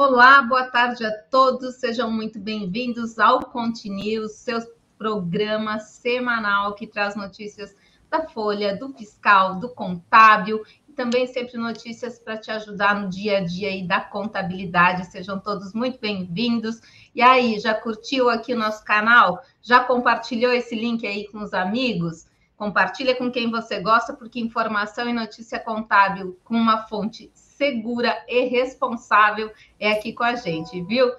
Olá, 0.00 0.42
boa 0.42 0.62
tarde 0.70 1.04
a 1.04 1.10
todos, 1.10 1.74
sejam 1.74 2.08
muito 2.08 2.38
bem-vindos 2.38 3.18
ao 3.18 3.40
Continuous, 3.46 4.30
seu 4.36 4.60
programa 4.96 5.80
semanal 5.80 6.76
que 6.76 6.86
traz 6.86 7.16
notícias 7.16 7.74
da 8.08 8.22
Folha, 8.28 8.76
do 8.76 8.92
Fiscal, 8.92 9.58
do 9.58 9.68
Contábil 9.70 10.64
e 10.88 10.92
também 10.92 11.26
sempre 11.26 11.58
notícias 11.58 12.16
para 12.16 12.36
te 12.36 12.48
ajudar 12.48 12.94
no 12.94 13.08
dia 13.08 13.38
a 13.38 13.40
dia 13.44 13.70
aí 13.70 13.88
da 13.88 14.00
contabilidade. 14.00 15.10
Sejam 15.10 15.40
todos 15.40 15.74
muito 15.74 15.98
bem-vindos. 15.98 16.80
E 17.12 17.20
aí, 17.20 17.58
já 17.58 17.74
curtiu 17.74 18.30
aqui 18.30 18.54
o 18.54 18.58
nosso 18.58 18.84
canal? 18.84 19.42
Já 19.60 19.82
compartilhou 19.82 20.52
esse 20.52 20.76
link 20.76 21.04
aí 21.04 21.26
com 21.26 21.38
os 21.38 21.52
amigos? 21.52 22.24
Compartilha 22.56 23.16
com 23.16 23.32
quem 23.32 23.50
você 23.50 23.80
gosta, 23.80 24.12
porque 24.12 24.38
informação 24.38 25.08
e 25.08 25.12
notícia 25.12 25.58
contábil 25.58 26.38
com 26.44 26.54
uma 26.54 26.86
fonte 26.86 27.32
segura 27.58 28.16
e 28.28 28.44
responsável 28.44 29.52
é 29.78 29.90
aqui 29.90 30.12
com 30.12 30.22
a 30.22 30.36
gente, 30.36 30.80
viu? 30.84 31.12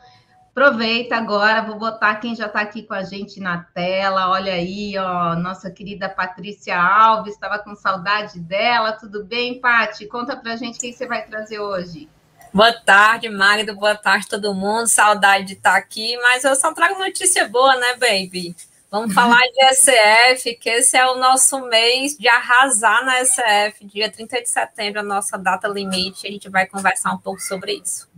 Aproveita 0.51 1.15
agora, 1.15 1.61
vou 1.61 1.77
botar 1.77 2.15
quem 2.15 2.35
já 2.35 2.47
está 2.47 2.61
aqui 2.61 2.83
com 2.83 2.93
a 2.93 3.03
gente 3.03 3.39
na 3.39 3.59
tela. 3.73 4.29
Olha 4.29 4.53
aí, 4.53 4.97
ó, 4.97 5.35
nossa 5.35 5.69
querida 5.69 6.09
Patrícia 6.09 6.81
Alves, 6.81 7.33
estava 7.33 7.59
com 7.59 7.75
saudade 7.75 8.39
dela. 8.39 8.93
Tudo 8.93 9.23
bem, 9.23 9.59
Pati? 9.59 10.07
Conta 10.07 10.35
pra 10.35 10.55
gente 10.55 10.77
o 10.77 10.79
que 10.79 10.91
você 10.91 11.05
vai 11.05 11.25
trazer 11.25 11.59
hoje. 11.59 12.09
Boa 12.51 12.73
tarde, 12.73 13.29
Magda. 13.29 13.73
Boa 13.73 13.95
tarde, 13.95 14.27
todo 14.27 14.55
mundo. 14.55 14.87
Saudade 14.87 15.45
de 15.45 15.53
estar 15.53 15.75
aqui, 15.75 16.17
mas 16.17 16.43
eu 16.43 16.55
só 16.55 16.73
trago 16.73 16.97
notícia 16.97 17.47
boa, 17.47 17.75
né, 17.75 17.95
baby? 17.95 18.55
Vamos 18.91 19.13
falar 19.13 19.41
de 19.41 19.75
SF, 19.75 20.55
que 20.55 20.67
esse 20.67 20.97
é 20.97 21.05
o 21.05 21.15
nosso 21.15 21.59
mês 21.67 22.17
de 22.17 22.27
arrasar 22.27 23.05
na 23.05 23.23
SF, 23.23 23.85
dia 23.85 24.09
30 24.09 24.41
de 24.41 24.49
setembro, 24.49 25.01
a 25.01 25.03
nossa 25.03 25.37
data 25.37 25.67
limite. 25.67 26.25
A 26.25 26.31
gente 26.31 26.49
vai 26.49 26.65
conversar 26.65 27.13
um 27.13 27.19
pouco 27.19 27.39
sobre 27.39 27.73
isso. 27.73 28.09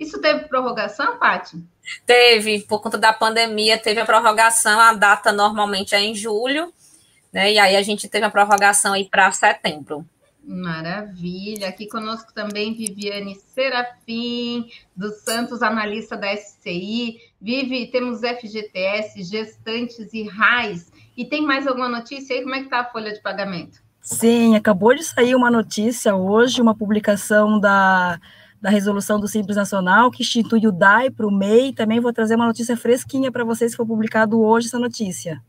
Isso 0.00 0.18
teve 0.20 0.46
prorrogação, 0.46 1.18
Paty? 1.18 1.62
Teve, 2.06 2.60
por 2.60 2.80
conta 2.80 2.96
da 2.96 3.12
pandemia, 3.12 3.76
teve 3.76 4.00
a 4.00 4.06
prorrogação, 4.06 4.80
a 4.80 4.94
data 4.94 5.30
normalmente 5.30 5.94
é 5.94 6.00
em 6.00 6.14
julho, 6.14 6.72
né? 7.30 7.52
E 7.52 7.58
aí 7.58 7.76
a 7.76 7.82
gente 7.82 8.08
teve 8.08 8.24
a 8.24 8.30
prorrogação 8.30 8.94
aí 8.94 9.04
para 9.04 9.30
setembro. 9.32 10.06
Maravilha. 10.48 11.68
Aqui 11.68 11.86
conosco 11.86 12.32
também 12.32 12.74
Viviane 12.74 13.34
Serafim, 13.34 14.66
dos 14.96 15.16
Santos, 15.18 15.62
analista 15.62 16.16
da 16.16 16.34
SCI. 16.34 17.18
Vive, 17.38 17.88
temos 17.88 18.20
FGTS, 18.20 19.22
gestantes 19.24 20.12
e 20.14 20.22
RAIS. 20.22 20.90
E 21.14 21.26
tem 21.26 21.42
mais 21.42 21.66
alguma 21.66 21.88
notícia 21.88 22.34
aí? 22.34 22.42
Como 22.42 22.54
é 22.54 22.60
que 22.60 22.64
está 22.64 22.80
a 22.80 22.90
folha 22.90 23.12
de 23.12 23.20
pagamento? 23.20 23.78
Sim, 24.00 24.56
acabou 24.56 24.94
de 24.94 25.04
sair 25.04 25.34
uma 25.34 25.50
notícia 25.50 26.16
hoje, 26.16 26.62
uma 26.62 26.74
publicação 26.74 27.60
da, 27.60 28.18
da 28.58 28.70
resolução 28.70 29.20
do 29.20 29.28
Simples 29.28 29.56
Nacional, 29.56 30.10
que 30.10 30.22
institui 30.22 30.66
o 30.66 30.72
DAI 30.72 31.10
para 31.10 31.26
o 31.26 31.30
MEI. 31.30 31.74
Também 31.74 32.00
vou 32.00 32.12
trazer 32.12 32.36
uma 32.36 32.46
notícia 32.46 32.74
fresquinha 32.74 33.30
para 33.30 33.44
vocês, 33.44 33.72
se 33.72 33.76
for 33.76 33.86
publicado 33.86 34.40
hoje 34.40 34.68
essa 34.68 34.78
notícia. 34.78 35.42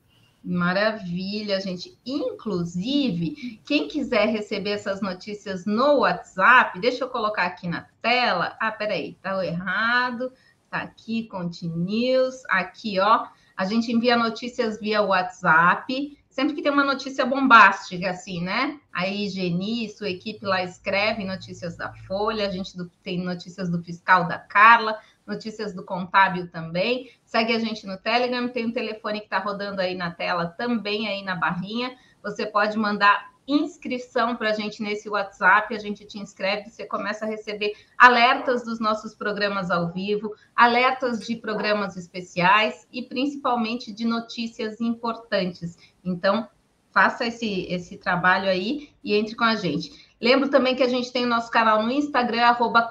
Maravilha, 0.44 1.60
gente. 1.60 1.98
Inclusive, 2.06 3.62
quem 3.66 3.88
quiser 3.88 4.28
receber 4.28 4.72
essas 4.72 5.02
notícias 5.02 5.66
no 5.66 6.00
WhatsApp, 6.00 6.80
deixa 6.80 7.04
eu 7.04 7.10
colocar 7.10 7.44
aqui 7.44 7.68
na 7.68 7.88
tela. 8.02 8.56
Ah, 8.60 8.72
peraí, 8.72 9.18
tá 9.22 9.46
errado. 9.46 10.32
Tá 10.70 10.78
aqui, 10.78 11.24
Continuous. 11.28 12.44
Aqui, 12.50 13.00
ó. 13.00 13.28
A 13.58 13.66
gente 13.66 13.92
envia 13.92 14.16
notícias 14.16 14.80
via 14.80 15.02
WhatsApp. 15.02 16.18
Sempre 16.30 16.56
que 16.56 16.62
tem 16.62 16.72
uma 16.72 16.86
notícia 16.86 17.26
bombástica, 17.26 18.12
assim, 18.12 18.42
né? 18.42 18.80
Aí, 18.94 19.28
Geni, 19.28 19.90
sua 19.90 20.10
equipe 20.10 20.46
lá 20.46 20.64
escreve 20.64 21.26
notícias 21.26 21.76
da 21.76 21.92
Folha. 22.08 22.48
A 22.48 22.52
gente 22.52 22.72
tem 23.04 23.22
notícias 23.22 23.70
do 23.70 23.84
fiscal 23.84 24.26
da 24.26 24.40
Carla 24.40 24.98
notícias 25.30 25.74
do 25.74 25.86
contábil 25.86 26.50
também. 26.50 27.12
Segue 27.24 27.54
a 27.54 27.60
gente 27.60 27.86
no 27.88 27.98
Telegram, 27.98 28.50
tem 28.50 28.66
um 28.66 28.74
telefone 28.74 29.20
que 29.20 29.26
está 29.28 29.38
rodando 29.38 29.80
aí 29.80 29.96
na 29.96 30.12
tela 30.12 30.48
também 30.48 31.08
aí 31.08 31.24
na 31.24 31.36
barrinha. 31.36 31.96
Você 32.22 32.46
pode 32.46 32.78
mandar 32.78 33.30
inscrição 33.48 34.36
para 34.36 34.50
a 34.50 34.54
gente 34.54 34.84
nesse 34.84 35.10
WhatsApp, 35.10 35.74
a 35.74 35.80
gente 35.80 36.06
te 36.06 36.20
inscreve, 36.20 36.70
você 36.70 36.86
começa 36.86 37.26
a 37.26 37.28
receber 37.28 37.74
alertas 37.98 38.64
dos 38.64 38.80
nossos 38.80 39.16
programas 39.16 39.72
ao 39.72 39.92
vivo, 39.92 40.36
alertas 40.56 41.20
de 41.20 41.36
programas 41.36 41.98
especiais 41.98 42.88
e 42.92 43.02
principalmente 43.02 43.92
de 43.92 44.06
notícias 44.06 44.80
importantes. 44.80 45.78
Então, 46.04 46.48
faça 46.92 47.26
esse, 47.26 47.66
esse 47.70 47.98
trabalho 47.98 48.50
aí 48.50 48.90
e 49.04 49.16
entre 49.16 49.36
com 49.36 49.44
a 49.44 49.56
gente. 49.56 50.10
Lembro 50.22 50.50
também 50.50 50.76
que 50.76 50.84
a 50.84 50.88
gente 50.88 51.12
tem 51.12 51.26
o 51.26 51.30
nosso 51.30 51.50
canal 51.50 51.82
no 51.82 51.92
Instagram, 51.92 52.44
arroba 52.44 52.90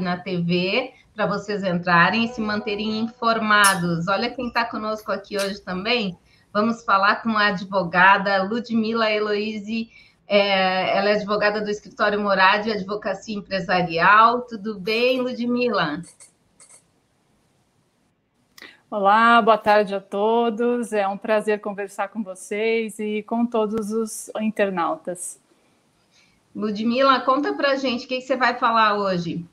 na 0.00 0.16
TV 0.18 0.92
para 1.16 1.26
vocês 1.26 1.64
entrarem 1.64 2.26
e 2.26 2.28
se 2.28 2.42
manterem 2.42 2.98
informados. 2.98 4.06
Olha 4.06 4.30
quem 4.30 4.48
está 4.48 4.66
conosco 4.66 5.10
aqui 5.10 5.38
hoje 5.38 5.58
também. 5.62 6.16
Vamos 6.52 6.84
falar 6.84 7.22
com 7.22 7.30
a 7.30 7.46
advogada 7.46 8.42
Ludmila 8.42 9.10
Eloise. 9.10 9.90
É, 10.28 10.94
ela 10.94 11.08
é 11.08 11.12
advogada 11.14 11.62
do 11.62 11.70
escritório 11.70 12.20
Morad 12.20 12.68
Advocacia 12.68 13.34
Empresarial. 13.34 14.42
Tudo 14.42 14.78
bem, 14.78 15.22
Ludmila? 15.22 16.02
Olá, 18.90 19.40
boa 19.40 19.58
tarde 19.58 19.94
a 19.94 20.00
todos. 20.00 20.92
É 20.92 21.08
um 21.08 21.16
prazer 21.16 21.60
conversar 21.62 22.08
com 22.08 22.22
vocês 22.22 22.98
e 22.98 23.22
com 23.22 23.46
todos 23.46 23.90
os 23.90 24.30
internautas. 24.38 25.40
Ludmila, 26.54 27.20
conta 27.20 27.54
para 27.54 27.76
gente 27.76 28.04
o 28.04 28.08
que, 28.08 28.16
que 28.16 28.22
você 28.22 28.36
vai 28.36 28.58
falar 28.58 28.98
hoje. 28.98 29.44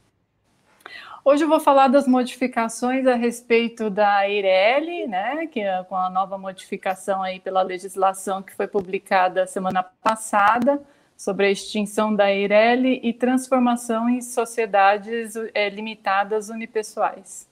Hoje 1.26 1.46
eu 1.46 1.48
vou 1.48 1.60
falar 1.62 1.88
das 1.88 2.06
modificações 2.06 3.08
a 3.08 3.16
respeito 3.16 3.90
da 3.90 4.28
EIRELI, 4.28 5.08
né, 5.08 5.48
que 5.48 5.62
é 5.62 5.82
com 5.86 5.96
a 5.96 6.10
nova 6.10 6.38
modificação 6.38 7.24
aí 7.24 7.40
pela 7.40 7.62
legislação 7.62 8.44
que 8.44 8.54
foi 8.54 8.68
publicada 8.68 9.48
semana 9.48 9.82
passada 9.82 10.84
sobre 11.16 11.46
a 11.46 11.52
extinção 11.52 12.14
da 12.14 12.30
EIRELI 12.30 13.00
e 13.02 13.14
transformação 13.14 14.10
em 14.10 14.22
sociedades 14.22 15.36
é, 15.54 15.70
limitadas 15.70 16.50
unipessoais. 16.50 17.48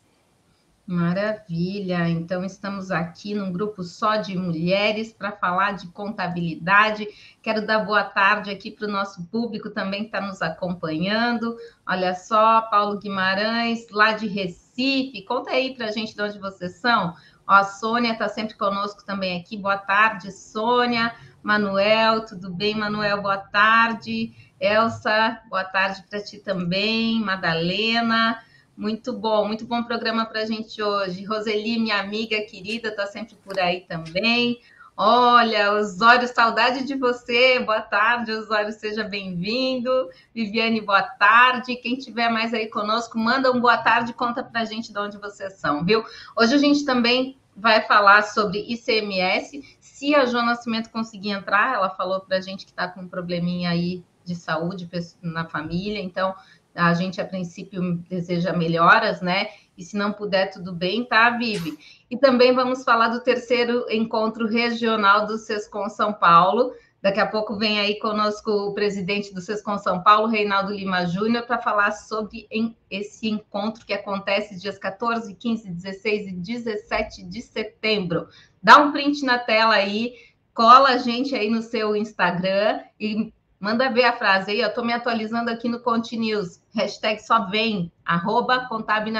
Maravilha! 0.91 2.09
Então, 2.09 2.43
estamos 2.43 2.91
aqui 2.91 3.33
num 3.33 3.49
grupo 3.49 3.81
só 3.81 4.17
de 4.17 4.37
mulheres 4.37 5.13
para 5.13 5.31
falar 5.31 5.71
de 5.71 5.87
contabilidade. 5.87 7.07
Quero 7.41 7.65
dar 7.65 7.85
boa 7.85 8.03
tarde 8.03 8.51
aqui 8.51 8.69
para 8.69 8.89
o 8.89 8.91
nosso 8.91 9.25
público 9.27 9.69
também 9.69 10.01
que 10.01 10.07
está 10.07 10.19
nos 10.19 10.41
acompanhando. 10.41 11.55
Olha 11.87 12.13
só, 12.13 12.63
Paulo 12.63 12.99
Guimarães, 12.99 13.87
lá 13.89 14.11
de 14.11 14.27
Recife. 14.27 15.23
Conta 15.23 15.51
aí 15.51 15.73
para 15.73 15.85
a 15.85 15.91
gente 15.91 16.13
de 16.13 16.21
onde 16.21 16.37
vocês 16.37 16.73
são. 16.81 17.15
Ó, 17.47 17.53
a 17.53 17.63
Sônia 17.63 18.11
está 18.11 18.27
sempre 18.27 18.57
conosco 18.57 19.05
também 19.05 19.39
aqui. 19.39 19.55
Boa 19.55 19.77
tarde, 19.77 20.29
Sônia. 20.29 21.15
Manuel, 21.41 22.25
tudo 22.25 22.51
bem, 22.53 22.75
Manuel? 22.75 23.21
Boa 23.21 23.37
tarde. 23.37 24.33
Elsa, 24.59 25.39
boa 25.49 25.63
tarde 25.63 26.03
para 26.09 26.21
ti 26.21 26.39
também. 26.39 27.21
Madalena. 27.21 28.43
Muito 28.75 29.13
bom, 29.13 29.45
muito 29.45 29.65
bom 29.65 29.83
programa 29.83 30.25
para 30.25 30.41
a 30.41 30.45
gente 30.45 30.81
hoje. 30.81 31.25
Roseli, 31.25 31.77
minha 31.77 31.99
amiga 31.99 32.41
querida, 32.41 32.87
está 32.87 33.05
sempre 33.05 33.35
por 33.35 33.59
aí 33.59 33.81
também. 33.81 34.59
Olha, 34.95 35.73
Osório, 35.73 36.27
saudade 36.27 36.83
de 36.83 36.95
você. 36.95 37.59
Boa 37.59 37.81
tarde, 37.81 38.31
Osório, 38.31 38.71
seja 38.71 39.03
bem-vindo. 39.03 40.09
Viviane, 40.33 40.79
boa 40.79 41.01
tarde. 41.01 41.75
Quem 41.75 41.95
tiver 41.95 42.29
mais 42.29 42.53
aí 42.53 42.67
conosco, 42.67 43.17
manda 43.17 43.51
um 43.51 43.59
boa 43.59 43.77
tarde, 43.77 44.13
conta 44.13 44.43
para 44.43 44.61
a 44.61 44.65
gente 44.65 44.93
de 44.93 44.99
onde 44.99 45.17
vocês 45.17 45.53
são, 45.53 45.83
viu? 45.83 46.03
Hoje 46.37 46.55
a 46.55 46.57
gente 46.57 46.85
também 46.85 47.37
vai 47.55 47.81
falar 47.81 48.23
sobre 48.23 48.59
ICMS. 48.67 49.77
Se 49.79 50.15
a 50.15 50.25
Jo 50.25 50.41
Nascimento 50.41 50.89
conseguir 50.89 51.31
entrar, 51.31 51.75
ela 51.75 51.89
falou 51.89 52.19
para 52.21 52.37
a 52.37 52.41
gente 52.41 52.65
que 52.65 52.71
está 52.71 52.87
com 52.87 53.01
um 53.01 53.07
probleminha 53.07 53.69
aí 53.69 54.03
de 54.23 54.35
saúde 54.35 54.89
na 55.21 55.45
família, 55.45 55.99
então 55.99 56.35
a 56.75 56.93
gente, 56.93 57.19
a 57.19 57.25
princípio, 57.25 57.97
deseja 58.09 58.53
melhoras, 58.53 59.21
né? 59.21 59.49
E 59.77 59.83
se 59.83 59.97
não 59.97 60.13
puder, 60.13 60.51
tudo 60.51 60.73
bem, 60.73 61.05
tá, 61.05 61.29
Vivi? 61.31 61.77
E 62.09 62.17
também 62.17 62.53
vamos 62.53 62.83
falar 62.83 63.09
do 63.09 63.21
terceiro 63.21 63.85
encontro 63.89 64.47
regional 64.47 65.25
do 65.25 65.37
SESCOM 65.37 65.89
São 65.89 66.13
Paulo. 66.13 66.73
Daqui 67.01 67.19
a 67.19 67.25
pouco 67.25 67.57
vem 67.57 67.79
aí 67.79 67.97
conosco 67.97 68.51
o 68.51 68.73
presidente 68.73 69.33
do 69.33 69.41
SESCOM 69.41 69.77
São 69.79 70.03
Paulo, 70.03 70.27
Reinaldo 70.27 70.71
Lima 70.71 71.05
Júnior, 71.07 71.47
para 71.47 71.57
falar 71.57 71.91
sobre 71.93 72.47
esse 72.91 73.27
encontro 73.27 73.85
que 73.85 73.93
acontece 73.93 74.59
dias 74.59 74.77
14, 74.77 75.33
15, 75.33 75.71
16 75.71 76.27
e 76.27 76.31
17 76.31 77.23
de 77.23 77.41
setembro. 77.41 78.27
Dá 78.61 78.77
um 78.77 78.91
print 78.91 79.25
na 79.25 79.39
tela 79.39 79.73
aí, 79.73 80.13
cola 80.53 80.89
a 80.89 80.97
gente 80.97 81.33
aí 81.33 81.49
no 81.49 81.63
seu 81.63 81.95
Instagram 81.95 82.81
e 82.99 83.33
Manda 83.61 83.91
ver 83.91 84.05
a 84.05 84.13
frase 84.13 84.49
aí, 84.49 84.59
eu 84.59 84.69
estou 84.69 84.83
me 84.83 84.91
atualizando 84.91 85.51
aqui 85.51 85.69
no 85.69 85.79
Conte 85.79 86.17
News. 86.17 86.59
Hashtag 86.73 87.21
só 87.21 87.45
vem, 87.45 87.91
arroba 88.03 88.67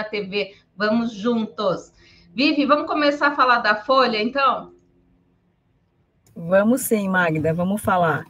TV. 0.09 0.55
Vamos 0.75 1.13
juntos. 1.13 1.93
Vivi, 2.33 2.65
vamos 2.65 2.87
começar 2.87 3.27
a 3.27 3.35
falar 3.35 3.59
da 3.59 3.75
Folha, 3.75 4.19
então? 4.19 4.73
Vamos 6.35 6.81
sim, 6.81 7.07
Magda, 7.07 7.53
vamos 7.53 7.83
falar. 7.83 8.25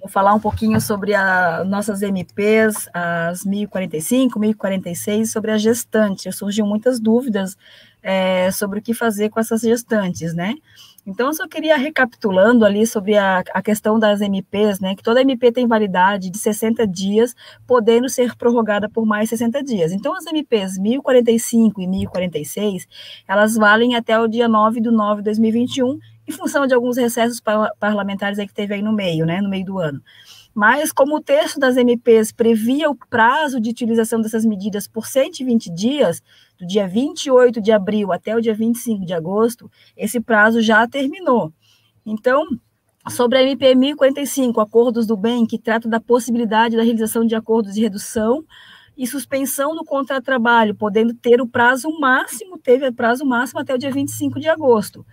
Vou 0.00 0.08
falar 0.08 0.32
um 0.32 0.40
pouquinho 0.40 0.80
sobre 0.80 1.14
as 1.14 1.68
nossas 1.68 2.00
MPs, 2.00 2.88
as 2.94 3.44
1045, 3.44 4.38
1046, 4.38 5.30
sobre 5.30 5.50
a 5.50 5.58
gestante. 5.58 6.32
Surgiu 6.32 6.64
muitas 6.64 6.98
dúvidas 6.98 7.54
é, 8.02 8.50
sobre 8.50 8.78
o 8.78 8.82
que 8.82 8.94
fazer 8.94 9.28
com 9.28 9.38
essas 9.38 9.60
gestantes, 9.60 10.32
né? 10.32 10.54
Então, 11.08 11.28
eu 11.28 11.32
só 11.32 11.48
queria 11.48 11.74
recapitulando 11.74 12.66
ali 12.66 12.86
sobre 12.86 13.16
a, 13.16 13.42
a, 13.54 13.62
questão 13.62 13.98
das 13.98 14.20
MPs, 14.20 14.78
né? 14.78 14.94
Que 14.94 15.02
toda 15.02 15.22
MP 15.22 15.50
tem 15.50 15.66
validade 15.66 16.28
de 16.28 16.36
60 16.36 16.86
dias, 16.86 17.34
podendo 17.66 18.10
ser 18.10 18.36
prorrogada 18.36 18.90
por 18.90 19.06
mais 19.06 19.30
60 19.30 19.64
dias. 19.64 19.90
Então, 19.90 20.14
as 20.14 20.26
MPs 20.26 20.76
1045 20.76 21.80
e 21.80 21.86
1046, 21.86 22.86
elas 23.26 23.54
valem 23.54 23.96
até 23.96 24.20
o 24.20 24.28
dia 24.28 24.46
9 24.46 24.82
de 24.82 24.90
9 24.90 25.22
de 25.22 25.24
2021 25.24 25.98
em 26.28 26.32
função 26.32 26.66
de 26.66 26.74
alguns 26.74 26.98
recessos 26.98 27.40
parlamentares 27.80 28.38
aí 28.38 28.46
que 28.46 28.52
teve 28.52 28.74
aí 28.74 28.82
no 28.82 28.92
meio, 28.92 29.24
né, 29.24 29.40
no 29.40 29.48
meio 29.48 29.64
do 29.64 29.78
ano. 29.78 30.02
Mas, 30.54 30.92
como 30.92 31.16
o 31.16 31.22
texto 31.22 31.58
das 31.58 31.78
MPs 31.78 32.32
previa 32.32 32.90
o 32.90 32.94
prazo 32.94 33.58
de 33.58 33.70
utilização 33.70 34.20
dessas 34.20 34.44
medidas 34.44 34.86
por 34.86 35.06
120 35.06 35.70
dias, 35.72 36.22
do 36.58 36.66
dia 36.66 36.88
28 36.88 37.60
de 37.60 37.72
abril 37.72 38.12
até 38.12 38.34
o 38.34 38.40
dia 38.40 38.54
25 38.54 39.04
de 39.04 39.14
agosto, 39.14 39.70
esse 39.96 40.20
prazo 40.20 40.60
já 40.60 40.86
terminou. 40.86 41.52
Então, 42.04 42.44
sobre 43.08 43.38
a 43.38 43.42
MP 43.42 43.74
1045, 43.74 44.60
Acordos 44.60 45.06
do 45.06 45.16
Bem, 45.16 45.46
que 45.46 45.58
trata 45.58 45.88
da 45.88 46.00
possibilidade 46.00 46.76
da 46.76 46.82
realização 46.82 47.24
de 47.24 47.34
acordos 47.34 47.74
de 47.74 47.80
redução 47.80 48.44
e 48.96 49.06
suspensão 49.06 49.74
do 49.74 49.84
contrato 49.84 50.20
de 50.20 50.26
trabalho, 50.26 50.74
podendo 50.74 51.14
ter 51.14 51.40
o 51.40 51.46
prazo 51.46 51.88
máximo, 52.00 52.58
teve 52.58 52.88
o 52.88 52.92
prazo 52.92 53.24
máximo 53.24 53.60
até 53.60 53.74
o 53.74 53.78
dia 53.78 53.92
25 53.92 54.40
de 54.40 54.48
agosto 54.48 55.06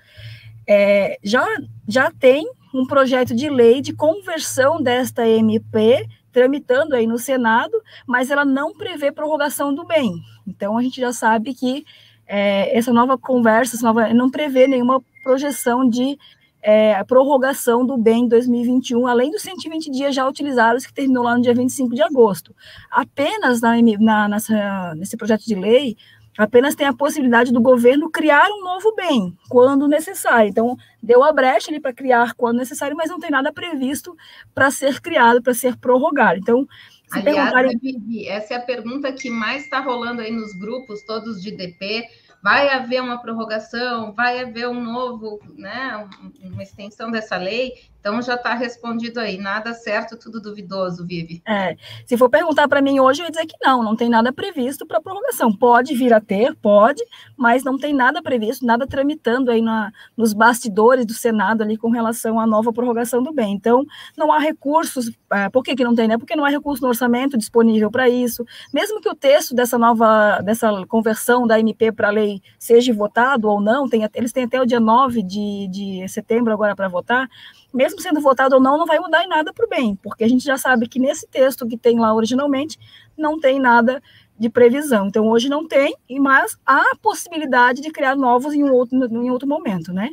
é, 0.68 1.18
já, 1.24 1.46
já 1.88 2.12
tem 2.12 2.50
um 2.74 2.86
projeto 2.86 3.36
de 3.36 3.50
lei 3.50 3.82
de 3.82 3.94
conversão 3.94 4.82
desta 4.82 5.28
MP 5.28 6.06
tramitando 6.36 6.94
aí 6.94 7.08
no 7.08 7.18
Senado, 7.18 7.82
mas 8.06 8.30
ela 8.30 8.44
não 8.44 8.74
prevê 8.74 9.10
prorrogação 9.10 9.74
do 9.74 9.86
bem. 9.86 10.12
Então 10.46 10.78
a 10.78 10.84
gente 10.84 11.00
já 11.00 11.14
sabe 11.14 11.54
que 11.54 11.86
é, 12.28 12.78
essa 12.78 12.92
nova 12.92 13.18
conversa 13.18 13.78
essa 13.78 13.88
nova, 13.88 14.14
não 14.14 14.30
prevê 14.30 14.68
nenhuma 14.68 15.02
projeção 15.24 15.88
de 15.90 16.18
é, 16.62 17.02
prorrogação 17.06 17.86
do 17.86 17.98
bem 17.98 18.26
em 18.26 18.28
2021, 18.28 19.08
além 19.08 19.32
dos 19.32 19.44
120 19.44 19.90
dias 19.90 20.14
já 20.14 20.28
utilizados, 20.28 20.86
que 20.86 20.94
terminou 20.94 21.24
lá 21.24 21.38
no 21.38 21.42
dia 21.42 21.54
25 21.54 21.96
de 21.96 22.02
agosto. 22.02 22.54
Apenas 22.92 23.62
na, 23.62 23.76
na, 23.98 24.28
nessa, 24.28 24.94
nesse 24.96 25.16
projeto 25.16 25.46
de 25.46 25.56
lei, 25.56 25.96
apenas 26.38 26.76
tem 26.76 26.88
a 26.88 26.94
possibilidade 26.94 27.52
do 27.52 27.62
governo 27.62 28.10
criar 28.10 28.48
um 28.50 28.64
novo 28.64 28.94
bem 28.96 29.38
quando 29.50 29.88
necessário. 29.88 30.50
Então, 30.50 30.76
deu 31.02 31.24
a 31.24 31.32
brecha 31.32 31.72
ali 31.72 31.80
para 31.80 31.94
criar 31.94 32.34
quando 32.34 32.58
necessário, 32.58 32.96
mas 32.98 33.10
não 33.10 33.20
tem 33.20 33.32
nada 33.32 33.54
previsto 33.54 34.16
para 34.54 34.72
ser 34.72 35.00
criado, 35.02 35.42
para 35.42 35.54
ser 35.54 35.78
prorrogado. 35.78 36.40
Então, 36.40 36.68
se 37.08 37.20
Aliás, 37.20 37.36
perguntarem... 37.36 37.78
Vivi, 37.78 38.28
essa 38.28 38.56
é 38.56 38.58
a 38.58 38.62
pergunta 38.62 39.12
que 39.12 39.30
mais 39.30 39.64
está 39.64 39.80
rolando 39.80 40.22
aí 40.22 40.32
nos 40.32 40.54
grupos, 40.58 41.04
todos 41.04 41.42
de 41.42 41.52
DP. 41.52 42.04
Vai 42.44 42.70
haver 42.70 43.02
uma 43.02 43.20
prorrogação? 43.20 44.14
Vai 44.14 44.40
haver 44.40 44.68
um 44.68 44.80
novo, 44.80 45.40
né, 45.58 46.08
uma 46.44 46.62
extensão 46.62 47.10
dessa 47.10 47.38
lei? 47.38 47.74
Então 48.06 48.22
já 48.22 48.36
está 48.36 48.54
respondido 48.54 49.20
aí, 49.20 49.36
nada 49.36 49.74
certo, 49.74 50.16
tudo 50.16 50.40
duvidoso, 50.40 51.04
Vive. 51.08 51.42
É, 51.44 51.76
se 52.06 52.16
for 52.16 52.30
perguntar 52.30 52.68
para 52.68 52.80
mim 52.80 53.00
hoje, 53.00 53.24
eu 53.24 53.26
ia 53.26 53.32
dizer 53.32 53.48
que 53.48 53.56
não, 53.60 53.82
não 53.82 53.96
tem 53.96 54.10
nada 54.10 54.32
previsto 54.32 54.86
para 54.86 55.02
prorrogação. 55.02 55.52
Pode 55.52 55.96
vir 55.96 56.14
a 56.14 56.22
ter, 56.22 56.56
pode, 56.58 57.04
mas 57.36 57.64
não 57.64 57.80
tem 57.80 57.96
nada 57.96 58.22
previsto, 58.22 58.64
nada 58.64 58.86
tramitando 58.86 59.50
aí 59.50 59.60
na, 59.60 59.92
nos 60.16 60.34
bastidores 60.34 61.04
do 61.04 61.16
Senado 61.16 61.64
ali 61.64 61.78
com 61.78 61.90
relação 61.90 62.40
à 62.40 62.46
nova 62.46 62.72
prorrogação 62.72 63.24
do 63.24 63.34
bem. 63.34 63.56
Então, 63.56 63.84
não 64.16 64.32
há 64.32 64.38
recursos, 64.38 65.12
é, 65.34 65.50
por 65.50 65.64
que, 65.64 65.76
que 65.76 65.84
não 65.84 65.96
tem, 65.96 66.08
né? 66.08 66.16
Porque 66.16 66.36
não 66.36 66.46
há 66.46 66.50
recurso 66.50 66.84
no 66.84 66.90
orçamento 66.90 67.36
disponível 67.36 67.90
para 67.90 68.08
isso. 68.08 68.46
Mesmo 68.72 69.02
que 69.02 69.10
o 69.10 69.16
texto 69.16 69.56
dessa 69.56 69.80
nova, 69.80 70.42
dessa 70.44 70.70
conversão 70.86 71.48
da 71.48 71.60
MP 71.60 71.92
para 71.92 72.12
lei 72.12 72.40
seja 72.60 72.94
votado 72.94 73.50
ou 73.50 73.60
não, 73.60 73.90
tem, 73.90 74.08
eles 74.14 74.32
têm 74.32 74.44
até 74.44 74.62
o 74.62 74.66
dia 74.66 74.80
9 74.80 75.24
de, 75.24 75.68
de 75.72 76.08
setembro 76.08 76.54
agora 76.54 76.76
para 76.76 76.88
votar, 76.88 77.28
mesmo 77.76 78.02
sendo 78.02 78.22
votado 78.22 78.56
ou 78.56 78.62
não, 78.62 78.78
não 78.78 78.86
vai 78.86 79.00
mudar 79.00 79.24
em 79.24 79.28
nada 79.28 79.54
para 79.54 79.66
o 79.66 79.70
bem, 79.70 79.96
porque 80.02 80.24
a 80.24 80.28
gente 80.28 80.44
já 80.44 80.58
sabe 80.58 80.88
que 80.88 81.00
nesse 81.00 81.28
texto 81.28 81.68
que 81.68 81.78
tem 81.78 82.00
lá 82.00 82.14
originalmente, 82.14 82.80
não 83.18 83.40
tem 83.40 83.60
nada 83.60 84.02
de 84.38 84.50
previsão. 84.50 85.08
Então, 85.08 85.28
hoje 85.28 85.50
não 85.50 85.68
tem, 85.68 85.96
mas 86.20 86.58
há 86.66 86.84
possibilidade 87.02 87.82
de 87.82 87.92
criar 87.92 88.16
novos 88.16 88.54
em, 88.54 88.64
um 88.64 88.74
outro, 88.74 88.98
em 88.98 89.32
outro 89.32 89.48
momento, 89.48 89.94
né? 89.94 90.10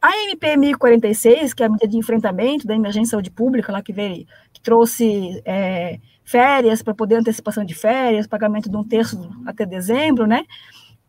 A 0.00 0.16
MP 0.24 0.56
1046, 0.56 1.54
que 1.54 1.62
é 1.62 1.66
a 1.66 1.68
medida 1.68 1.88
de 1.88 1.96
enfrentamento 1.96 2.66
da 2.66 2.74
emergência 2.74 3.04
de 3.04 3.10
saúde 3.10 3.30
pública, 3.30 3.72
lá 3.72 3.82
que 3.82 3.92
veio, 3.92 4.26
que 4.52 4.60
trouxe 4.60 5.42
é, 5.44 5.98
férias 6.24 6.82
para 6.82 6.94
poder 6.94 7.16
antecipação 7.16 7.64
de 7.64 7.74
férias, 7.74 8.26
pagamento 8.26 8.70
de 8.70 8.76
um 8.76 8.84
terço 8.84 9.18
até 9.44 9.66
dezembro, 9.66 10.26
né? 10.26 10.44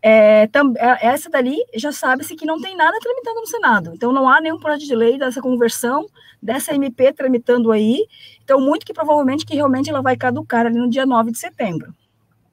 É, 0.01 0.47
tam, 0.47 0.73
é, 0.77 1.07
essa 1.07 1.29
dali 1.29 1.57
já 1.75 1.91
sabe-se 1.91 2.35
que 2.35 2.45
não 2.45 2.61
tem 2.61 2.75
nada 2.75 2.97
tramitando 3.01 3.41
no 3.41 3.47
Senado. 3.47 3.91
Então, 3.93 4.11
não 4.11 4.29
há 4.29 4.39
nenhum 4.39 4.59
projeto 4.59 4.87
de 4.87 4.95
lei 4.95 5.17
dessa 5.17 5.41
conversão, 5.41 6.05
dessa 6.41 6.73
MP 6.73 7.11
tramitando 7.13 7.71
aí. 7.71 8.05
Então, 8.43 8.61
muito 8.61 8.85
que 8.85 8.93
provavelmente 8.93 9.45
que 9.45 9.55
realmente 9.55 9.89
ela 9.89 10.01
vai 10.01 10.15
caducar 10.15 10.65
ali 10.65 10.77
no 10.77 10.89
dia 10.89 11.05
9 11.05 11.31
de 11.31 11.39
setembro. 11.39 11.93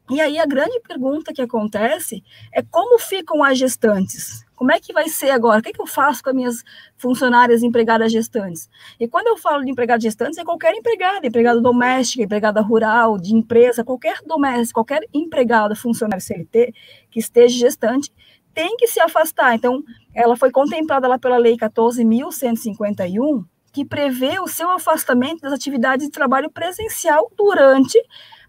E 0.09 0.21
aí 0.21 0.39
a 0.39 0.47
grande 0.47 0.79
pergunta 0.81 1.33
que 1.33 1.43
acontece 1.43 2.23
é 2.53 2.63
como 2.63 2.99
ficam 2.99 3.43
as 3.43 3.59
gestantes? 3.59 4.46
Como 4.57 4.73
é 4.73 4.81
que 4.81 4.93
vai 4.93 5.09
ser 5.09 5.31
agora? 5.31 5.61
O 5.61 5.63
que, 5.63 5.69
é 5.69 5.73
que 5.73 5.81
eu 5.81 5.87
faço 5.87 6.23
com 6.23 6.31
as 6.31 6.35
minhas 6.35 6.65
funcionárias 6.97 7.63
empregadas 7.63 8.11
gestantes? 8.11 8.71
E 8.99 9.07
quando 9.07 9.27
eu 9.27 9.37
falo 9.37 9.63
de 9.63 9.71
empregada 9.71 10.01
gestantes, 10.01 10.39
é 10.39 10.45
qualquer 10.45 10.75
empregada, 10.75 11.27
empregada 11.27 11.61
doméstica, 11.61 12.25
empregada 12.25 12.63
rural, 12.63 13.19
de 13.19 13.35
empresa, 13.35 13.85
qualquer 13.85 14.19
doméstica, 14.27 14.75
qualquer 14.75 15.07
empregada, 15.13 15.77
funcionário 15.77 16.25
CLT 16.25 16.73
que 17.11 17.21
esteja 17.21 17.59
gestante, 17.59 18.11
tem 18.55 18.75
que 18.79 18.87
se 18.87 18.99
afastar. 18.99 19.55
Então, 19.55 19.85
ela 20.15 20.35
foi 20.35 20.51
contemplada 20.51 21.07
lá 21.07 21.19
pela 21.19 21.37
Lei 21.37 21.59
14.151, 21.59 23.45
que 23.71 23.85
prevê 23.85 24.41
o 24.41 24.49
seu 24.49 24.71
afastamento 24.71 25.43
das 25.43 25.53
atividades 25.53 26.07
de 26.07 26.11
trabalho 26.11 26.51
presencial 26.51 27.31
durante 27.37 28.03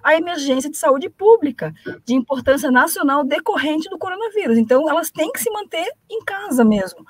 a 0.07 0.15
emergência 0.15 0.69
de 0.69 0.77
saúde 0.77 1.09
pública 1.09 1.73
de 2.05 2.15
importância 2.15 2.71
nacional 2.71 3.25
decorrente 3.25 3.89
do 3.89 3.97
coronavírus. 3.97 4.57
Então, 4.57 4.89
elas 4.89 5.11
têm 5.11 5.29
que 5.33 5.41
se 5.41 5.51
manter 5.51 5.85
em 6.09 6.23
casa 6.23 6.63
mesmo. 6.63 7.05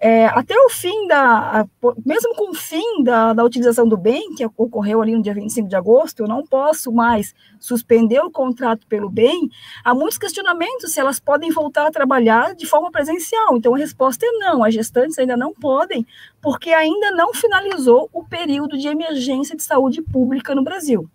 É, 0.00 0.26
até 0.26 0.56
o 0.56 0.70
fim 0.70 1.06
da, 1.08 1.66
mesmo 2.06 2.34
com 2.36 2.52
o 2.52 2.54
fim 2.54 3.02
da, 3.02 3.34
da 3.34 3.44
utilização 3.44 3.86
do 3.86 3.98
bem, 3.98 4.34
que 4.34 4.46
ocorreu 4.56 5.02
ali 5.02 5.14
no 5.14 5.20
dia 5.20 5.34
25 5.34 5.68
de 5.68 5.76
agosto, 5.76 6.20
eu 6.20 6.28
não 6.28 6.42
posso 6.46 6.90
mais 6.90 7.34
suspender 7.60 8.20
o 8.20 8.30
contrato 8.30 8.86
pelo 8.86 9.10
bem, 9.10 9.50
há 9.84 9.92
muitos 9.92 10.16
questionamentos 10.16 10.92
se 10.92 11.00
elas 11.00 11.20
podem 11.20 11.50
voltar 11.50 11.86
a 11.86 11.90
trabalhar 11.90 12.54
de 12.54 12.64
forma 12.64 12.90
presencial. 12.90 13.58
Então, 13.58 13.74
a 13.74 13.78
resposta 13.78 14.24
é 14.24 14.30
não, 14.38 14.64
as 14.64 14.72
gestantes 14.72 15.18
ainda 15.18 15.36
não 15.36 15.52
podem, 15.52 16.06
porque 16.40 16.70
ainda 16.70 17.10
não 17.10 17.34
finalizou 17.34 18.08
o 18.10 18.24
período 18.24 18.78
de 18.78 18.88
emergência 18.88 19.54
de 19.54 19.62
saúde 19.62 20.00
pública 20.00 20.54
no 20.54 20.62
Brasil. 20.62 21.10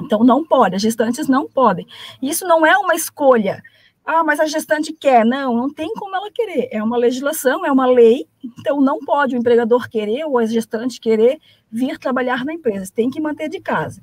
Então, 0.00 0.24
não 0.24 0.44
pode, 0.44 0.76
as 0.76 0.82
gestantes 0.82 1.28
não 1.28 1.48
podem. 1.48 1.86
Isso 2.20 2.46
não 2.46 2.66
é 2.66 2.76
uma 2.76 2.94
escolha. 2.94 3.62
Ah, 4.04 4.22
mas 4.22 4.38
a 4.38 4.46
gestante 4.46 4.92
quer. 4.92 5.24
Não, 5.24 5.54
não 5.54 5.68
tem 5.68 5.92
como 5.94 6.14
ela 6.14 6.30
querer. 6.30 6.68
É 6.70 6.80
uma 6.82 6.96
legislação, 6.96 7.66
é 7.66 7.72
uma 7.72 7.86
lei, 7.86 8.28
então 8.60 8.80
não 8.80 9.00
pode 9.00 9.34
o 9.34 9.38
empregador 9.38 9.88
querer 9.88 10.24
ou 10.24 10.38
a 10.38 10.46
gestante 10.46 11.00
querer 11.00 11.40
vir 11.70 11.98
trabalhar 11.98 12.44
na 12.44 12.52
empresa, 12.52 12.92
tem 12.94 13.10
que 13.10 13.20
manter 13.20 13.48
de 13.48 13.60
casa. 13.60 14.00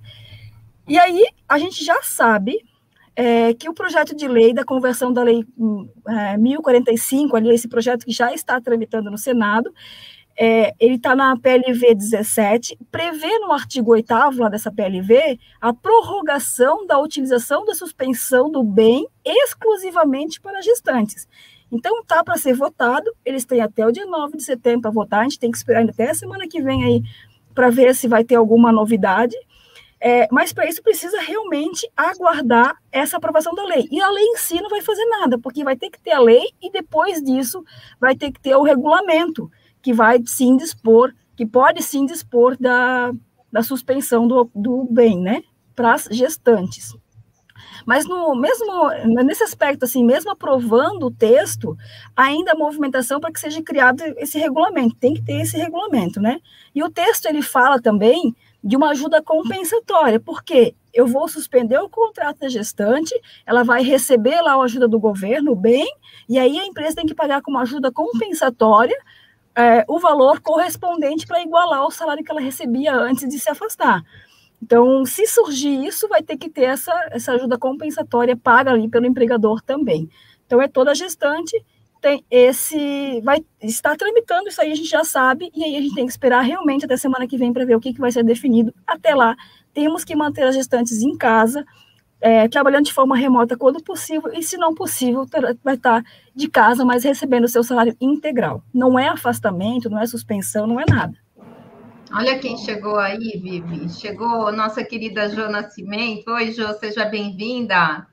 E 0.88 1.00
aí, 1.00 1.26
a 1.48 1.58
gente 1.58 1.84
já 1.84 2.02
sabe 2.04 2.60
é, 3.16 3.54
que 3.54 3.70
o 3.70 3.74
projeto 3.74 4.14
de 4.14 4.28
lei 4.28 4.54
da 4.54 4.66
conversão 4.66 5.14
da 5.14 5.24
lei 5.24 5.46
é, 6.08 6.38
1045, 6.38 7.38
ali, 7.38 7.50
esse 7.50 7.70
projeto 7.70 8.06
que 8.06 8.12
já 8.12 8.34
está 8.34 8.60
tramitando 8.60 9.10
no 9.10 9.18
Senado, 9.18 9.74
é, 10.36 10.74
ele 10.80 10.96
está 10.96 11.16
na 11.16 11.38
PLV 11.38 11.94
17, 11.94 12.78
prevê 12.92 13.40
no 13.40 13.52
artigo 13.52 13.92
8 13.92 14.14
lá 14.38 14.50
dessa 14.50 14.72
PLV 14.72 15.40
a 15.62 15.74
prorrogação 15.74 16.88
da 16.88 17.00
utilização 17.00 17.64
da 17.66 17.76
suspensão 17.76 18.50
do 18.50 18.64
bem 18.64 19.08
exclusivamente 19.24 20.42
para 20.42 20.62
gestantes. 20.62 21.28
Então, 21.72 22.02
está 22.02 22.24
para 22.24 22.38
ser 22.38 22.54
votado, 22.54 23.12
eles 23.26 23.46
têm 23.46 23.62
até 23.62 23.86
o 23.86 23.92
dia 23.92 24.06
9 24.06 24.38
de 24.38 24.44
setembro 24.44 24.82
para 24.82 24.92
votar, 24.92 25.22
a 25.22 25.24
gente 25.24 25.40
tem 25.40 25.52
que 25.52 25.58
esperar 25.58 25.84
até 25.88 26.10
a 26.10 26.16
semana 26.16 26.48
que 26.48 26.62
vem 26.62 26.84
aí 26.84 27.04
para 27.54 27.70
ver 27.70 27.96
se 27.96 28.08
vai 28.08 28.24
ter 28.24 28.36
alguma 28.36 28.72
novidade. 28.72 29.36
É, 30.06 30.28
mas 30.30 30.52
para 30.52 30.68
isso 30.68 30.84
precisa 30.84 31.22
realmente 31.22 31.90
aguardar 31.96 32.76
essa 32.92 33.16
aprovação 33.18 33.56
da 33.56 33.64
lei. 33.64 33.88
E 33.90 34.02
a 34.02 34.10
lei 34.10 34.26
em 34.26 34.36
si 34.36 34.62
não 34.62 34.70
vai 34.70 34.82
fazer 34.82 35.06
nada, 35.06 35.40
porque 35.40 35.64
vai 35.64 35.78
ter 35.78 35.90
que 35.90 36.00
ter 36.00 36.12
a 36.12 36.20
lei 36.20 36.44
e 36.62 36.70
depois 36.70 37.24
disso 37.24 37.64
vai 38.00 38.14
ter 38.14 38.32
que 38.32 38.42
ter 38.42 38.54
o 38.54 38.64
regulamento 38.64 39.50
que 39.84 39.94
vai 39.94 40.20
sim 40.26 40.58
dispor, 40.58 41.14
que 41.36 41.46
pode 41.46 41.84
sim 41.84 42.06
dispor 42.06 42.58
da, 42.60 43.12
da 43.52 43.62
suspensão 43.62 44.28
do, 44.28 44.50
do 44.56 44.88
bem, 44.90 45.20
né, 45.20 45.44
para 45.76 45.94
as 45.94 46.08
gestantes. 46.10 46.96
Mas 47.86 48.08
no 48.08 48.36
mesmo 48.36 48.90
nesse 49.24 49.44
aspecto, 49.44 49.84
assim, 49.84 50.04
mesmo 50.04 50.32
aprovando 50.32 51.08
o 51.08 51.12
texto, 51.12 51.78
ainda 52.16 52.54
há 52.54 52.58
movimentação 52.58 53.20
para 53.20 53.32
que 53.32 53.40
seja 53.40 53.62
criado 53.62 54.02
esse 54.18 54.40
regulamento. 54.40 54.96
Tem 54.96 55.14
que 55.14 55.24
ter 55.24 55.42
esse 55.42 55.58
regulamento, 55.58 56.22
né? 56.22 56.40
E 56.74 56.82
o 56.84 56.90
texto 56.90 57.26
ele 57.26 57.42
fala 57.42 57.82
também 57.82 58.34
de 58.64 58.78
uma 58.78 58.92
ajuda 58.92 59.22
compensatória, 59.22 60.20
porque 60.20 60.74
eu 60.94 61.06
vou 61.06 61.28
suspender 61.28 61.78
o 61.80 61.90
contrato 61.90 62.40
da 62.40 62.48
gestante, 62.48 63.14
ela 63.46 63.64
vai 63.64 63.84
receber 63.84 64.40
lá 64.42 64.54
a 64.54 64.64
ajuda 64.64 64.88
do 64.88 65.00
governo, 65.00 65.56
bem, 65.56 65.86
e 66.30 66.40
aí 66.40 66.58
a 66.58 66.66
empresa 66.66 66.96
tem 66.96 67.06
que 67.06 67.16
pagar 67.16 67.42
como 67.42 67.58
ajuda 67.58 67.92
compensatória 67.92 68.96
é, 69.56 69.86
o 69.88 70.00
valor 70.00 70.40
correspondente 70.42 71.28
para 71.28 71.42
igualar 71.42 71.80
ao 71.80 71.92
salário 71.92 72.24
que 72.24 72.32
ela 72.32 72.42
recebia 72.42 72.94
antes 72.94 73.28
de 73.28 73.40
se 73.40 73.50
afastar. 73.50 74.04
Então, 74.62 75.06
se 75.06 75.28
surgir 75.28 75.86
isso, 75.86 76.08
vai 76.08 76.24
ter 76.24 76.38
que 76.38 76.50
ter 76.50 76.64
essa, 76.64 76.94
essa 77.12 77.34
ajuda 77.34 77.58
compensatória 77.58 78.36
paga 78.36 78.72
ali 78.72 78.88
pelo 78.88 79.06
empregador 79.06 79.62
também. 79.62 80.10
Então, 80.46 80.62
é 80.62 80.68
toda 80.68 80.96
gestante 80.96 81.62
tem 82.04 82.24
esse 82.30 83.22
vai 83.22 83.44
estar 83.62 83.96
tramitando 83.96 84.50
isso 84.50 84.62
aí 84.62 84.74
a 84.74 84.76
gente 84.76 84.90
já 84.90 85.06
sabe 85.06 85.50
e 85.56 85.64
aí 85.64 85.78
a 85.78 85.82
gente 85.82 85.96
tem 85.96 86.06
que 86.06 86.12
esperar 86.12 86.42
realmente 86.42 86.84
até 86.84 86.98
semana 86.98 87.26
que 87.26 87.38
vem 87.38 87.54
para 87.54 87.64
ver 87.64 87.76
o 87.76 87.80
que, 87.80 87.94
que 87.94 88.00
vai 88.02 88.12
ser 88.12 88.26
definido 88.26 88.74
até 88.86 89.16
lá 89.16 89.38
temos 89.74 90.04
que 90.04 90.14
manter 90.14 90.44
as 90.44 90.54
gestantes 90.54 91.02
em 91.02 91.18
casa 91.18 91.66
é, 92.24 92.48
trabalhando 92.48 92.86
de 92.86 92.94
forma 92.94 93.18
remota 93.18 93.58
quando 93.58 93.84
possível 93.84 94.32
e 94.34 94.42
se 94.42 94.56
não 94.56 94.74
possível 94.74 95.28
vai 95.62 95.76
estar 95.76 96.02
de 96.34 96.48
casa 96.48 96.86
mas 96.86 97.04
recebendo 97.04 97.44
o 97.44 97.50
seu 97.50 97.64
salário 97.64 97.96
integral 98.00 98.64
não 98.74 98.98
é 98.98 99.10
afastamento 99.10 99.90
não 99.90 100.00
é 100.00 100.06
suspensão 100.08 100.66
não 100.66 100.80
é 100.80 100.86
nada 100.90 101.22
Olha 102.16 102.38
quem 102.38 102.56
chegou 102.60 103.00
aí, 103.00 103.40
Vivi. 103.42 103.90
Chegou 103.90 104.52
nossa 104.52 104.84
querida 104.84 105.28
Jo 105.30 105.50
Nascimento. 105.50 106.30
Oi, 106.30 106.52
Jo, 106.52 106.72
seja 106.74 107.06
bem-vinda. 107.06 108.06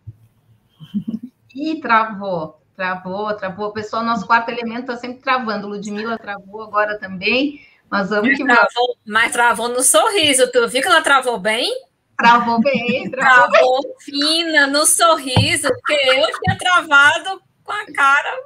Ih, 1.54 1.80
travou. 1.82 2.62
Travou, 2.74 3.34
travou. 3.34 3.66
O 3.66 3.72
pessoal, 3.72 4.02
nosso 4.02 4.26
quarto 4.26 4.48
elemento 4.48 4.90
está 4.90 4.96
sempre 4.96 5.20
travando. 5.20 5.68
Ludmilla 5.68 6.16
travou 6.16 6.62
agora 6.62 6.98
também. 6.98 7.60
Mas 7.90 8.08
vamos 8.08 8.28
mas 8.28 8.38
que 8.38 8.44
travou, 8.44 8.96
Mas 9.06 9.32
travou 9.32 9.68
no 9.68 9.82
sorriso. 9.82 10.50
Tu 10.50 10.66
viu 10.68 10.80
que 10.80 10.88
ela 10.88 11.02
travou 11.02 11.38
bem? 11.38 11.70
Travou 12.20 12.60
bem, 12.60 13.10
travou, 13.10 13.50
travou 13.50 13.82
bem. 13.82 13.94
fina 14.00 14.66
no 14.66 14.84
sorriso, 14.84 15.68
porque 15.68 15.94
eu 15.94 16.26
tinha 16.38 16.58
travado 16.58 17.42
com 17.64 17.72
a 17.72 17.86
cara. 17.86 18.42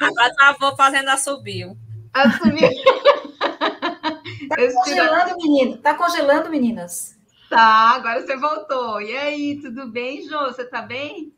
Agora 0.00 0.34
travou 0.34 0.76
fazendo 0.76 1.08
a 1.08 1.16
subiu. 1.16 1.76
Assumiu. 2.12 2.68
Tá 4.48 4.56
congelando, 4.74 5.36
menino. 5.36 5.78
Tá 5.78 5.94
congelando, 5.94 6.50
meninas. 6.50 7.16
Tá, 7.48 7.92
agora 7.94 8.20
você 8.20 8.36
voltou. 8.36 9.00
E 9.00 9.16
aí, 9.16 9.60
tudo 9.62 9.86
bem, 9.86 10.28
Jô? 10.28 10.38
Você 10.46 10.64
tá 10.64 10.82
bem? 10.82 11.32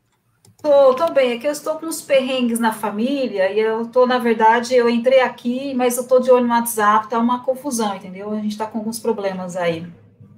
Tô, 0.61 0.95
tô 0.95 1.11
bem, 1.11 1.33
é 1.33 1.37
que 1.37 1.45
eu 1.45 1.51
estou 1.51 1.75
com 1.75 1.85
uns 1.85 2.01
perrengues 2.01 2.59
na 2.59 2.73
família 2.73 3.51
e 3.51 3.59
eu 3.59 3.85
tô, 3.85 4.07
na 4.07 4.17
verdade, 4.17 4.73
eu 4.73 4.89
entrei 4.89 5.19
aqui, 5.21 5.75
mas 5.75 5.95
eu 5.95 6.07
tô 6.07 6.19
de 6.19 6.31
olho 6.31 6.47
no 6.47 6.53
WhatsApp, 6.53 7.07
tá 7.07 7.19
uma 7.19 7.43
confusão, 7.43 7.95
entendeu? 7.95 8.31
A 8.31 8.37
gente 8.37 8.57
tá 8.57 8.65
com 8.65 8.79
alguns 8.79 8.97
problemas 8.97 9.55
aí. 9.55 9.87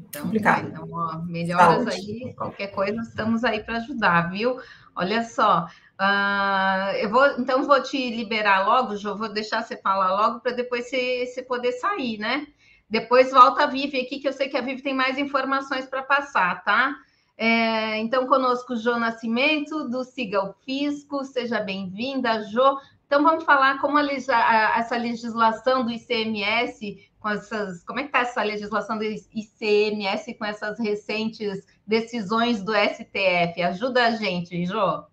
Então, 0.10 0.24
Complicado. 0.24 0.68
Então, 0.68 0.88
ó, 0.92 1.20
melhoras 1.24 1.84
Saúde. 1.84 2.24
aí, 2.26 2.34
qualquer 2.34 2.68
coisa, 2.68 3.02
estamos 3.02 3.44
aí 3.44 3.64
para 3.64 3.78
ajudar, 3.78 4.30
viu? 4.30 4.58
Olha 4.96 5.24
só, 5.24 5.66
uh, 6.00 6.96
eu 6.98 7.10
vou, 7.10 7.26
então 7.40 7.64
vou 7.64 7.82
te 7.84 8.10
liberar 8.10 8.66
logo, 8.66 8.96
Jô, 8.96 9.16
vou 9.16 9.30
deixar 9.30 9.64
você 9.64 9.78
falar 9.78 10.12
logo 10.12 10.40
para 10.40 10.54
depois 10.54 10.90
você, 10.90 11.26
você 11.26 11.44
poder 11.44 11.74
sair, 11.74 12.18
né? 12.18 12.48
Depois 12.90 13.32
volta 13.32 13.64
a 13.64 13.68
Vivi 13.68 14.00
aqui, 14.00 14.20
que 14.20 14.28
eu 14.28 14.34
sei 14.34 14.48
que 14.48 14.58
a 14.58 14.62
Vivi 14.62 14.82
tem 14.82 14.94
mais 14.94 15.18
informações 15.18 15.86
para 15.86 16.02
passar, 16.02 16.64
tá? 16.64 16.96
É, 17.38 17.98
então, 17.98 18.26
conosco 18.26 18.76
Jô 18.76 18.98
Nascimento, 18.98 19.88
do 19.90 20.04
Siga 20.04 20.42
o 20.42 20.54
Fisco, 20.66 21.24
seja 21.24 21.60
bem-vinda, 21.60 22.44
Jô. 22.44 22.80
Então, 23.06 23.22
vamos 23.24 23.44
falar 23.44 23.80
como 23.80 23.98
a, 23.98 24.80
essa 24.80 24.98
legislação 24.98 25.86
do 25.86 25.92
ICMS, 25.92 26.98
com 27.27 27.31
essas, 27.31 27.84
como 27.84 28.00
é 28.00 28.03
que 28.03 28.10
está 28.10 28.19
essa 28.19 28.41
legislação 28.41 28.98
do 28.98 29.03
ICMS 29.03 30.34
com 30.36 30.46
essas 30.46 30.79
recentes 30.79 31.62
decisões 31.86 32.63
do 32.63 32.72
STF? 32.74 33.62
Ajuda 33.62 34.05
a 34.05 34.12
gente, 34.12 34.65
Jô. 34.65 35.03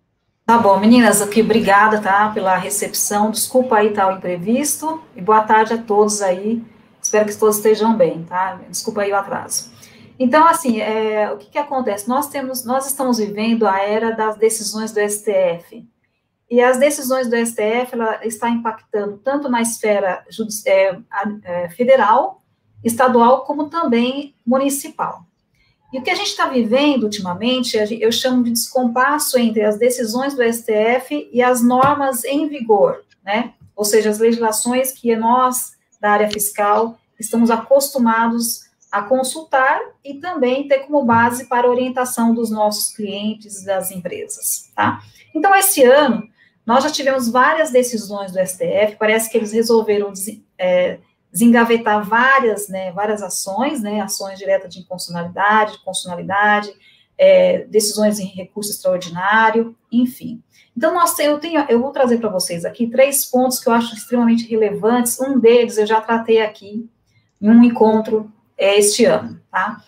Tá 0.45 0.57
bom, 0.57 0.79
meninas, 0.79 1.21
aqui, 1.21 1.41
obrigada, 1.41 1.99
tá, 1.99 2.29
pela 2.29 2.55
recepção, 2.55 3.31
desculpa 3.31 3.77
aí 3.77 3.91
tal 3.91 4.11
tá, 4.11 4.17
imprevisto, 4.17 5.03
e 5.15 5.21
boa 5.21 5.41
tarde 5.41 5.73
a 5.73 5.77
todos 5.77 6.21
aí, 6.21 6.63
espero 7.01 7.25
que 7.25 7.35
todos 7.35 7.57
estejam 7.57 7.97
bem, 7.97 8.23
tá, 8.23 8.61
desculpa 8.69 9.01
aí 9.01 9.11
o 9.11 9.15
atraso. 9.15 9.71
Então, 10.17 10.47
assim, 10.47 10.79
é, 10.79 11.31
o 11.31 11.37
que, 11.37 11.49
que 11.49 11.57
acontece? 11.57 12.07
Nós 12.07 12.29
temos, 12.29 12.63
nós 12.63 12.85
estamos 12.85 13.17
vivendo 13.17 13.67
a 13.67 13.79
era 13.81 14.11
das 14.11 14.37
decisões 14.37 14.93
do 14.93 14.99
STF. 15.01 15.85
E 16.49 16.61
as 16.61 16.77
decisões 16.77 17.27
do 17.27 17.35
STF 17.35 17.93
ela 17.93 18.25
está 18.25 18.49
impactando 18.49 19.17
tanto 19.23 19.49
na 19.49 19.61
esfera 19.61 20.23
é, 20.65 20.97
é, 21.43 21.69
federal, 21.69 22.41
estadual, 22.83 23.45
como 23.45 23.69
também 23.69 24.35
municipal. 24.45 25.25
E 25.91 25.97
o 25.97 26.03
que 26.03 26.09
a 26.09 26.15
gente 26.15 26.27
está 26.27 26.47
vivendo 26.47 27.03
ultimamente, 27.03 27.77
eu 27.77 28.11
chamo 28.11 28.43
de 28.43 28.51
descompasso 28.51 29.39
entre 29.39 29.63
as 29.63 29.77
decisões 29.77 30.35
do 30.35 30.43
STF 30.43 31.29
e 31.31 31.41
as 31.41 31.63
normas 31.63 32.23
em 32.25 32.47
vigor, 32.47 33.03
né? 33.23 33.53
Ou 33.75 33.85
seja, 33.85 34.09
as 34.09 34.19
legislações 34.19 34.91
que 34.91 35.15
nós, 35.15 35.73
da 35.99 36.11
área 36.11 36.29
fiscal, 36.29 36.97
estamos 37.19 37.49
acostumados 37.49 38.65
a 38.91 39.01
consultar 39.01 39.79
e 40.03 40.15
também 40.15 40.67
ter 40.67 40.79
como 40.79 41.03
base 41.03 41.45
para 41.45 41.69
orientação 41.69 42.33
dos 42.33 42.49
nossos 42.49 42.95
clientes 42.95 43.63
das 43.63 43.91
empresas, 43.91 44.71
tá? 44.75 45.01
Então, 45.33 45.53
esse 45.55 45.83
ano, 45.83 46.27
nós 46.65 46.83
já 46.83 46.89
tivemos 46.89 47.29
várias 47.29 47.71
decisões 47.71 48.31
do 48.31 48.39
STF, 48.39 48.95
parece 48.97 49.29
que 49.29 49.37
eles 49.37 49.51
resolveram 49.51 50.11
é, 50.57 50.99
desengavetar 51.31 52.03
várias, 52.07 52.67
né, 52.69 52.91
várias 52.91 53.21
ações, 53.21 53.81
né, 53.81 54.01
ações 54.01 54.39
diretas 54.39 54.73
de 54.73 54.79
inconstitucionalidade, 54.79 55.73
de 55.73 55.83
constitucionalidade, 55.83 56.73
é, 57.17 57.65
decisões 57.65 58.19
em 58.19 58.25
recurso 58.25 58.71
extraordinário, 58.71 59.75
enfim. 59.91 60.41
Então, 60.75 60.93
eu, 61.19 61.39
tenho, 61.39 61.65
eu 61.69 61.81
vou 61.81 61.91
trazer 61.91 62.17
para 62.17 62.29
vocês 62.29 62.65
aqui 62.65 62.87
três 62.87 63.23
pontos 63.25 63.59
que 63.59 63.69
eu 63.69 63.73
acho 63.73 63.95
extremamente 63.95 64.49
relevantes. 64.49 65.19
Um 65.21 65.39
deles 65.39 65.77
eu 65.77 65.85
já 65.85 66.01
tratei 66.01 66.41
aqui 66.41 66.89
em 67.41 67.49
um 67.49 67.63
encontro 67.63 68.31
é, 68.57 68.77
este 68.77 69.05
ano, 69.05 69.39
tá? 69.49 69.81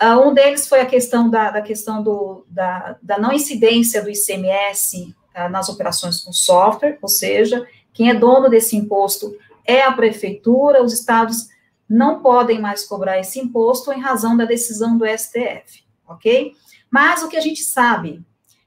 Uh, 0.00 0.28
um 0.28 0.32
deles 0.32 0.66
foi 0.66 0.80
a 0.80 0.86
questão 0.86 1.28
da, 1.28 1.50
da 1.50 1.60
questão 1.60 2.02
do, 2.02 2.46
da, 2.48 2.96
da, 3.02 3.18
não 3.18 3.32
incidência 3.32 4.02
do 4.02 4.08
ICMS 4.08 5.14
uh, 5.36 5.48
nas 5.48 5.68
operações 5.68 6.20
com 6.20 6.32
software, 6.32 6.98
ou 7.00 7.08
seja, 7.08 7.66
quem 7.92 8.10
é 8.10 8.14
dono 8.14 8.48
desse 8.48 8.76
imposto 8.76 9.36
é 9.64 9.82
a 9.82 9.92
prefeitura, 9.92 10.82
os 10.82 10.92
estados 10.92 11.48
não 11.88 12.20
podem 12.20 12.60
mais 12.60 12.84
cobrar 12.84 13.18
esse 13.18 13.40
imposto 13.40 13.92
em 13.92 14.00
razão 14.00 14.36
da 14.36 14.44
decisão 14.44 14.96
do 14.96 15.04
STF, 15.06 15.84
ok? 16.08 16.52
Mas 16.90 17.22
o 17.22 17.28
que 17.28 17.36
a 17.36 17.40
gente 17.40 17.62
sabe 17.62 18.24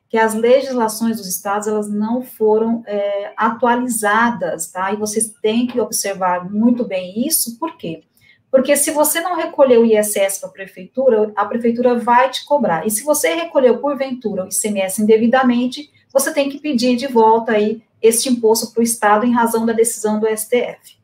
que 0.10 0.17
as 0.17 0.36
legislações 0.36 1.17
dos 1.17 1.27
estados 1.27 1.67
elas 1.67 1.89
não 1.89 2.22
foram 2.22 2.84
é, 2.86 3.34
atualizadas, 3.36 4.72
tá? 4.72 4.93
E 4.93 4.96
vocês 4.96 5.34
têm 5.41 5.65
que 5.65 5.79
observar 5.79 6.48
muito 6.51 6.86
bem 6.86 7.25
isso, 7.25 7.58
por 7.58 7.77
quê? 7.77 8.03
Porque 8.51 8.75
se 8.75 8.91
você 8.91 9.20
não 9.22 9.36
recolheu 9.36 9.82
o 9.82 9.86
ISS 9.86 10.38
para 10.38 10.50
a 10.50 10.51
prefeitura, 10.51 11.32
a 11.36 11.46
prefeitura 11.46 11.96
vai 11.96 12.29
te 12.29 12.46
cobrar. 12.46 12.86
E 12.86 12.91
se 12.91 13.03
você 13.03 13.34
recolheu, 13.34 13.79
porventura, 13.79 14.43
o 14.43 14.48
ICMS 14.48 15.01
indevidamente, 15.01 15.91
você 16.13 16.32
tem 16.32 16.50
que 16.50 16.60
pedir 16.60 16.96
de 16.96 17.08
volta 17.08 17.53
aí 17.53 17.84
este 18.01 18.29
imposto 18.29 18.72
para 18.72 18.82
o 18.82 18.84
Estado 18.84 19.25
em 19.25 19.34
razão 19.34 19.65
da 19.65 19.74
decisão 19.74 20.20
do 20.20 20.27
STF. 20.27 20.98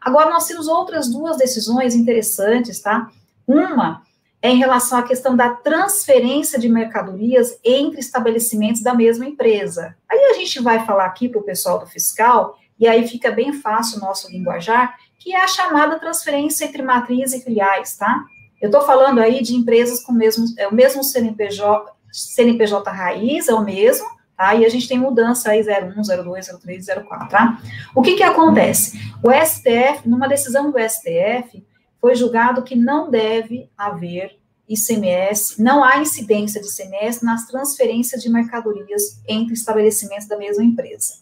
Agora, 0.00 0.30
nós 0.30 0.46
temos 0.46 0.68
outras 0.68 1.08
duas 1.08 1.36
decisões 1.36 1.94
interessantes, 1.94 2.80
tá? 2.80 3.10
Uma 3.46 4.02
é 4.40 4.50
em 4.50 4.58
relação 4.58 4.98
à 4.98 5.02
questão 5.04 5.36
da 5.36 5.50
transferência 5.50 6.58
de 6.58 6.68
mercadorias 6.68 7.58
entre 7.64 8.00
estabelecimentos 8.00 8.82
da 8.82 8.92
mesma 8.92 9.24
empresa. 9.24 9.96
Aí 10.10 10.18
a 10.18 10.34
gente 10.34 10.60
vai 10.60 10.84
falar 10.84 11.06
aqui 11.06 11.28
para 11.28 11.40
o 11.40 11.44
pessoal 11.44 11.78
do 11.78 11.86
fiscal, 11.86 12.58
e 12.78 12.88
aí 12.88 13.06
fica 13.06 13.30
bem 13.30 13.52
fácil 13.52 13.98
o 13.98 14.00
nosso 14.00 14.28
linguajar, 14.28 14.96
que 15.16 15.32
é 15.32 15.40
a 15.40 15.46
chamada 15.46 16.00
transferência 16.00 16.64
entre 16.64 16.82
matriz 16.82 17.32
e 17.32 17.40
filiais, 17.40 17.96
tá? 17.96 18.24
Eu 18.60 18.66
estou 18.66 18.82
falando 18.82 19.20
aí 19.20 19.40
de 19.40 19.54
empresas 19.54 20.02
com 20.02 20.12
mesmo, 20.12 20.46
é 20.58 20.66
o 20.66 20.74
mesmo 20.74 21.04
CNPJ, 21.04 21.92
CNPJ 22.12 22.90
raiz, 22.90 23.46
é 23.46 23.54
o 23.54 23.64
mesmo, 23.64 24.06
tá? 24.42 24.56
E 24.56 24.64
a 24.64 24.68
gente 24.68 24.88
tem 24.88 24.98
mudança 24.98 25.50
aí 25.50 25.60
01, 25.60 26.02
02, 26.24 26.48
03, 26.48 26.86
04, 27.06 27.28
tá? 27.28 27.62
O 27.94 28.02
que 28.02 28.16
que 28.16 28.24
acontece? 28.24 28.98
O 29.22 29.30
STF, 29.30 30.08
numa 30.08 30.26
decisão 30.26 30.72
do 30.72 30.78
STF, 30.80 31.64
foi 32.00 32.16
julgado 32.16 32.64
que 32.64 32.74
não 32.74 33.08
deve 33.08 33.70
haver 33.78 34.36
ICMS, 34.68 35.62
não 35.62 35.84
há 35.84 35.98
incidência 35.98 36.60
de 36.60 36.66
ICMS 36.66 37.24
nas 37.24 37.46
transferências 37.46 38.20
de 38.20 38.28
mercadorias 38.28 39.22
entre 39.28 39.54
estabelecimentos 39.54 40.26
da 40.26 40.36
mesma 40.36 40.64
empresa, 40.64 41.14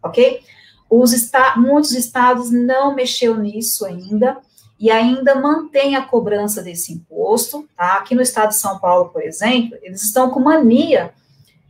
ok? 0.00 0.40
Os 0.88 1.12
muitos 1.56 1.92
estados 1.92 2.52
não 2.52 2.94
mexeu 2.94 3.36
nisso 3.36 3.84
ainda, 3.84 4.38
e 4.78 4.92
ainda 4.92 5.34
mantém 5.34 5.96
a 5.96 6.02
cobrança 6.02 6.62
desse 6.62 6.92
imposto, 6.92 7.68
tá? 7.76 7.94
Aqui 7.94 8.14
no 8.14 8.22
estado 8.22 8.50
de 8.50 8.56
São 8.56 8.78
Paulo, 8.78 9.08
por 9.08 9.20
exemplo, 9.20 9.76
eles 9.82 10.04
estão 10.04 10.30
com 10.30 10.38
mania 10.38 11.12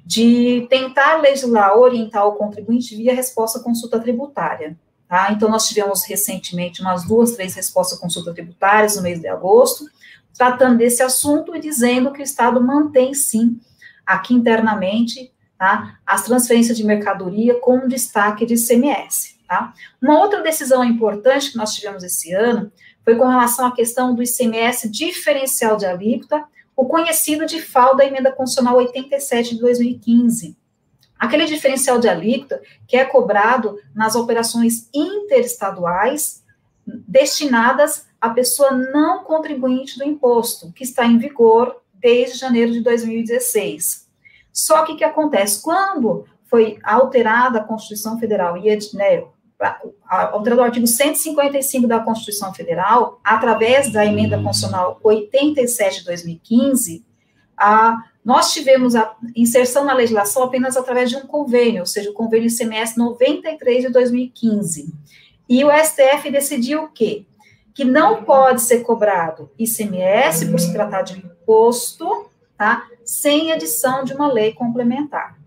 de 0.09 0.67
tentar 0.71 1.21
legislar, 1.21 1.77
orientar 1.77 2.27
o 2.27 2.33
contribuinte 2.33 2.97
via 2.97 3.15
resposta 3.15 3.59
à 3.59 3.63
consulta 3.63 4.01
tributária. 4.01 4.75
Tá? 5.07 5.31
Então, 5.33 5.51
nós 5.51 5.69
tivemos 5.69 6.03
recentemente 6.07 6.81
umas 6.81 7.05
duas, 7.05 7.33
três 7.33 7.55
respostas 7.55 7.99
à 7.99 8.01
consulta 8.01 8.33
tributárias 8.33 8.97
no 8.97 9.03
mês 9.03 9.21
de 9.21 9.29
agosto, 9.29 9.85
tratando 10.35 10.79
desse 10.79 11.03
assunto 11.03 11.55
e 11.55 11.61
dizendo 11.61 12.11
que 12.11 12.21
o 12.21 12.25
Estado 12.25 12.59
mantém, 12.59 13.13
sim, 13.13 13.61
aqui 14.07 14.33
internamente, 14.33 15.31
tá, 15.59 15.99
as 16.07 16.25
transferências 16.25 16.79
de 16.79 16.85
mercadoria 16.85 17.61
com 17.61 17.87
destaque 17.87 18.47
de 18.47 18.55
ICMS. 18.55 19.37
Tá? 19.47 19.75
Uma 20.01 20.21
outra 20.21 20.43
decisão 20.43 20.83
importante 20.83 21.51
que 21.51 21.59
nós 21.59 21.75
tivemos 21.75 22.03
esse 22.03 22.33
ano 22.33 22.73
foi 23.05 23.15
com 23.15 23.27
relação 23.27 23.67
à 23.67 23.73
questão 23.75 24.15
do 24.15 24.23
ICMS 24.23 24.89
diferencial 24.89 25.77
de 25.77 25.85
alíquota, 25.85 26.47
o 26.79 26.87
conhecido 26.87 27.45
de 27.45 27.61
FAO 27.61 27.97
da 27.97 28.07
Emenda 28.07 28.31
Constitucional 28.31 28.77
87 28.77 29.57
de 29.57 29.61
2015. 29.61 30.57
Aquele 31.19 31.45
diferencial 31.45 31.99
de 31.99 32.09
alíquota 32.09 32.63
que 32.87 32.97
é 32.97 33.05
cobrado 33.05 33.81
nas 33.93 34.15
operações 34.15 34.89
interestaduais 34.95 36.45
destinadas 36.87 38.07
à 38.21 38.31
pessoa 38.31 38.71
não 38.71 39.25
contribuinte 39.25 39.99
do 39.99 40.05
imposto, 40.05 40.73
que 40.73 40.85
está 40.85 41.05
em 41.05 41.19
vigor 41.19 41.83
desde 41.95 42.39
janeiro 42.39 42.71
de 42.71 42.81
2016. 42.81 44.09
Só 44.53 44.85
que 44.85 44.93
o 44.93 44.97
que 44.97 45.03
acontece? 45.03 45.61
Quando 45.61 46.27
foi 46.45 46.79
alterada 46.85 47.59
a 47.59 47.65
Constituição 47.65 48.21
Federal 48.21 48.57
e 48.57 48.69
né, 48.95 49.25
alterado 50.09 50.61
o 50.61 50.65
artigo 50.65 50.87
155 50.87 51.87
da 51.87 52.01
Constituição 52.01 52.55
Federal, 52.55 53.21
através 53.25 53.93
da 53.93 54.05
emenda 54.05 54.41
constitucional 54.41 55.01
87 55.03 56.01
de 56.01 56.05
2015, 56.05 57.05
a, 57.57 57.97
nós 58.25 58.53
tivemos 58.53 58.95
a 58.95 59.17
inserção 59.35 59.85
na 59.85 59.93
legislação 59.93 60.45
apenas 60.45 60.77
através 60.77 61.11
de 61.11 61.17
um 61.17 61.27
convênio, 61.27 61.81
ou 61.81 61.87
seja, 61.87 62.11
o 62.11 62.15
convênio 62.15 62.49
ICMS 62.49 62.97
93 62.97 63.87
de 63.87 63.89
2015. 63.91 64.95
E 65.49 65.65
o 65.65 65.71
STF 65.71 66.31
decidiu 66.31 66.85
o 66.85 66.89
quê? 66.89 67.27
Que 67.75 67.85
não 67.85 68.23
pode 68.25 68.63
ser 68.63 68.81
cobrado 68.81 69.51
ICMS 69.59 70.47
por 70.51 70.61
se 70.61 70.73
tratar 70.73 71.03
de 71.03 71.15
um 71.15 71.19
imposto, 71.19 72.31
tá? 72.57 72.87
Sem 73.05 73.51
edição 73.51 74.05
de 74.05 74.13
uma 74.13 74.31
lei 74.31 74.53
complementar. 74.53 75.39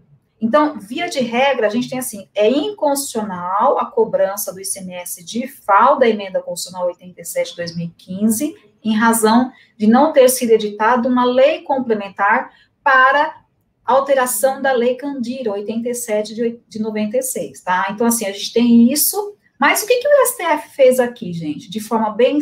Então, 0.41 0.79
via 0.79 1.07
de 1.07 1.19
regra, 1.19 1.67
a 1.67 1.69
gente 1.69 1.87
tem 1.87 1.99
assim, 1.99 2.27
é 2.33 2.49
inconstitucional 2.49 3.77
a 3.77 3.85
cobrança 3.85 4.51
do 4.51 4.59
ICMS 4.59 5.23
de 5.23 5.47
FAO 5.47 5.99
da 5.99 6.09
emenda 6.09 6.41
constitucional 6.41 6.87
87 6.87 7.51
de 7.51 7.57
2015, 7.57 8.55
em 8.83 8.97
razão 8.97 9.51
de 9.77 9.85
não 9.85 10.11
ter 10.11 10.27
sido 10.29 10.49
editada 10.49 11.07
uma 11.07 11.23
lei 11.23 11.61
complementar 11.61 12.51
para 12.83 13.41
alteração 13.85 14.61
da 14.61 14.71
lei 14.71 14.95
Candira 14.95 15.51
87 15.51 16.33
de, 16.33 16.59
de 16.67 16.81
96, 16.81 17.61
tá? 17.61 17.87
Então, 17.91 18.07
assim, 18.07 18.25
a 18.25 18.31
gente 18.31 18.51
tem 18.51 18.91
isso, 18.91 19.35
mas 19.59 19.83
o 19.83 19.87
que, 19.87 19.97
que 19.97 20.07
o 20.07 20.25
STF 20.25 20.75
fez 20.75 20.99
aqui, 20.99 21.31
gente? 21.33 21.69
De 21.69 21.79
forma 21.79 22.09
bem, 22.09 22.39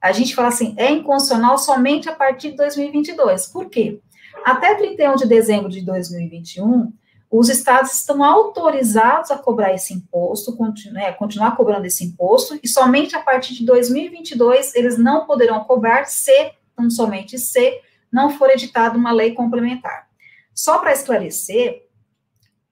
a 0.00 0.10
gente 0.10 0.34
fala 0.34 0.48
assim, 0.48 0.74
é 0.76 0.90
inconstitucional 0.90 1.56
somente 1.56 2.08
a 2.08 2.14
partir 2.14 2.50
de 2.50 2.56
2022. 2.56 3.46
Por 3.46 3.68
quê? 3.68 4.00
Até 4.44 4.74
31 4.74 5.14
de 5.16 5.26
dezembro 5.26 5.68
de 5.68 5.82
2021, 5.82 6.92
os 7.30 7.48
estados 7.48 7.92
estão 7.92 8.24
autorizados 8.24 9.30
a 9.30 9.36
cobrar 9.36 9.74
esse 9.74 9.92
imposto, 9.92 10.56
né, 10.92 11.12
continuar 11.12 11.56
cobrando 11.56 11.86
esse 11.86 12.04
imposto, 12.04 12.58
e 12.62 12.68
somente 12.68 13.14
a 13.14 13.20
partir 13.20 13.54
de 13.54 13.66
2022 13.66 14.74
eles 14.74 14.98
não 14.98 15.26
poderão 15.26 15.64
cobrar 15.64 16.06
se, 16.06 16.52
não 16.78 16.90
somente 16.90 17.38
se, 17.38 17.80
não 18.10 18.30
for 18.30 18.50
editada 18.50 18.96
uma 18.96 19.12
lei 19.12 19.34
complementar. 19.34 20.08
Só 20.54 20.78
para 20.78 20.92
esclarecer, 20.92 21.86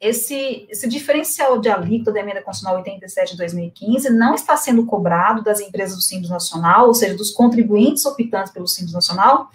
esse, 0.00 0.66
esse 0.70 0.88
diferencial 0.88 1.58
de 1.58 1.68
alíquota 1.68 2.12
da 2.12 2.20
emenda 2.20 2.42
constitucional 2.42 2.80
87 2.80 3.32
de 3.32 3.38
2015 3.38 4.10
não 4.10 4.34
está 4.34 4.56
sendo 4.56 4.84
cobrado 4.84 5.42
das 5.42 5.60
empresas 5.60 5.96
do 5.96 6.02
Simples 6.02 6.30
Nacional, 6.30 6.86
ou 6.88 6.94
seja, 6.94 7.16
dos 7.16 7.30
contribuintes 7.30 8.04
optantes 8.04 8.52
pelo 8.52 8.66
Simples 8.66 8.92
Nacional, 8.92 9.48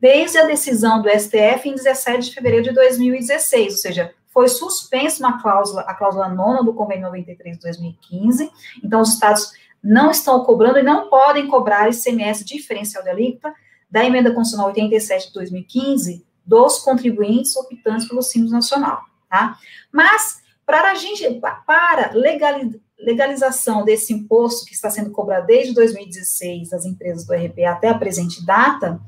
desde 0.00 0.38
a 0.38 0.46
decisão 0.46 1.02
do 1.02 1.08
STF 1.08 1.68
em 1.68 1.74
17 1.74 2.28
de 2.28 2.34
fevereiro 2.34 2.64
de 2.64 2.72
2016, 2.72 3.72
ou 3.72 3.78
seja, 3.78 4.14
foi 4.28 4.48
suspenso 4.48 5.20
uma 5.20 5.40
cláusula, 5.40 5.82
a 5.82 5.94
cláusula 5.94 6.28
nona 6.28 6.62
do 6.62 6.74
convênio 6.74 7.04
93 7.04 7.56
de 7.56 7.62
2015, 7.62 8.50
então 8.82 9.00
os 9.00 9.14
estados 9.14 9.52
não 9.82 10.10
estão 10.10 10.44
cobrando 10.44 10.78
e 10.78 10.82
não 10.82 11.08
podem 11.08 11.46
cobrar 11.46 11.88
ICMS 11.88 12.44
diferencial 12.44 13.02
de 13.02 13.10
alíquota 13.10 13.54
da 13.90 14.04
emenda 14.04 14.32
constitucional 14.32 14.68
87 14.68 15.28
de 15.28 15.32
2015 15.34 16.26
dos 16.44 16.78
contribuintes 16.78 17.54
optantes 17.56 18.08
pelo 18.08 18.22
Simples 18.22 18.52
Nacional, 18.52 19.02
tá? 19.28 19.58
Mas, 19.92 20.40
para 20.64 20.90
a 20.90 20.94
gente, 20.94 21.40
para 21.66 22.12
legalização 22.98 23.84
desse 23.84 24.12
imposto 24.12 24.66
que 24.66 24.74
está 24.74 24.90
sendo 24.90 25.10
cobrado 25.10 25.46
desde 25.46 25.74
2016 25.74 26.70
das 26.70 26.84
empresas 26.84 27.26
do 27.26 27.34
RP 27.34 27.64
até 27.64 27.88
a 27.88 27.98
presente 27.98 28.44
data, 28.44 29.00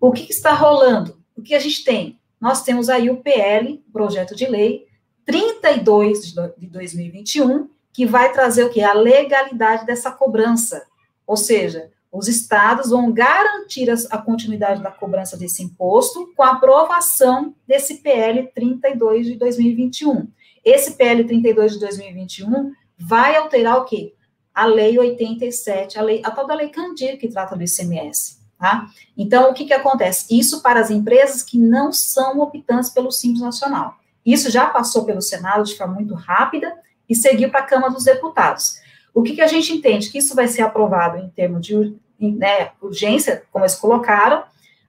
o 0.00 0.12
que, 0.12 0.26
que 0.26 0.32
está 0.32 0.52
rolando? 0.52 1.18
O 1.36 1.42
que 1.42 1.54
a 1.54 1.58
gente 1.58 1.84
tem? 1.84 2.17
Nós 2.40 2.62
temos 2.62 2.88
aí 2.88 3.10
o 3.10 3.18
PL, 3.18 3.82
projeto 3.92 4.34
de 4.34 4.46
lei 4.46 4.86
32 5.24 6.34
de 6.56 6.66
2021, 6.68 7.68
que 7.92 8.06
vai 8.06 8.32
trazer 8.32 8.64
o 8.64 8.70
que? 8.70 8.80
A 8.80 8.92
legalidade 8.92 9.84
dessa 9.84 10.10
cobrança. 10.10 10.86
Ou 11.26 11.36
seja, 11.36 11.90
os 12.10 12.28
estados 12.28 12.90
vão 12.90 13.12
garantir 13.12 13.88
a 13.90 14.18
continuidade 14.18 14.82
da 14.82 14.90
cobrança 14.90 15.36
desse 15.36 15.62
imposto 15.62 16.32
com 16.34 16.42
a 16.42 16.52
aprovação 16.52 17.54
desse 17.66 17.96
PL 17.96 18.50
32 18.54 19.26
de 19.26 19.34
2021. 19.36 20.28
Esse 20.64 20.92
PL 20.92 21.24
32 21.24 21.72
de 21.72 21.80
2021 21.80 22.72
vai 22.96 23.36
alterar 23.36 23.78
o 23.78 23.84
quê? 23.84 24.14
A 24.54 24.64
lei 24.64 24.98
87, 24.98 25.98
a, 25.98 26.02
lei, 26.02 26.22
a 26.24 26.30
tal 26.30 26.46
da 26.46 26.54
lei 26.54 26.70
Candir, 26.70 27.18
que 27.18 27.28
trata 27.28 27.54
do 27.54 27.62
ICMS. 27.62 28.37
Tá? 28.58 28.88
Então, 29.16 29.50
o 29.50 29.54
que, 29.54 29.66
que 29.66 29.72
acontece? 29.72 30.26
Isso 30.36 30.60
para 30.62 30.80
as 30.80 30.90
empresas 30.90 31.42
que 31.44 31.56
não 31.56 31.92
são 31.92 32.40
optantes 32.40 32.90
pelo 32.90 33.12
Simples 33.12 33.40
Nacional. 33.40 33.96
Isso 34.26 34.50
já 34.50 34.66
passou 34.66 35.04
pelo 35.04 35.22
Senado 35.22 35.62
de 35.62 35.76
forma 35.76 35.94
muito 35.94 36.14
rápida 36.14 36.76
e 37.08 37.14
seguiu 37.14 37.50
para 37.50 37.60
a 37.60 37.66
Câmara 37.66 37.92
dos 37.92 38.04
Deputados. 38.04 38.80
O 39.14 39.22
que, 39.22 39.34
que 39.34 39.40
a 39.40 39.46
gente 39.46 39.72
entende? 39.72 40.10
Que 40.10 40.18
isso 40.18 40.34
vai 40.34 40.48
ser 40.48 40.62
aprovado 40.62 41.18
em 41.18 41.28
termos 41.30 41.64
de 41.64 41.96
né, 42.18 42.72
urgência, 42.82 43.44
como 43.52 43.64
eles 43.64 43.76
colocaram, 43.76 44.42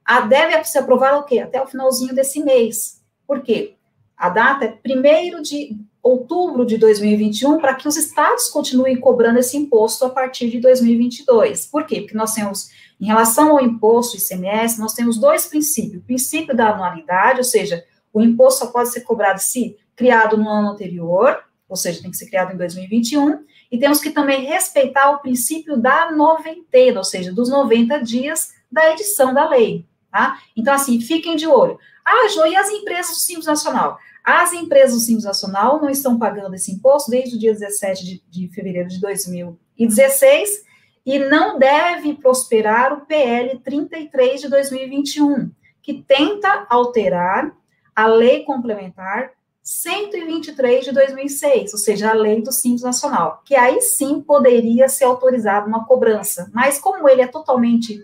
a 0.04 0.22
deve 0.22 0.64
ser 0.64 0.80
aprovado 0.80 1.20
o 1.20 1.24
quê? 1.24 1.40
Até 1.40 1.62
o 1.62 1.68
finalzinho 1.68 2.16
desse 2.16 2.44
mês. 2.44 3.02
Por 3.28 3.42
quê? 3.42 3.76
A 4.18 4.30
data 4.30 4.66
é 4.66 4.78
1 4.84 5.42
de 5.44 5.78
outubro 6.02 6.66
de 6.66 6.78
2021 6.78 7.60
para 7.60 7.76
que 7.76 7.88
os 7.88 7.96
estados 7.96 8.50
continuem 8.50 9.00
cobrando 9.00 9.40
esse 9.40 9.56
imposto 9.56 10.06
a 10.06 10.10
partir 10.10 10.50
de 10.50 10.60
2022. 10.60 11.68
Por 11.68 11.86
quê? 11.86 12.02
Porque 12.02 12.18
nós 12.18 12.34
temos 12.34 12.72
em 13.00 13.06
relação 13.06 13.52
ao 13.52 13.62
imposto 13.62 14.18
ICMS, 14.18 14.80
nós 14.80 14.94
temos 14.94 15.18
dois 15.18 15.46
princípios. 15.48 16.02
O 16.02 16.06
princípio 16.06 16.56
da 16.56 16.72
anualidade, 16.74 17.38
ou 17.38 17.44
seja, 17.44 17.84
o 18.12 18.22
imposto 18.22 18.66
só 18.66 18.72
pode 18.72 18.90
ser 18.90 19.02
cobrado 19.02 19.40
se 19.40 19.78
criado 19.96 20.38
no 20.38 20.50
ano 20.50 20.72
anterior, 20.72 21.44
ou 21.68 21.76
seja, 21.76 22.02
tem 22.02 22.12
que 22.12 22.18
ser 22.18 22.26
criado 22.26 22.54
em 22.54 22.58
2021, 22.58 23.46
e 23.72 23.78
temos 23.78 24.00
que 24.00 24.10
também 24.10 24.46
respeitar 24.46 25.12
o 25.12 25.20
princípio 25.20 25.78
da 25.78 26.12
noventena, 26.12 27.00
ou 27.00 27.04
seja, 27.04 27.32
dos 27.32 27.50
90 27.50 28.00
dias 28.04 28.50
da 28.72 28.92
edição 28.92 29.34
da 29.34 29.48
lei, 29.48 29.86
tá? 30.12 30.40
Então, 30.58 30.74
assim, 30.74 31.00
fiquem 31.00 31.36
de 31.36 31.48
olho. 31.48 31.78
Ah, 32.04 32.28
Jô, 32.30 32.46
e 32.48 32.56
as 32.56 32.70
empresas 32.70 33.12
do 33.12 33.20
Simples 33.20 33.46
Nacional? 33.46 34.00
As 34.24 34.52
empresas 34.54 34.96
do 34.96 35.02
Simples 35.02 35.26
Nacional 35.26 35.80
não 35.82 35.90
estão 35.90 36.18
pagando 36.18 36.56
esse 36.56 36.72
imposto 36.72 37.12
desde 37.12 37.36
o 37.36 37.40
dia 37.40 37.54
17 37.54 38.06
de, 38.06 38.24
de 38.30 38.48
fevereiro 38.50 38.90
de 38.90 39.00
2016, 39.00 40.64
e 41.06 41.20
não 41.20 41.58
deve 41.58 42.14
prosperar 42.16 42.94
o 42.94 43.06
PL 43.06 43.60
33 43.60 44.42
de 44.42 44.50
2021, 44.50 45.52
que 45.82 46.04
tenta 46.04 46.66
alterar 46.70 47.52
a 47.96 48.08
lei 48.08 48.44
complementar 48.44 49.32
123 49.64 50.86
de 50.86 50.92
2006, 50.92 51.74
ou 51.74 51.80
seja, 51.80 52.10
a 52.10 52.14
lei 52.14 52.42
do 52.42 52.52
Simples 52.52 52.82
Nacional, 52.82 53.42
que 53.46 53.56
aí 53.56 53.82
sim 53.82 54.20
poderia 54.22 54.90
ser 54.90 55.04
autorizada 55.04 55.68
uma 55.68 55.86
cobrança, 55.86 56.50
mas 56.54 56.80
como 56.80 57.08
ele 57.08 57.22
é 57.22 57.28
totalmente 57.28 58.04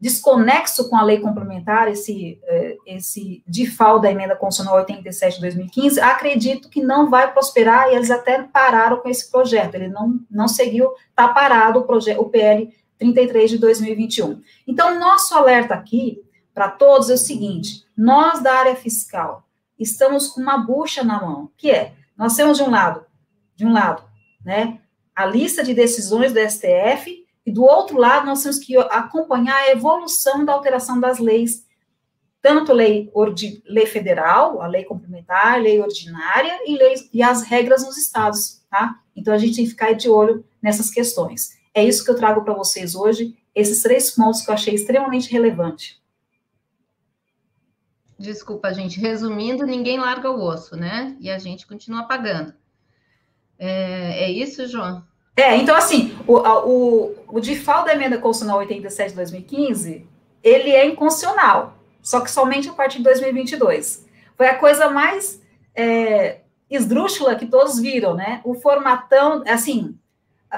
desconexo 0.00 0.88
com 0.88 0.96
a 0.96 1.02
lei 1.02 1.20
complementar, 1.20 1.88
esse, 1.88 2.40
é, 2.44 2.76
esse 2.86 3.42
DIFAL 3.46 4.00
da 4.00 4.10
emenda 4.10 4.34
constitucional 4.34 4.80
87 4.80 5.34
de 5.34 5.40
2015, 5.42 6.00
acredito 6.00 6.70
que 6.70 6.82
não 6.82 7.10
vai 7.10 7.30
prosperar 7.30 7.88
e 7.88 7.96
eles 7.96 8.10
até 8.10 8.42
pararam 8.42 8.96
com 8.96 9.08
esse 9.08 9.30
projeto, 9.30 9.74
ele 9.74 9.88
não, 9.88 10.18
não 10.30 10.48
seguiu, 10.48 10.92
está 11.10 11.28
parado 11.28 11.80
o, 11.80 11.84
projeto, 11.84 12.20
o 12.20 12.30
PL 12.30 12.72
33 12.98 13.50
de 13.50 13.58
2021. 13.58 14.40
Então, 14.66 14.98
nosso 14.98 15.34
alerta 15.34 15.74
aqui 15.74 16.22
para 16.54 16.68
todos 16.68 17.10
é 17.10 17.14
o 17.14 17.18
seguinte, 17.18 17.84
nós 17.96 18.42
da 18.42 18.54
área 18.54 18.76
fiscal 18.76 19.44
estamos 19.78 20.28
com 20.28 20.40
uma 20.40 20.58
bucha 20.58 21.04
na 21.04 21.20
mão, 21.20 21.50
que 21.56 21.70
é, 21.70 21.92
nós 22.16 22.34
temos 22.36 22.56
de 22.56 22.64
um 22.64 22.70
lado, 22.70 23.04
de 23.54 23.66
um 23.66 23.72
lado, 23.72 24.02
né, 24.44 24.78
a 25.14 25.26
lista 25.26 25.62
de 25.62 25.74
decisões 25.74 26.32
do 26.32 26.40
STF 26.40 27.26
E 27.44 27.52
do 27.52 27.62
outro 27.62 27.98
lado, 27.98 28.26
nós 28.26 28.42
temos 28.42 28.58
que 28.58 28.76
acompanhar 28.76 29.56
a 29.56 29.70
evolução 29.70 30.44
da 30.44 30.52
alteração 30.52 31.00
das 31.00 31.18
leis, 31.18 31.66
tanto 32.42 32.72
lei, 32.72 33.10
lei 33.66 33.86
federal, 33.86 34.60
a 34.62 34.66
lei 34.66 34.84
complementar, 34.84 35.60
lei 35.60 35.80
ordinária 35.80 36.60
e, 36.66 36.76
lei, 36.76 36.94
e 37.12 37.22
as 37.22 37.42
regras 37.42 37.84
nos 37.84 37.96
estados, 37.98 38.62
tá? 38.70 39.00
Então, 39.14 39.34
a 39.34 39.38
gente 39.38 39.56
tem 39.56 39.64
que 39.64 39.70
ficar 39.70 39.92
de 39.92 40.08
olho 40.08 40.44
nessas 40.62 40.90
questões. 40.90 41.58
É 41.74 41.84
isso 41.84 42.04
que 42.04 42.10
eu 42.10 42.16
trago 42.16 42.42
para 42.42 42.54
vocês 42.54 42.94
hoje, 42.94 43.36
esses 43.54 43.82
três 43.82 44.10
pontos 44.10 44.42
que 44.42 44.50
eu 44.50 44.54
achei 44.54 44.74
extremamente 44.74 45.30
relevante. 45.30 46.00
Desculpa, 48.18 48.72
gente. 48.74 49.00
Resumindo, 49.00 49.64
ninguém 49.64 49.98
larga 49.98 50.30
o 50.30 50.42
osso, 50.42 50.76
né? 50.76 51.16
E 51.20 51.30
a 51.30 51.38
gente 51.38 51.66
continua 51.66 52.04
pagando. 52.04 52.52
É, 53.58 54.24
é 54.24 54.30
isso, 54.30 54.66
João? 54.66 55.02
É, 55.40 55.56
então, 55.56 55.74
assim, 55.74 56.14
o, 56.26 56.36
o, 56.36 57.14
o 57.28 57.40
default 57.40 57.86
da 57.86 57.94
emenda 57.94 58.18
constitucional 58.18 58.58
87 58.58 59.10
de 59.10 59.16
2015, 59.16 60.06
ele 60.42 60.70
é 60.70 60.84
inconstitucional, 60.84 61.78
só 62.02 62.20
que 62.20 62.30
somente 62.30 62.68
a 62.68 62.74
partir 62.74 62.98
de 62.98 63.04
2022. 63.04 64.06
Foi 64.36 64.48
a 64.48 64.58
coisa 64.58 64.90
mais 64.90 65.40
é, 65.74 66.40
esdrúxula 66.68 67.36
que 67.36 67.46
todos 67.46 67.80
viram, 67.80 68.14
né? 68.14 68.42
O 68.44 68.52
formatão, 68.52 69.42
assim, 69.46 69.96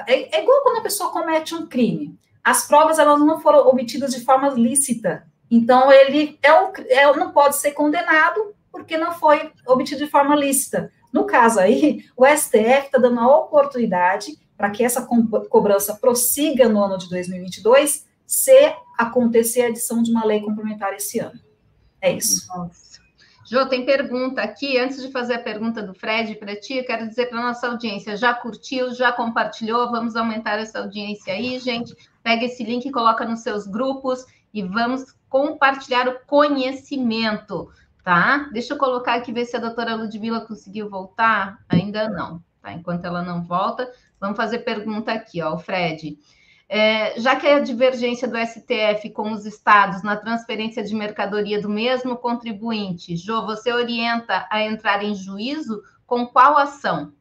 é, 0.05 0.37
é, 0.37 0.43
igual 0.43 0.63
quando 0.63 0.79
a 0.79 0.83
pessoa 0.83 1.11
comete 1.11 1.55
um 1.55 1.65
crime. 1.65 2.17
As 2.43 2.67
provas, 2.67 2.99
elas 2.99 3.19
não 3.21 3.39
foram 3.39 3.65
obtidas 3.69 4.13
de 4.13 4.19
forma 4.19 4.49
lícita. 4.49 5.25
Então, 5.49 5.89
ele 5.93 6.37
é, 6.43 6.53
um, 6.53 6.73
é 6.89 7.15
não 7.15 7.31
pode 7.31 7.55
ser 7.55 7.71
condenado 7.71 8.53
porque 8.69 8.97
não 8.97 9.13
foi 9.13 9.49
obtido 9.65 10.03
de 10.03 10.11
forma 10.11 10.35
lícita. 10.35 10.91
No 11.13 11.25
caso 11.25 11.61
aí, 11.61 12.03
o 12.17 12.25
STF 12.25 12.87
está 12.87 12.97
dando 12.97 13.21
a 13.21 13.37
oportunidade 13.37 14.42
para 14.57 14.69
que 14.69 14.83
essa 14.83 15.01
co 15.01 15.23
cobrança 15.49 15.95
prossiga 15.95 16.69
no 16.69 16.83
ano 16.83 16.97
de 16.97 17.09
2022, 17.09 18.05
se 18.25 18.75
acontecer 18.97 19.61
a 19.61 19.69
edição 19.69 20.01
de 20.01 20.11
uma 20.11 20.25
lei 20.25 20.41
complementar 20.41 20.93
esse 20.93 21.19
ano. 21.19 21.39
É 22.01 22.11
isso. 22.11 22.47
Nossa. 22.49 22.93
Jô, 23.45 23.65
tem 23.67 23.85
pergunta 23.85 24.41
aqui. 24.41 24.77
Antes 24.77 25.01
de 25.01 25.11
fazer 25.11 25.35
a 25.35 25.39
pergunta 25.39 25.83
do 25.83 25.93
Fred 25.93 26.35
para 26.35 26.55
ti, 26.55 26.77
eu 26.77 26.85
quero 26.85 27.07
dizer 27.07 27.27
para 27.27 27.39
a 27.39 27.43
nossa 27.43 27.67
audiência: 27.67 28.15
já 28.15 28.33
curtiu, 28.33 28.93
já 28.93 29.11
compartilhou? 29.11 29.91
Vamos 29.91 30.15
aumentar 30.15 30.59
essa 30.59 30.79
audiência 30.79 31.33
aí, 31.33 31.59
gente. 31.59 31.95
Pega 32.23 32.45
esse 32.45 32.63
link 32.63 32.85
e 32.85 32.91
coloca 32.91 33.25
nos 33.25 33.41
seus 33.41 33.67
grupos 33.67 34.25
e 34.53 34.63
vamos 34.63 35.05
compartilhar 35.29 36.07
o 36.07 36.19
conhecimento, 36.25 37.69
tá? 38.03 38.49
Deixa 38.53 38.73
eu 38.73 38.77
colocar 38.77 39.15
aqui, 39.15 39.31
ver 39.33 39.45
se 39.45 39.57
a 39.57 39.59
doutora 39.59 39.95
Ludmila 39.95 40.41
conseguiu 40.41 40.89
voltar. 40.89 41.59
Ainda 41.67 42.09
não, 42.09 42.41
tá? 42.61 42.71
Enquanto 42.71 43.05
ela 43.05 43.21
não 43.21 43.43
volta, 43.43 43.91
vamos 44.23 44.37
fazer 44.37 44.59
pergunta 44.59 45.11
aqui, 45.11 45.41
ó, 45.41 45.53
o 45.53 45.59
Fred. 45.59 46.17
É, 46.69 47.19
já 47.19 47.35
que 47.35 47.45
a 47.45 47.59
divergência 47.59 48.25
do 48.25 48.37
STF 48.37 49.09
com 49.09 49.33
os 49.33 49.45
estados 49.45 50.01
na 50.01 50.15
transferência 50.15 50.81
de 50.81 50.95
mercadoria 50.95 51.61
do 51.61 51.69
mesmo 51.69 52.15
contribuinte, 52.15 53.17
Jô, 53.17 53.45
você 53.45 53.73
orienta 53.73 54.47
a 54.49 54.63
entrar 54.63 55.03
em 55.03 55.13
juízo 55.13 55.83
com 56.07 56.25
qual 56.25 56.57
ação? 56.57 57.11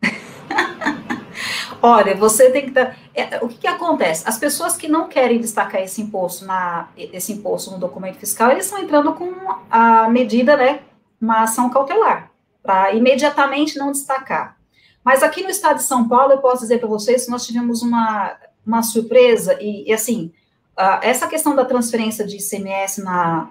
Olha, 1.82 2.14
você 2.14 2.50
tem 2.52 2.66
que 2.66 2.70
dar. 2.70 2.96
É, 3.12 3.44
o 3.44 3.48
que, 3.48 3.58
que, 3.58 3.66
acontece? 3.66 4.26
As 4.26 4.38
pessoas 4.38 4.76
que 4.76 4.86
não 4.86 5.08
querem 5.08 5.40
destacar 5.40 5.82
esse 5.82 6.00
imposto 6.00 6.44
na 6.46 6.88
esse 6.96 7.32
imposto 7.32 7.72
no 7.72 7.78
documento 7.78 8.18
fiscal, 8.18 8.52
eles 8.52 8.66
estão 8.66 8.78
entrando 8.78 9.12
com 9.14 9.34
a 9.68 10.08
medida, 10.08 10.56
né? 10.56 10.80
Uma 11.20 11.42
ação 11.42 11.68
cautelar 11.70 12.30
para 12.62 12.94
imediatamente 12.94 13.76
não 13.76 13.90
destacar. 13.90 14.56
Mas 15.04 15.22
aqui 15.22 15.42
no 15.42 15.50
estado 15.50 15.76
de 15.76 15.82
São 15.82 16.08
Paulo, 16.08 16.32
eu 16.32 16.38
posso 16.38 16.62
dizer 16.62 16.78
para 16.78 16.88
vocês 16.88 17.26
que 17.26 17.30
nós 17.30 17.46
tivemos 17.46 17.82
uma, 17.82 18.36
uma 18.66 18.82
surpresa 18.82 19.58
e, 19.60 19.88
e 19.88 19.92
assim, 19.92 20.32
uh, 20.78 20.98
essa 21.02 21.26
questão 21.26 21.54
da 21.54 21.64
transferência 21.64 22.26
de 22.26 22.36
ICMS 22.36 23.02
na, 23.02 23.50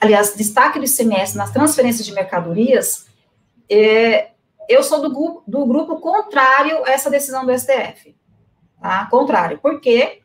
aliás, 0.00 0.34
destaque 0.34 0.78
do 0.78 0.84
ICMS 0.84 1.36
nas 1.36 1.52
transferências 1.52 2.04
de 2.04 2.12
mercadorias, 2.12 3.06
é, 3.70 4.30
eu 4.68 4.82
sou 4.82 5.00
do, 5.00 5.42
do 5.46 5.66
grupo 5.66 6.00
contrário 6.00 6.84
a 6.84 6.90
essa 6.90 7.10
decisão 7.10 7.46
do 7.46 7.56
STF. 7.56 8.14
Tá? 8.80 9.06
Contrário. 9.06 9.58
Por 9.58 9.80
quê? 9.80 10.22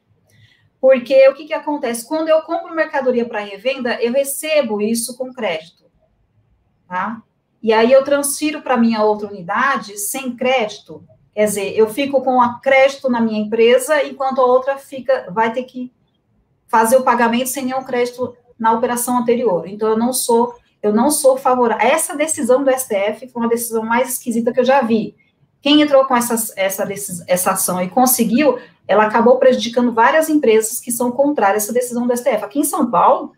Porque 0.79 1.27
o 1.29 1.33
que, 1.33 1.45
que 1.45 1.53
acontece? 1.53 2.07
Quando 2.07 2.29
eu 2.29 2.41
compro 2.41 2.75
mercadoria 2.75 3.25
para 3.25 3.39
revenda, 3.39 4.01
eu 4.01 4.11
recebo 4.11 4.81
isso 4.81 5.17
com 5.17 5.33
crédito. 5.33 5.85
Tá? 6.87 7.21
E 7.63 7.71
aí 7.71 7.93
eu 7.93 8.03
transfiro 8.03 8.61
para 8.61 8.75
minha 8.75 9.01
outra 9.01 9.29
unidade 9.29 9.97
sem 9.97 10.35
crédito. 10.35 11.01
Quer 11.33 11.45
dizer, 11.45 11.77
eu 11.77 11.89
fico 11.89 12.21
com 12.21 12.41
a 12.41 12.59
crédito 12.59 13.09
na 13.09 13.21
minha 13.21 13.39
empresa, 13.39 14.03
enquanto 14.03 14.41
a 14.41 14.45
outra 14.45 14.77
fica, 14.77 15.31
vai 15.31 15.53
ter 15.53 15.63
que 15.63 15.91
fazer 16.67 16.97
o 16.97 17.03
pagamento 17.03 17.47
sem 17.47 17.65
nenhum 17.65 17.83
crédito 17.83 18.35
na 18.59 18.73
operação 18.73 19.17
anterior. 19.17 19.65
Então, 19.65 19.87
eu 19.87 19.97
não 19.97 20.11
sou 20.11 20.55
eu 20.83 20.93
não 20.93 21.09
sou 21.09 21.37
favorável. 21.37 21.87
Essa 21.87 22.13
decisão 22.13 22.61
do 22.61 22.69
STF 22.69 23.29
foi 23.29 23.41
uma 23.41 23.47
decisão 23.47 23.85
mais 23.85 24.09
esquisita 24.09 24.51
que 24.51 24.59
eu 24.59 24.65
já 24.65 24.81
vi. 24.81 25.15
Quem 25.61 25.81
entrou 25.81 26.03
com 26.03 26.13
essa, 26.13 26.35
essa, 26.57 26.85
essa 27.25 27.51
ação 27.51 27.81
e 27.81 27.89
conseguiu, 27.89 28.59
ela 28.85 29.05
acabou 29.05 29.39
prejudicando 29.39 29.93
várias 29.93 30.27
empresas 30.27 30.81
que 30.81 30.91
são 30.91 31.09
contrárias 31.09 31.63
a 31.63 31.65
essa 31.67 31.73
decisão 31.73 32.05
do 32.05 32.15
STF. 32.15 32.43
Aqui 32.43 32.59
em 32.59 32.65
São 32.65 32.91
Paulo, 32.91 33.31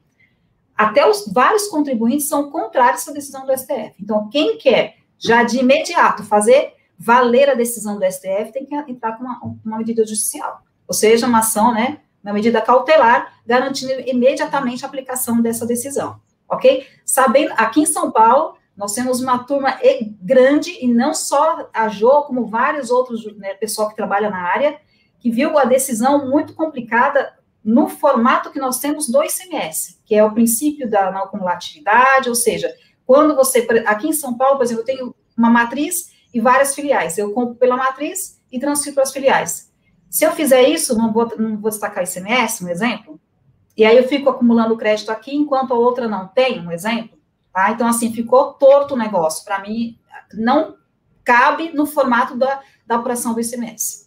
até 0.78 1.08
os 1.08 1.32
vários 1.32 1.68
contribuintes 1.68 2.28
são 2.28 2.50
contrários 2.50 3.02
essa 3.02 3.14
decisão 3.14 3.46
do 3.46 3.58
STF. 3.58 3.94
Então, 4.00 4.30
quem 4.30 4.58
quer 4.58 4.96
já 5.18 5.44
de 5.44 5.60
imediato 5.60 6.24
fazer 6.24 6.74
valer 6.98 7.50
a 7.50 7.54
decisão 7.54 7.98
do 7.98 8.06
STF 8.06 8.52
tem 8.52 8.66
que 8.66 8.76
entrar 8.76 9.18
com 9.18 9.24
uma, 9.24 9.40
uma 9.66 9.78
medida 9.78 10.06
judicial, 10.06 10.62
ou 10.88 10.94
seja, 10.94 11.28
uma 11.28 11.40
ação, 11.40 11.74
né, 11.74 12.00
uma 12.24 12.34
medida 12.34 12.62
cautelar, 12.62 13.34
garantindo 13.46 13.94
imediatamente 14.08 14.84
a 14.84 14.88
aplicação 14.88 15.42
dessa 15.42 15.66
decisão 15.66 16.20
ok? 16.48 16.86
Sabendo, 17.06 17.54
aqui 17.58 17.82
em 17.82 17.86
São 17.86 18.12
Paulo, 18.12 18.56
nós 18.76 18.94
temos 18.94 19.22
uma 19.22 19.40
turma 19.40 19.78
grande, 20.22 20.78
e 20.82 20.88
não 20.88 21.14
só 21.14 21.70
a 21.74 21.88
Jo, 21.88 22.24
como 22.24 22.48
vários 22.48 22.90
outros, 22.90 23.26
né, 23.38 23.54
pessoal 23.54 23.90
que 23.90 23.96
trabalha 23.96 24.30
na 24.30 24.42
área, 24.42 24.80
que 25.20 25.30
viu 25.32 25.58
a 25.58 25.66
decisão 25.66 26.30
muito 26.30 26.54
complicada 26.54 27.34
no 27.66 27.90
formato 27.90 28.52
que 28.52 28.60
nós 28.60 28.78
temos 28.78 29.10
do 29.10 29.24
ICMS, 29.24 30.00
que 30.06 30.14
é 30.14 30.24
o 30.24 30.32
princípio 30.32 30.88
da 30.88 31.12
não 31.12 31.24
acumulatividade, 31.24 32.30
ou 32.30 32.36
seja, 32.36 32.72
quando 33.08 33.36
você, 33.36 33.68
aqui 33.88 34.08
em 34.08 34.14
São 34.14 34.38
Paulo, 34.38 34.58
por 34.58 34.64
exemplo, 34.64 34.84
eu 34.84 34.86
tenho 34.86 35.16
uma 35.36 35.50
matriz 35.50 36.12
e 36.32 36.40
várias 36.40 36.76
filiais, 36.76 37.18
eu 37.18 37.34
compro 37.34 37.56
pela 37.56 37.76
matriz 37.76 38.40
e 38.52 38.60
transfiro 38.60 38.94
para 38.94 39.04
as 39.04 39.12
filiais. 39.12 39.74
Se 40.12 40.24
eu 40.24 40.32
fizer 40.32 40.62
isso, 40.70 40.96
não 40.96 41.12
vou, 41.12 41.28
não 41.40 41.58
vou 41.58 41.72
destacar 41.72 42.04
ICMS, 42.04 42.64
um 42.64 42.70
exemplo, 42.70 43.20
e 43.76 43.84
aí 43.84 43.98
eu 43.98 44.08
fico 44.08 44.30
acumulando 44.30 44.78
crédito 44.78 45.12
aqui, 45.12 45.36
enquanto 45.36 45.74
a 45.74 45.78
outra 45.78 46.08
não 46.08 46.28
tem, 46.28 46.66
um 46.66 46.72
exemplo. 46.72 47.18
Tá? 47.52 47.72
Então, 47.72 47.88
assim, 47.88 48.14
ficou 48.14 48.54
torto 48.54 48.94
o 48.94 48.98
negócio. 48.98 49.44
Para 49.44 49.60
mim, 49.60 49.98
não 50.34 50.78
cabe 51.24 51.72
no 51.74 51.86
formato 51.86 52.38
da, 52.38 52.62
da 52.86 52.98
operação 52.98 53.34
do 53.34 53.42
ICMS. 53.42 54.05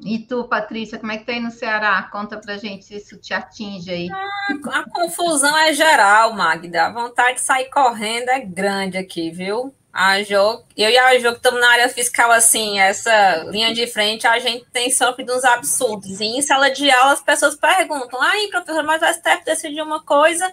E 0.00 0.20
tu, 0.20 0.44
Patrícia, 0.44 0.98
como 0.98 1.10
é 1.10 1.18
que 1.18 1.24
tá 1.24 1.32
aí 1.32 1.40
no 1.40 1.50
Ceará? 1.50 2.08
Conta 2.12 2.36
pra 2.36 2.56
gente 2.56 2.84
se 2.84 2.96
isso 2.96 3.16
te 3.16 3.34
atinge 3.34 3.90
aí. 3.90 4.08
Ah, 4.10 4.78
a 4.78 4.90
confusão 4.90 5.56
é 5.58 5.72
geral, 5.72 6.32
Magda. 6.34 6.86
A 6.86 6.92
vontade 6.92 7.34
de 7.34 7.40
sair 7.40 7.68
correndo 7.68 8.28
é 8.28 8.38
grande 8.38 8.96
aqui, 8.96 9.30
viu? 9.30 9.74
A 9.92 10.22
Jo, 10.22 10.62
eu 10.76 10.90
e 10.90 10.96
a 10.96 11.18
Jo 11.18 11.32
que 11.32 11.38
estamos 11.38 11.60
na 11.60 11.72
área 11.72 11.88
fiscal, 11.88 12.30
assim, 12.30 12.78
essa 12.78 13.38
linha 13.50 13.74
de 13.74 13.86
frente, 13.88 14.28
a 14.28 14.38
gente 14.38 14.64
tem 14.72 14.90
sofrido 14.90 15.34
uns 15.34 15.44
absurdos. 15.44 16.20
E 16.20 16.24
em 16.24 16.42
sala 16.42 16.70
de 16.70 16.88
aula 16.88 17.14
as 17.14 17.22
pessoas 17.22 17.56
perguntam, 17.56 18.22
aí, 18.22 18.48
professor, 18.48 18.84
mas 18.84 19.02
o 19.02 19.06
STF 19.06 19.44
decidiu 19.44 19.84
uma 19.84 20.00
coisa, 20.04 20.52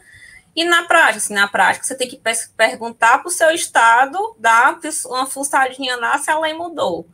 e 0.55 0.63
na 0.63 0.86
prática, 0.86 1.17
assim, 1.17 1.34
na 1.36 1.47
prática, 1.47 1.86
você 1.86 1.95
tem 1.95 2.08
que 2.08 2.19
perguntar 2.58 3.19
para 3.19 3.27
o 3.27 3.31
seu 3.31 3.51
estado, 3.51 4.36
dar 4.39 4.79
uma 5.05 5.27
fuçadinha 5.27 5.95
lá 5.97 6.17
se 6.17 6.31
a 6.31 6.39
lei 6.39 6.53
mudou. 6.53 7.08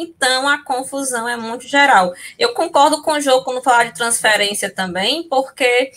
Então, 0.00 0.48
a 0.48 0.62
confusão 0.62 1.28
é 1.28 1.36
muito 1.36 1.66
geral. 1.66 2.14
Eu 2.38 2.54
concordo 2.54 3.02
com 3.02 3.12
o 3.12 3.20
Jô 3.20 3.42
quando 3.42 3.62
falar 3.62 3.84
de 3.84 3.94
transferência 3.94 4.70
também, 4.70 5.28
porque 5.28 5.92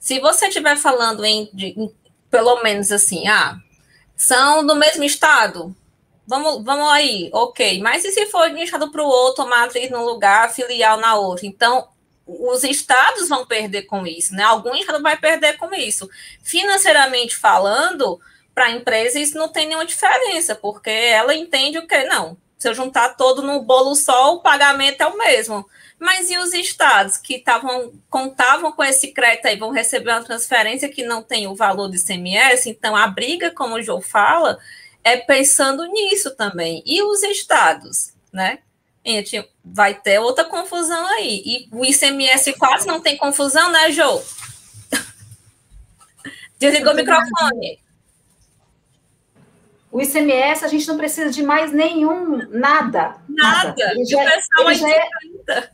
se 0.00 0.18
você 0.20 0.48
estiver 0.48 0.76
falando 0.76 1.24
em, 1.24 1.48
de, 1.52 1.66
em, 1.66 1.94
pelo 2.30 2.62
menos 2.62 2.90
assim, 2.90 3.28
ah, 3.28 3.58
são 4.16 4.66
do 4.66 4.74
mesmo 4.74 5.04
estado. 5.04 5.76
Vamos, 6.26 6.64
vamos 6.64 6.88
aí, 6.88 7.30
ok. 7.32 7.80
Mas 7.80 8.04
e 8.04 8.12
se 8.12 8.26
for 8.26 8.48
de 8.48 8.56
um 8.56 8.62
estado 8.62 8.90
para 8.90 9.02
o 9.02 9.06
outro, 9.06 9.46
matriz 9.46 9.90
num 9.90 10.04
lugar, 10.04 10.52
filial 10.52 10.98
na 10.98 11.14
outra? 11.16 11.46
Então, 11.46 11.88
os 12.26 12.64
estados 12.64 13.28
vão 13.28 13.44
perder 13.46 13.82
com 13.82 14.06
isso, 14.06 14.34
né? 14.34 14.44
Algum 14.44 14.74
estado 14.74 15.02
vai 15.02 15.16
perder 15.16 15.58
com 15.58 15.74
isso. 15.74 16.08
Financeiramente 16.42 17.36
falando, 17.36 18.20
para 18.54 18.66
a 18.66 18.70
empresa 18.70 19.18
isso 19.18 19.36
não 19.36 19.48
tem 19.48 19.66
nenhuma 19.66 19.86
diferença, 19.86 20.54
porque 20.54 20.90
ela 20.90 21.34
entende 21.34 21.78
o 21.78 21.86
que? 21.86 22.04
Não, 22.04 22.36
se 22.62 22.68
eu 22.68 22.74
juntar 22.74 23.16
todo 23.16 23.42
no 23.42 23.60
bolo 23.60 23.96
só, 23.96 24.36
o 24.36 24.40
pagamento 24.40 25.00
é 25.00 25.06
o 25.08 25.18
mesmo. 25.18 25.68
Mas 25.98 26.30
e 26.30 26.38
os 26.38 26.54
estados 26.54 27.16
que 27.16 27.40
tavam, 27.40 27.92
contavam 28.08 28.70
com 28.70 28.84
esse 28.84 29.08
crédito 29.08 29.46
aí, 29.46 29.56
vão 29.56 29.72
receber 29.72 30.12
uma 30.12 30.22
transferência 30.22 30.88
que 30.88 31.02
não 31.02 31.24
tem 31.24 31.48
o 31.48 31.56
valor 31.56 31.88
do 31.88 31.96
ICMS? 31.96 32.70
Então, 32.70 32.94
a 32.94 33.08
briga, 33.08 33.50
como 33.50 33.74
o 33.74 33.82
João 33.82 34.00
fala, 34.00 34.60
é 35.02 35.16
pensando 35.16 35.84
nisso 35.86 36.36
também. 36.36 36.84
E 36.86 37.02
os 37.02 37.24
estados, 37.24 38.14
né? 38.32 38.60
gente, 39.04 39.44
vai 39.64 39.92
ter 39.92 40.20
outra 40.20 40.44
confusão 40.44 41.04
aí. 41.14 41.42
E 41.44 41.68
o 41.72 41.84
ICMS 41.84 42.52
quase 42.52 42.86
não 42.86 43.00
tem 43.00 43.16
confusão, 43.16 43.72
né, 43.72 43.90
Jô? 43.90 44.22
Desligou 46.60 46.92
o 46.92 46.96
microfone. 46.96 47.80
O 49.92 50.00
ICMS, 50.00 50.64
a 50.64 50.68
gente 50.68 50.88
não 50.88 50.96
precisa 50.96 51.30
de 51.30 51.42
mais 51.42 51.70
nenhum, 51.70 52.38
nada. 52.48 53.16
Nada. 53.28 53.68
nada. 53.68 53.74
Ele, 53.92 54.04
já, 54.06 54.24
ele, 54.24 54.74
já 54.74 54.88
é, 54.88 55.70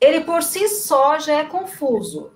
ele 0.00 0.20
por 0.20 0.42
si 0.42 0.68
só 0.68 1.18
já 1.18 1.32
é 1.32 1.44
confuso 1.44 2.30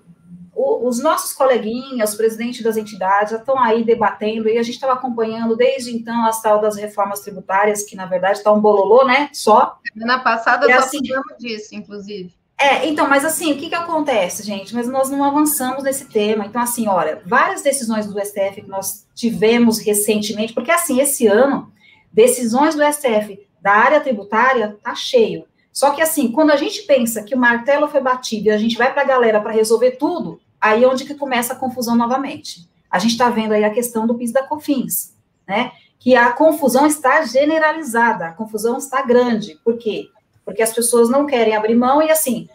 os 0.61 0.99
nossos 0.99 1.31
coleguinhas, 1.31 2.11
os 2.11 2.17
presidentes 2.17 2.61
das 2.61 2.75
entidades, 2.75 3.31
já 3.31 3.37
estão 3.37 3.57
aí 3.57 3.83
debatendo, 3.83 4.49
e 4.49 4.57
a 4.57 4.63
gente 4.63 4.75
estava 4.75 4.93
acompanhando 4.93 5.55
desde 5.55 5.95
então 5.95 6.25
as 6.25 6.41
tal 6.41 6.59
das 6.59 6.75
reformas 6.75 7.21
tributárias, 7.21 7.83
que 7.83 7.95
na 7.95 8.05
verdade 8.05 8.39
está 8.39 8.51
um 8.51 8.59
bololô, 8.59 9.05
né? 9.05 9.29
Só. 9.31 9.77
Semana 9.93 10.19
passada 10.19 10.67
nós 10.67 10.85
assim, 10.85 10.99
falamos 11.07 11.37
disso, 11.39 11.73
inclusive. 11.73 12.33
É, 12.61 12.85
então, 12.89 13.07
mas 13.07 13.23
assim, 13.23 13.53
o 13.53 13.57
que, 13.57 13.69
que 13.69 13.75
acontece, 13.75 14.43
gente? 14.43 14.75
Mas 14.75 14.85
nós 14.85 15.09
não 15.09 15.23
avançamos 15.23 15.81
nesse 15.81 16.05
tema. 16.05 16.45
Então, 16.45 16.61
assim, 16.61 16.89
olha, 16.89 17.21
várias 17.25 17.61
decisões 17.61 18.05
do 18.05 18.19
STF 18.19 18.63
que 18.63 18.67
nós 18.67 19.07
tivemos 19.15 19.79
recentemente, 19.79 20.53
porque 20.53 20.69
assim, 20.69 20.99
esse 20.99 21.25
ano, 21.25 21.71
decisões 22.11 22.75
do 22.75 22.83
STF 22.83 23.39
da 23.61 23.71
área 23.71 24.01
tributária 24.01 24.77
tá 24.83 24.93
cheio. 24.93 25.45
Só 25.71 25.91
que 25.91 26.01
assim, 26.01 26.33
quando 26.33 26.51
a 26.51 26.57
gente 26.57 26.81
pensa 26.81 27.23
que 27.23 27.33
o 27.33 27.39
martelo 27.39 27.87
foi 27.87 28.01
batido 28.01 28.47
e 28.47 28.51
a 28.51 28.57
gente 28.57 28.77
vai 28.77 28.91
para 28.91 29.03
a 29.03 29.05
galera 29.05 29.39
para 29.39 29.53
resolver 29.53 29.91
tudo, 29.91 30.41
aí 30.59 30.83
é 30.83 30.87
onde 30.87 31.05
que 31.05 31.15
começa 31.15 31.53
a 31.53 31.55
confusão 31.55 31.95
novamente. 31.95 32.69
A 32.91 32.99
gente 32.99 33.11
está 33.11 33.29
vendo 33.29 33.53
aí 33.53 33.63
a 33.63 33.69
questão 33.69 34.05
do 34.05 34.15
PIS 34.15 34.33
da 34.33 34.43
COFINS, 34.43 35.15
né? 35.47 35.71
Que 35.97 36.15
a 36.15 36.31
confusão 36.33 36.85
está 36.85 37.23
generalizada, 37.23 38.27
a 38.27 38.33
confusão 38.33 38.77
está 38.77 39.01
grande. 39.01 39.57
Por 39.63 39.77
quê? 39.77 40.09
Porque 40.49 40.63
as 40.63 40.73
pessoas 40.73 41.09
não 41.09 41.25
querem 41.25 41.55
abrir 41.55 41.75
mão 41.75 42.01
e 42.01 42.09
assim, 42.09 42.49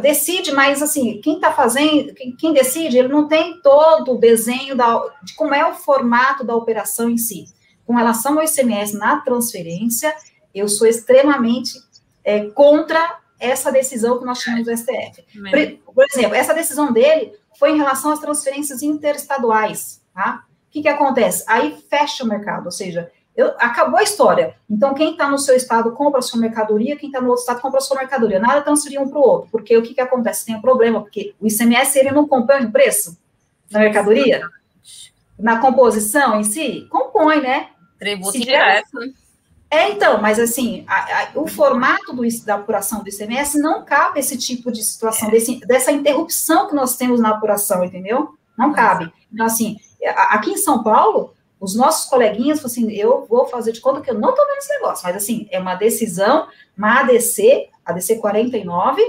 decide, 0.00 0.52
mas 0.52 0.82
assim, 0.82 1.20
quem 1.22 1.36
está 1.36 1.52
fazendo, 1.52 2.12
quem, 2.14 2.52
decide, 2.52 2.98
ele 2.98 3.08
não 3.08 3.28
tem 3.28 3.60
todo 3.62 4.14
o 4.14 4.18
desenho 4.18 4.76
da, 4.76 5.00
de 5.22 5.34
como 5.34 5.54
é 5.54 5.64
o 5.64 5.74
formato 5.74 6.44
da 6.44 6.54
operação 6.54 7.08
em 7.08 7.16
si. 7.16 7.44
Com 7.86 7.94
relação 7.94 8.38
ao 8.38 8.44
ICMS 8.44 8.98
na 8.98 9.20
transferência, 9.20 10.14
eu 10.54 10.68
sou 10.68 10.86
extremamente 10.86 11.78
é, 12.24 12.46
contra 12.50 13.18
essa 13.38 13.70
decisão 13.70 14.18
que 14.18 14.24
nós 14.24 14.40
tínhamos 14.40 14.66
do 14.66 14.76
STF. 14.76 15.24
Por, 15.32 15.94
por, 15.94 16.06
exemplo, 16.12 16.34
essa 16.34 16.52
decisão 16.52 16.92
dele 16.92 17.32
foi 17.56 17.70
em 17.70 17.76
relação 17.76 18.10
às 18.10 18.18
transferências 18.18 18.82
interestaduais, 18.82 20.02
tá? 20.12 20.44
O 20.66 20.70
que, 20.70 20.82
que 20.82 20.88
acontece? 20.88 21.44
Aí 21.46 21.78
fecha 21.88 22.24
o 22.24 22.26
mercado, 22.26 22.66
ou 22.66 22.72
seja, 22.72 23.10
eu, 23.38 23.54
acabou 23.56 24.00
a 24.00 24.02
história. 24.02 24.56
Então, 24.68 24.92
quem 24.94 25.12
está 25.12 25.30
no 25.30 25.38
seu 25.38 25.54
estado 25.54 25.92
compra 25.92 26.18
a 26.18 26.22
sua 26.22 26.40
mercadoria, 26.40 26.96
quem 26.96 27.08
está 27.08 27.20
no 27.20 27.28
outro 27.28 27.42
estado 27.42 27.60
compra 27.60 27.78
a 27.78 27.80
sua 27.80 27.96
mercadoria. 27.96 28.40
Nada 28.40 28.62
transferir 28.62 29.00
um 29.00 29.08
para 29.08 29.20
o 29.20 29.22
outro, 29.22 29.48
porque 29.52 29.76
o 29.76 29.82
que, 29.82 29.94
que 29.94 30.00
acontece? 30.00 30.44
Tem 30.44 30.56
um 30.56 30.60
problema, 30.60 31.00
porque 31.00 31.36
o 31.38 31.46
ICMS 31.46 32.00
ele 32.00 32.10
não 32.10 32.26
compõe 32.26 32.64
o 32.64 32.72
preço 32.72 33.16
da 33.70 33.78
mercadoria, 33.78 34.42
na 35.38 35.60
composição 35.60 36.40
em 36.40 36.42
si, 36.42 36.88
compõe, 36.90 37.40
né? 37.40 37.68
Tributo 37.96 38.40
direto. 38.40 38.98
É, 39.70 39.88
então, 39.92 40.20
mas 40.20 40.40
assim, 40.40 40.84
a, 40.88 40.96
a, 40.96 41.28
o 41.36 41.46
formato 41.46 42.12
do, 42.12 42.22
da 42.44 42.56
apuração 42.56 43.04
do 43.04 43.08
ICMS 43.08 43.60
não 43.60 43.84
cabe 43.84 44.18
esse 44.18 44.36
tipo 44.36 44.72
de 44.72 44.82
situação, 44.82 45.30
desse, 45.30 45.60
dessa 45.60 45.92
interrupção 45.92 46.66
que 46.66 46.74
nós 46.74 46.96
temos 46.96 47.20
na 47.20 47.28
apuração, 47.28 47.84
entendeu? 47.84 48.34
Não 48.56 48.72
cabe. 48.72 49.12
Então, 49.32 49.46
assim, 49.46 49.78
aqui 50.02 50.50
em 50.50 50.56
São 50.56 50.82
Paulo, 50.82 51.34
os 51.60 51.74
nossos 51.74 52.08
coleguinhas 52.08 52.60
falaram 52.60 52.72
assim, 52.72 52.92
eu 52.92 53.26
vou 53.26 53.46
fazer 53.46 53.72
de 53.72 53.80
conta 53.80 54.00
que 54.00 54.10
eu 54.10 54.18
não 54.18 54.30
estou 54.30 54.46
vendo 54.46 54.58
esse 54.58 54.72
negócio, 54.74 55.06
mas 55.06 55.16
assim, 55.16 55.48
é 55.50 55.58
uma 55.58 55.74
decisão, 55.74 56.46
uma 56.76 57.00
ADC, 57.00 57.68
ADC 57.84 58.16
49, 58.16 59.02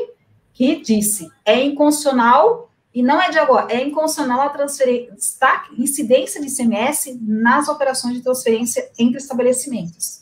que 0.53 0.81
disse, 0.81 1.29
é 1.45 1.61
inconstitucional, 1.61 2.69
e 2.93 3.03
não 3.03 3.21
é 3.21 3.29
de 3.29 3.37
agora, 3.37 3.71
é 3.71 3.83
inconstitucional 3.83 4.41
a 4.41 4.49
transferência, 4.49 5.15
incidência 5.77 6.41
de 6.41 6.47
ICMS 6.47 7.19
nas 7.21 7.69
operações 7.69 8.15
de 8.15 8.23
transferência 8.23 8.89
entre 8.97 9.17
estabelecimentos 9.17 10.19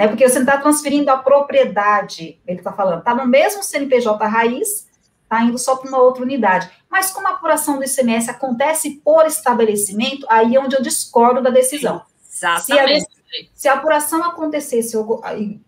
né? 0.00 0.08
Porque 0.08 0.26
você 0.26 0.38
não 0.38 0.46
está 0.46 0.56
transferindo 0.56 1.10
a 1.10 1.18
propriedade, 1.18 2.40
ele 2.46 2.56
está 2.60 2.72
falando, 2.72 3.00
está 3.00 3.14
no 3.14 3.26
mesmo 3.26 3.62
CNPJ 3.62 4.26
raiz, 4.26 4.88
está 5.30 5.44
indo 5.44 5.56
só 5.56 5.76
para 5.76 5.88
uma 5.88 6.02
outra 6.02 6.24
unidade. 6.24 6.68
Mas 6.90 7.12
como 7.12 7.28
a 7.28 7.30
apuração 7.30 7.78
do 7.78 7.84
ICMS 7.84 8.28
acontece 8.28 9.00
por 9.04 9.24
estabelecimento, 9.26 10.26
aí 10.28 10.56
é 10.56 10.60
onde 10.60 10.74
eu 10.74 10.82
discordo 10.82 11.40
da 11.40 11.50
decisão. 11.50 12.02
Exatamente. 12.28 13.00
Se 13.00 13.08
a, 13.08 13.48
se 13.54 13.68
a 13.68 13.74
apuração 13.74 14.24
acontecesse 14.24 14.96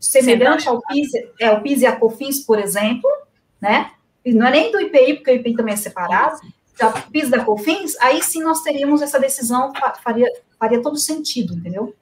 semelhante 0.01 0.69
ao 0.69 0.83
PIS, 0.83 1.11
é, 1.39 1.53
o 1.53 1.63
PIS 1.63 1.83
e 1.83 1.87
a 1.87 1.95
COFINS, 1.95 2.41
por 2.41 2.59
exemplo, 2.59 3.09
né? 3.61 3.93
Não 4.27 4.49
é 4.49 4.51
nem 4.51 4.73
do 4.73 4.81
IPI, 4.81 5.15
porque 5.15 5.31
o 5.31 5.35
IPI 5.37 5.55
também 5.55 5.75
é 5.75 5.77
separado, 5.77 6.41
da 6.77 6.91
PIS 6.91 7.31
da 7.31 7.45
COFINS, 7.45 7.97
aí 8.01 8.21
sim 8.23 8.43
nós 8.43 8.63
teríamos 8.63 9.01
essa 9.01 9.21
decisão, 9.21 9.73
faria, 10.03 10.29
faria 10.59 10.83
todo 10.83 10.97
sentido, 10.97 11.55
entendeu? 11.55 11.95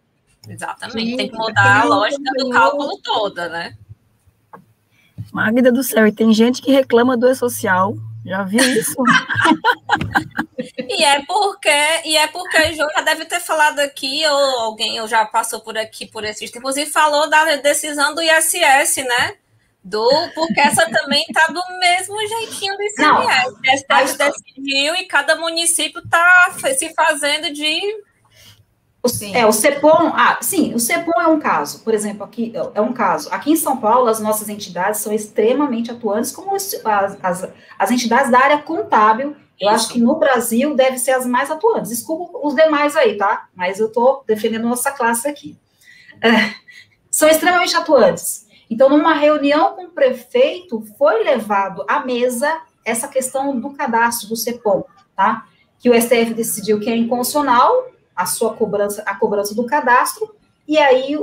Exatamente, 0.49 1.17
tem 1.17 1.29
que 1.29 1.37
mudar 1.37 1.83
a 1.83 1.85
lógica 1.85 2.31
do 2.39 2.51
cálculo 2.51 2.99
toda, 3.03 3.49
né? 3.51 3.77
Magda 5.33 5.71
do 5.71 5.83
céu, 5.83 6.07
e 6.07 6.13
tem 6.13 6.33
gente 6.33 6.61
que 6.61 6.73
reclama 6.73 7.17
do 7.17 7.29
E-Social, 7.29 7.95
já 8.25 8.43
viu 8.43 8.61
isso? 8.61 8.97
e 10.89 11.05
é 11.05 11.25
porque, 11.25 11.69
e 12.05 12.17
é 12.17 12.27
porque 12.27 12.59
o 12.59 12.75
João 12.75 12.91
já 12.91 13.01
deve 13.03 13.25
ter 13.25 13.41
falado 13.41 13.79
aqui, 13.81 14.27
ou 14.27 14.61
alguém 14.61 15.01
ou 15.01 15.09
já 15.09 15.25
passou 15.25 15.61
por 15.61 15.77
aqui 15.79 16.07
por 16.07 16.25
esses 16.25 16.51
tempos, 16.51 16.77
e 16.77 16.87
falou 16.87 17.29
da 17.31 17.57
decisão 17.57 18.15
do 18.15 18.23
ISS, 18.23 19.05
né? 19.05 19.37
Do, 19.83 20.07
porque 20.35 20.61
essa 20.61 20.91
também 20.91 21.25
está 21.27 21.47
do 21.47 21.63
mesmo 21.79 22.19
jeitinho 22.29 22.77
do 22.77 22.83
ICMS. 22.83 23.49
O 23.49 23.79
STF 23.79 24.19
decidiu 24.19 24.95
e 24.97 25.07
cada 25.07 25.37
município 25.37 26.03
está 26.03 26.55
se 26.77 26.93
fazendo 26.93 27.51
de 27.51 27.81
o, 29.03 29.09
é, 29.35 29.47
o 29.47 29.53
CEPOM, 29.53 30.13
ah, 30.15 30.39
sim, 30.43 30.75
o 30.75 30.79
CEPOM 30.79 31.21
é 31.21 31.27
um 31.27 31.39
caso, 31.39 31.81
por 31.81 31.95
exemplo, 31.95 32.23
aqui 32.23 32.53
é, 32.55 32.79
é 32.79 32.81
um 32.81 32.93
caso. 32.93 33.29
Aqui 33.33 33.53
em 33.53 33.57
São 33.57 33.79
Paulo, 33.79 34.09
as 34.09 34.21
nossas 34.21 34.49
entidades 34.49 35.01
são 35.01 35.13
extremamente 35.13 35.91
atuantes, 35.91 36.33
como 36.33 36.55
as, 36.55 36.75
as, 37.23 37.49
as 37.79 37.91
entidades 37.91 38.31
da 38.31 38.39
área 38.39 38.59
contábil, 38.59 39.35
eu 39.61 39.69
acho 39.69 39.91
que 39.93 40.01
no 40.01 40.17
Brasil 40.17 40.75
deve 40.75 40.99
ser 40.99 41.11
as 41.11 41.27
mais 41.27 41.51
atuantes. 41.51 41.91
Desculpa 41.91 42.39
os 42.43 42.55
demais 42.55 42.97
aí, 42.97 43.17
tá? 43.19 43.49
Mas 43.55 43.79
eu 43.79 43.89
estou 43.89 44.25
defendendo 44.27 44.67
nossa 44.67 44.91
classe 44.91 45.29
aqui. 45.29 45.59
É, 46.23 46.55
são 47.11 47.29
extremamente 47.29 47.77
atuantes. 47.77 48.47
Então, 48.71 48.89
numa 48.89 49.13
reunião 49.15 49.75
com 49.75 49.85
o 49.85 49.91
prefeito, 49.91 50.83
foi 50.97 51.23
levado 51.25 51.85
à 51.89 52.01
mesa 52.05 52.61
essa 52.85 53.07
questão 53.07 53.59
do 53.59 53.71
cadastro 53.71 54.29
do 54.29 54.37
CEPOM, 54.37 54.85
tá? 55.15 55.47
Que 55.79 55.91
o 55.91 56.01
STF 56.01 56.33
decidiu 56.33 56.81
que 56.81 56.89
é 56.89 56.97
inconstitucional, 56.97 57.87
a 58.21 58.27
sua 58.27 58.55
cobrança, 58.55 59.03
a 59.07 59.15
cobrança 59.15 59.55
do 59.55 59.65
cadastro, 59.65 60.35
e 60.69 60.77
aí 60.79 61.19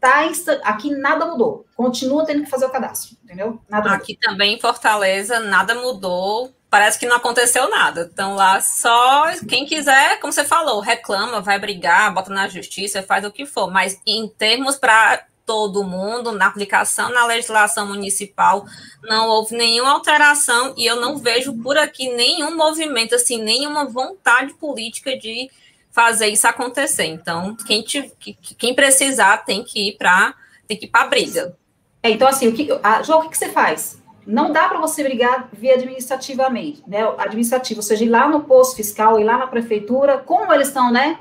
tá 0.00 0.22
aqui 0.62 0.90
nada 0.90 1.26
mudou. 1.26 1.66
Continua 1.76 2.24
tendo 2.24 2.44
que 2.44 2.50
fazer 2.50 2.64
o 2.64 2.70
cadastro, 2.70 3.16
entendeu? 3.22 3.60
Nada 3.68 3.92
aqui 3.92 4.14
mudou. 4.14 4.30
também 4.30 4.54
em 4.54 4.60
Fortaleza 4.60 5.40
nada 5.40 5.74
mudou. 5.74 6.52
Parece 6.70 6.98
que 6.98 7.06
não 7.06 7.16
aconteceu 7.16 7.68
nada. 7.70 8.08
Então 8.12 8.34
lá 8.34 8.60
só 8.60 9.26
quem 9.48 9.66
quiser, 9.66 10.20
como 10.20 10.32
você 10.32 10.44
falou, 10.44 10.80
reclama, 10.80 11.40
vai 11.40 11.58
brigar, 11.58 12.12
bota 12.12 12.32
na 12.32 12.48
justiça, 12.48 13.02
faz 13.02 13.24
o 13.24 13.30
que 13.30 13.44
for. 13.44 13.70
Mas 13.70 14.00
em 14.06 14.28
termos 14.28 14.76
para 14.76 15.24
todo 15.44 15.82
mundo, 15.82 16.30
na 16.30 16.46
aplicação 16.46 17.10
na 17.10 17.24
legislação 17.24 17.86
municipal, 17.86 18.66
não 19.02 19.28
houve 19.28 19.56
nenhuma 19.56 19.92
alteração 19.92 20.74
e 20.76 20.84
eu 20.84 20.96
não 20.96 21.16
vejo 21.16 21.54
por 21.62 21.78
aqui 21.78 22.14
nenhum 22.14 22.54
movimento, 22.54 23.14
assim, 23.14 23.42
nenhuma 23.42 23.86
vontade 23.86 24.52
política 24.54 25.16
de 25.16 25.50
fazer 25.98 26.28
isso 26.28 26.46
acontecer. 26.46 27.06
Então, 27.06 27.56
quem, 27.66 27.82
te, 27.82 28.12
quem 28.56 28.72
precisar 28.72 29.38
tem 29.38 29.64
que 29.64 29.88
ir 29.88 29.96
para 29.98 30.32
tem 30.68 30.76
que 30.76 30.84
ir 30.84 30.88
para 30.88 31.08
briga. 31.08 31.56
É, 32.00 32.10
então, 32.10 32.28
assim, 32.28 32.46
o 32.46 32.52
que, 32.52 32.68
a, 32.84 33.02
João, 33.02 33.18
o 33.18 33.22
que, 33.22 33.30
que 33.30 33.38
você 33.38 33.48
faz? 33.48 34.00
Não 34.24 34.52
dá 34.52 34.68
para 34.68 34.78
você 34.78 35.02
brigar 35.02 35.48
via 35.52 35.74
administrativamente, 35.74 36.84
né? 36.86 37.02
Administrativo, 37.18 37.80
ou 37.80 37.82
seja, 37.82 38.04
ir 38.04 38.08
lá 38.08 38.28
no 38.28 38.44
posto 38.44 38.76
fiscal, 38.76 39.18
ir 39.18 39.24
lá 39.24 39.38
na 39.38 39.48
prefeitura, 39.48 40.18
como 40.18 40.52
eles 40.52 40.68
estão, 40.68 40.92
né? 40.92 41.18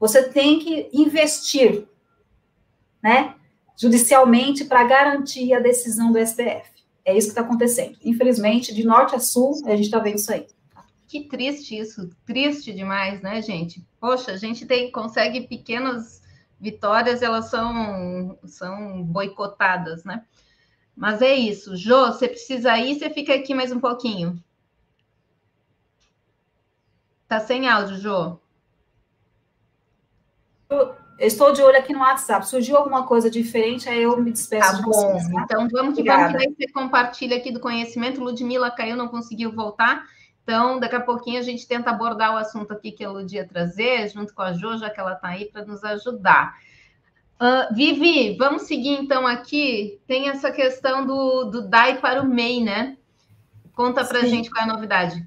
Você 0.00 0.22
tem 0.22 0.58
que 0.58 0.88
investir, 0.90 1.84
né? 3.02 3.34
Judicialmente 3.76 4.64
para 4.64 4.84
garantir 4.84 5.52
a 5.52 5.60
decisão 5.60 6.10
do 6.10 6.18
STF. 6.18 6.70
É 7.04 7.14
isso 7.14 7.26
que 7.26 7.32
está 7.32 7.42
acontecendo. 7.42 7.98
Infelizmente, 8.02 8.74
de 8.74 8.86
norte 8.86 9.14
a 9.14 9.18
sul, 9.18 9.60
a 9.66 9.70
gente 9.72 9.86
está 9.86 9.98
vendo 9.98 10.16
isso 10.16 10.32
aí. 10.32 10.46
Que 11.08 11.24
triste 11.24 11.78
isso, 11.78 12.10
triste 12.26 12.72
demais, 12.72 13.22
né, 13.22 13.40
gente? 13.40 13.82
Poxa, 13.98 14.32
a 14.32 14.36
gente 14.36 14.66
tem, 14.66 14.92
consegue 14.92 15.48
pequenas 15.48 16.22
vitórias, 16.60 17.22
elas 17.22 17.46
são, 17.46 18.38
são 18.44 19.02
boicotadas, 19.02 20.04
né? 20.04 20.22
Mas 20.94 21.22
é 21.22 21.32
isso. 21.34 21.76
Jô, 21.76 22.06
você 22.06 22.28
precisa 22.28 22.76
ir, 22.76 22.98
você 22.98 23.08
fica 23.08 23.34
aqui 23.34 23.54
mais 23.54 23.72
um 23.72 23.80
pouquinho. 23.80 24.38
Tá 27.26 27.40
sem 27.40 27.66
áudio, 27.66 27.96
Jô. 27.96 28.38
Eu 30.68 30.94
estou 31.18 31.52
de 31.52 31.62
olho 31.62 31.78
aqui 31.78 31.94
no 31.94 32.00
WhatsApp. 32.00 32.46
Surgiu 32.46 32.76
alguma 32.76 33.06
coisa 33.06 33.30
diferente, 33.30 33.88
aí 33.88 34.02
eu 34.02 34.20
me 34.20 34.30
despeço 34.30 34.72
tá 34.72 34.76
de 34.76 34.82
bom. 34.82 34.90
vocês. 34.90 35.32
Tá? 35.32 35.42
Então 35.42 35.68
vamos 35.70 35.94
que 35.94 36.00
Obrigada. 36.00 36.32
vamos, 36.32 36.56
que 36.56 36.66
você 36.66 36.72
compartilha 36.72 37.36
aqui 37.38 37.50
do 37.50 37.60
conhecimento. 37.60 38.20
Ludmila 38.20 38.70
caiu, 38.70 38.96
não 38.96 39.08
conseguiu 39.08 39.52
voltar. 39.52 40.06
Então, 40.48 40.80
daqui 40.80 40.96
a 40.96 41.00
pouquinho 41.00 41.38
a 41.38 41.42
gente 41.42 41.68
tenta 41.68 41.90
abordar 41.90 42.32
o 42.32 42.38
assunto 42.38 42.72
aqui 42.72 42.90
que 42.90 43.04
a 43.04 43.10
Lud 43.10 43.30
ia 43.30 43.46
trazer, 43.46 44.08
junto 44.08 44.34
com 44.34 44.40
a 44.40 44.54
Jo, 44.54 44.78
já 44.78 44.88
que 44.88 44.98
ela 44.98 45.12
está 45.12 45.28
aí 45.28 45.44
para 45.44 45.62
nos 45.66 45.84
ajudar. 45.84 46.54
Uh, 47.38 47.74
Vivi, 47.74 48.34
vamos 48.34 48.62
seguir 48.62 48.94
então 48.94 49.26
aqui. 49.26 50.00
Tem 50.06 50.30
essa 50.30 50.50
questão 50.50 51.04
do, 51.04 51.44
do 51.50 51.68
DAI 51.68 51.98
para 51.98 52.22
o 52.22 52.26
MEI, 52.26 52.64
né? 52.64 52.96
Conta 53.74 54.02
para 54.06 54.20
a 54.20 54.24
gente 54.24 54.48
qual 54.50 54.64
é 54.64 54.70
a 54.70 54.72
novidade. 54.72 55.22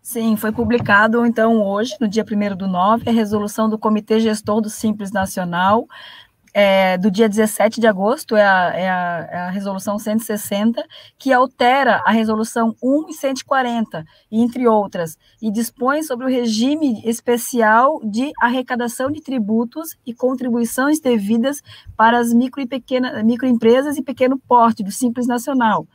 Sim, 0.00 0.34
foi 0.34 0.50
publicado, 0.50 1.26
então, 1.26 1.62
hoje, 1.62 1.94
no 2.00 2.08
dia 2.08 2.24
1 2.24 2.56
do 2.56 2.66
9, 2.66 3.10
a 3.10 3.12
resolução 3.12 3.68
do 3.68 3.78
Comitê 3.78 4.20
Gestor 4.20 4.62
do 4.62 4.70
Simples 4.70 5.12
Nacional, 5.12 5.86
é, 6.54 6.98
do 6.98 7.10
dia 7.10 7.28
17 7.28 7.80
de 7.80 7.86
agosto, 7.86 8.36
é 8.36 8.44
a, 8.44 8.72
é, 8.74 8.88
a, 8.88 9.28
é 9.30 9.36
a, 9.38 9.50
resolução 9.50 9.98
160, 9.98 10.84
que 11.18 11.32
altera 11.32 12.02
a 12.04 12.10
resolução 12.10 12.76
1 12.82 13.08
e 13.08 13.14
140, 13.14 14.04
entre 14.30 14.68
outras, 14.68 15.16
e 15.40 15.50
dispõe 15.50 16.02
sobre 16.02 16.26
o 16.26 16.28
regime 16.28 17.02
especial 17.04 18.00
de 18.04 18.32
arrecadação 18.40 19.10
de 19.10 19.22
tributos 19.22 19.96
e 20.04 20.12
contribuições 20.12 21.00
devidas 21.00 21.62
para 21.96 22.18
as 22.18 22.32
micro 22.32 22.60
e 22.60 22.66
pequena, 22.66 23.22
microempresas 23.22 23.96
e 23.96 24.02
pequeno 24.02 24.38
porte 24.38 24.82
do 24.82 24.90
Simples 24.90 25.26
Nacional. 25.26 25.86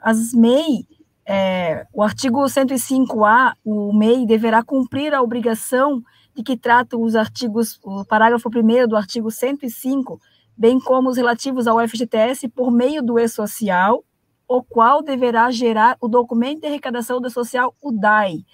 As 0.00 0.32
MEI 0.32 0.86
é, 1.28 1.84
o 1.92 2.04
artigo 2.04 2.44
105A, 2.44 3.54
o 3.64 3.92
MEI 3.92 4.24
deverá 4.24 4.62
cumprir 4.62 5.12
a 5.12 5.20
obrigação 5.20 6.00
de 6.36 6.42
que 6.42 6.56
tratam 6.56 7.00
os 7.00 7.16
artigos, 7.16 7.80
o 7.82 8.04
parágrafo 8.04 8.50
1 8.50 8.86
do 8.86 8.96
artigo 8.96 9.30
105, 9.30 10.20
bem 10.56 10.78
como 10.78 11.08
os 11.08 11.16
relativos 11.16 11.66
ao 11.66 11.80
FGTS, 11.80 12.48
por 12.48 12.70
meio 12.70 13.02
do 13.02 13.18
E-Social, 13.18 14.04
o 14.46 14.62
qual 14.62 15.02
deverá 15.02 15.50
gerar 15.50 15.96
o 16.00 16.06
documento 16.06 16.60
de 16.60 16.66
arrecadação 16.66 17.20
do 17.20 17.30
social, 17.30 17.74
o 17.82 17.90
DAI, 17.90 18.44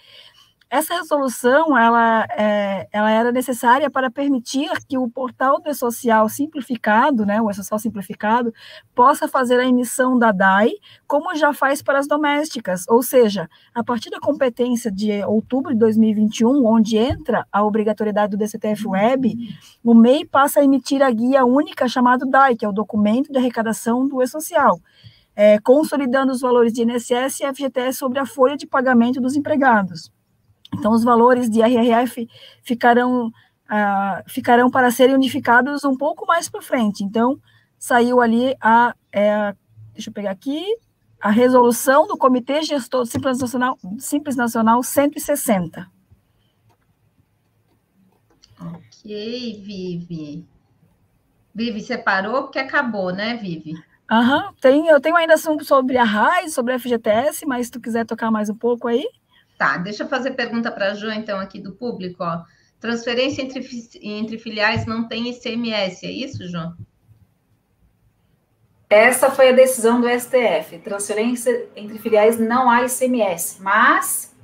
essa 0.72 0.94
resolução 0.94 1.76
ela, 1.76 2.26
é, 2.30 2.88
ela 2.90 3.10
era 3.10 3.30
necessária 3.30 3.90
para 3.90 4.10
permitir 4.10 4.70
que 4.88 4.96
o 4.96 5.06
portal 5.06 5.60
do 5.60 5.74
social 5.74 6.26
simplificado, 6.30 7.26
né, 7.26 7.42
o 7.42 7.52
social 7.52 7.78
simplificado, 7.78 8.54
possa 8.94 9.28
fazer 9.28 9.60
a 9.60 9.66
emissão 9.66 10.18
da 10.18 10.32
DAI, 10.32 10.70
como 11.06 11.36
já 11.36 11.52
faz 11.52 11.82
para 11.82 11.98
as 11.98 12.08
domésticas, 12.08 12.86
ou 12.88 13.02
seja, 13.02 13.50
a 13.74 13.84
partir 13.84 14.08
da 14.08 14.18
competência 14.18 14.90
de 14.90 15.22
outubro 15.24 15.74
de 15.74 15.78
2021, 15.78 16.66
onde 16.66 16.96
entra 16.96 17.46
a 17.52 17.62
obrigatoriedade 17.62 18.30
do 18.30 18.38
DCTF 18.38 18.88
Web, 18.88 19.34
o 19.84 19.92
MEI 19.92 20.24
passa 20.24 20.60
a 20.60 20.64
emitir 20.64 21.02
a 21.02 21.10
guia 21.10 21.44
única 21.44 21.86
chamada 21.86 22.24
DAI, 22.24 22.56
que 22.56 22.64
é 22.64 22.68
o 22.68 22.72
documento 22.72 23.30
de 23.30 23.36
arrecadação 23.36 24.08
do 24.08 24.22
e-social. 24.22 24.80
É, 25.36 25.58
consolidando 25.60 26.32
os 26.32 26.40
valores 26.40 26.72
de 26.72 26.82
INSS 26.82 27.40
e 27.40 27.54
FGTS 27.54 27.98
sobre 27.98 28.18
a 28.18 28.24
folha 28.24 28.56
de 28.56 28.66
pagamento 28.66 29.20
dos 29.20 29.36
empregados. 29.36 30.10
Então, 30.74 30.92
os 30.92 31.04
valores 31.04 31.48
de 31.50 31.60
RRF 31.60 32.28
ficarão, 32.62 33.26
uh, 33.26 34.22
ficarão 34.26 34.70
para 34.70 34.90
serem 34.90 35.14
unificados 35.14 35.84
um 35.84 35.96
pouco 35.96 36.26
mais 36.26 36.48
para 36.48 36.62
frente. 36.62 37.04
Então, 37.04 37.38
saiu 37.78 38.20
ali 38.20 38.56
a, 38.60 38.94
é, 39.12 39.54
deixa 39.92 40.10
eu 40.10 40.14
pegar 40.14 40.30
aqui, 40.30 40.64
a 41.20 41.30
resolução 41.30 42.06
do 42.06 42.16
Comitê 42.16 42.62
Gestor 42.62 43.06
Simples 43.06 43.38
Nacional, 43.38 43.78
Simples 43.98 44.36
Nacional 44.36 44.82
160. 44.82 45.86
Ok, 48.60 49.62
Vivi. 49.64 50.46
Vivi, 51.54 51.80
separou 51.80 52.44
porque 52.44 52.58
acabou, 52.58 53.12
né, 53.12 53.36
Vivi? 53.36 53.74
Aham, 54.10 54.46
uhum, 54.46 54.54
tem, 54.60 54.88
eu 54.88 55.00
tenho 55.00 55.16
ainda 55.16 55.34
assunto 55.34 55.64
sobre 55.64 55.96
a 55.96 56.04
RAIS, 56.04 56.54
sobre 56.54 56.74
a 56.74 56.78
FGTS, 56.78 57.46
mas 57.46 57.66
se 57.66 57.72
tu 57.72 57.80
quiser 57.80 58.04
tocar 58.04 58.30
mais 58.30 58.50
um 58.50 58.54
pouco 58.54 58.88
aí. 58.88 59.06
Tá, 59.62 59.76
deixa 59.76 60.02
eu 60.02 60.08
fazer 60.08 60.32
pergunta 60.32 60.72
para 60.72 60.90
a 60.90 60.94
Jo, 60.94 61.12
então, 61.12 61.38
aqui 61.38 61.60
do 61.60 61.70
público. 61.70 62.24
Ó. 62.24 62.42
Transferência 62.80 63.42
entre, 63.42 63.64
entre 64.02 64.36
filiais 64.36 64.86
não 64.86 65.06
tem 65.06 65.30
ICMS, 65.30 66.04
é 66.04 66.10
isso, 66.10 66.48
João? 66.48 66.74
Essa 68.90 69.30
foi 69.30 69.50
a 69.50 69.52
decisão 69.52 70.00
do 70.00 70.08
STF. 70.08 70.80
Transferência 70.82 71.68
entre 71.76 71.96
filiais 72.00 72.40
não 72.40 72.68
há 72.68 72.82
ICMS, 72.84 73.62
mas 73.62 74.34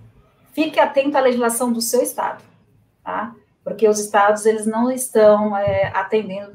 fique 0.53 0.79
atento 0.79 1.19
à 1.19 1.21
legislação 1.21 1.73
do 1.73 1.81
seu 1.81 2.01
estado, 2.01 2.45
tá? 3.03 3.35
Porque 3.65 3.89
os 3.89 3.99
estados 3.99 4.47
eles 4.47 4.67
não 4.67 4.89
estão 4.89 5.57
é, 5.57 5.91
atendendo 5.97 6.53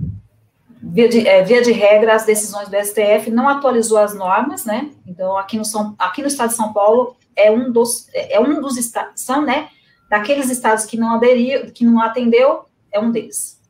via 0.82 1.10
de, 1.10 1.28
é, 1.28 1.44
via 1.44 1.62
de 1.62 1.74
regra 1.74 2.16
as 2.16 2.26
decisões 2.26 2.70
do 2.70 2.78
STF, 2.78 3.30
não 3.30 3.50
atualizou 3.50 3.98
as 3.98 4.16
normas, 4.16 4.64
né? 4.64 4.90
Então 5.06 5.38
aqui 5.38 5.58
no 5.58 5.66
São, 5.66 5.94
aqui 6.00 6.22
no 6.22 6.30
estado 6.30 6.52
de 6.52 6.56
São 6.56 6.72
Paulo 6.72 7.18
é 7.36 7.52
um 7.52 7.72
dos, 7.72 8.08
é 8.14 8.40
um 8.40 8.62
dos 8.62 8.78
estados, 8.78 9.22
são, 9.22 9.42
né, 9.42 9.70
daqueles 10.10 10.50
estados 10.50 10.86
que 10.86 10.98
não 10.98 11.16
aderiu, 11.16 11.72
que 11.72 11.86
não 11.86 12.02
atendeu, 12.02 12.66
é 12.92 13.00
um 13.00 13.12
deles. 13.12 13.62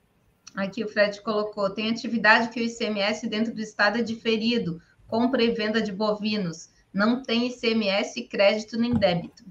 Aqui 0.56 0.84
o 0.84 0.88
Fred 0.88 1.22
colocou, 1.22 1.70
tem 1.70 1.90
atividade 1.90 2.50
que 2.50 2.60
o 2.60 2.64
ICMS 2.64 3.28
dentro 3.28 3.54
do 3.54 3.62
estado 3.62 3.98
é 3.98 4.02
diferido, 4.02 4.80
compra 5.08 5.44
e 5.44 5.52
venda 5.52 5.82
de 5.82 5.92
bovinos, 5.92 6.70
não 6.94 7.24
tem 7.24 7.48
ICMS, 7.48 8.22
crédito 8.24 8.78
nem 8.78 8.94
débito. 8.94 9.44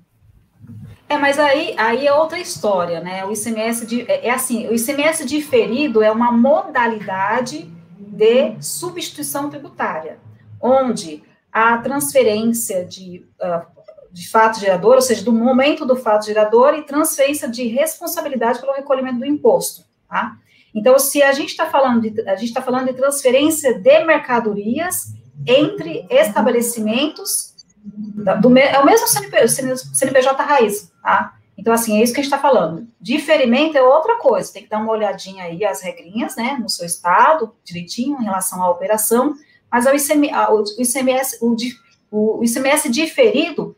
É, 1.08 1.18
mas 1.18 1.38
aí, 1.38 1.74
aí 1.76 2.06
é 2.06 2.14
outra 2.14 2.38
história, 2.38 3.00
né? 3.00 3.24
O 3.24 3.32
ICMS 3.32 3.84
de, 3.84 4.02
é, 4.10 4.28
é 4.28 4.30
assim, 4.30 4.68
o 4.68 4.74
ICMS 4.74 5.26
diferido 5.26 6.02
é 6.02 6.10
uma 6.10 6.32
modalidade 6.32 7.70
de 7.98 8.56
substituição 8.62 9.50
tributária, 9.50 10.18
onde 10.60 11.22
a 11.52 11.76
transferência 11.78 12.84
de 12.84 13.26
uh, 13.40 13.66
de 14.12 14.28
fato 14.28 14.60
gerador, 14.60 14.96
ou 14.96 15.02
seja, 15.02 15.24
do 15.24 15.32
momento 15.32 15.86
do 15.86 15.96
fato 15.96 16.26
gerador 16.26 16.74
e 16.74 16.82
transferência 16.82 17.48
de 17.48 17.66
responsabilidade 17.66 18.60
pelo 18.60 18.74
recolhimento 18.74 19.18
do 19.18 19.24
imposto, 19.24 19.84
tá? 20.08 20.36
Então, 20.74 20.98
se 20.98 21.22
a 21.22 21.32
gente 21.32 21.50
está 21.50 21.66
falando 21.66 22.02
de, 22.02 22.28
a 22.28 22.36
gente 22.36 22.48
está 22.48 22.60
falando 22.60 22.86
de 22.86 22.94
transferência 22.94 23.78
de 23.78 24.04
mercadorias 24.04 25.12
entre 25.46 26.06
estabelecimentos 26.10 27.54
do, 27.84 28.56
é 28.56 28.78
o 28.78 28.86
mesmo 28.86 29.08
CNP, 29.08 29.48
CNPJ 29.48 30.42
raiz, 30.42 30.92
tá? 31.02 31.34
Então, 31.56 31.72
assim, 31.72 31.98
é 31.98 32.02
isso 32.02 32.12
que 32.12 32.20
a 32.20 32.22
gente 32.22 32.32
está 32.32 32.40
falando. 32.42 32.86
Diferimento 33.00 33.76
é 33.76 33.82
outra 33.82 34.18
coisa, 34.18 34.52
tem 34.52 34.62
que 34.62 34.68
dar 34.68 34.78
uma 34.78 34.92
olhadinha 34.92 35.44
aí 35.44 35.64
as 35.64 35.82
regrinhas, 35.82 36.36
né, 36.36 36.58
no 36.60 36.68
seu 36.68 36.86
estado, 36.86 37.54
direitinho, 37.64 38.20
em 38.20 38.24
relação 38.24 38.62
à 38.62 38.70
operação, 38.70 39.34
mas 39.70 39.86
o, 39.86 39.90
ICM, 39.90 40.30
o 40.50 40.82
ICMS, 40.82 41.38
o, 41.40 41.56
o 42.10 42.44
ICMS 42.44 42.90
diferido 42.90 43.76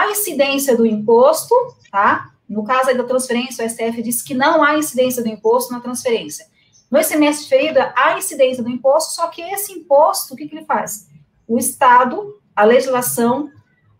a 0.00 0.10
incidência 0.10 0.76
do 0.76 0.86
imposto, 0.86 1.54
tá? 1.90 2.30
No 2.48 2.64
caso 2.64 2.90
aí 2.90 2.96
da 2.96 3.04
transferência, 3.04 3.64
o 3.64 3.68
STF 3.68 4.02
disse 4.02 4.24
que 4.24 4.34
não 4.34 4.62
há 4.62 4.76
incidência 4.76 5.22
do 5.22 5.28
imposto 5.28 5.72
na 5.72 5.80
transferência. 5.80 6.46
No 6.90 7.00
ICMS 7.00 7.44
diferido, 7.44 7.78
há 7.96 8.18
incidência 8.18 8.62
do 8.62 8.68
imposto, 8.68 9.14
só 9.14 9.28
que 9.28 9.40
esse 9.40 9.72
imposto, 9.72 10.34
o 10.34 10.36
que, 10.36 10.46
que 10.46 10.56
ele 10.56 10.66
faz? 10.66 11.08
O 11.48 11.58
Estado, 11.58 12.38
a 12.54 12.64
legislação, 12.64 13.50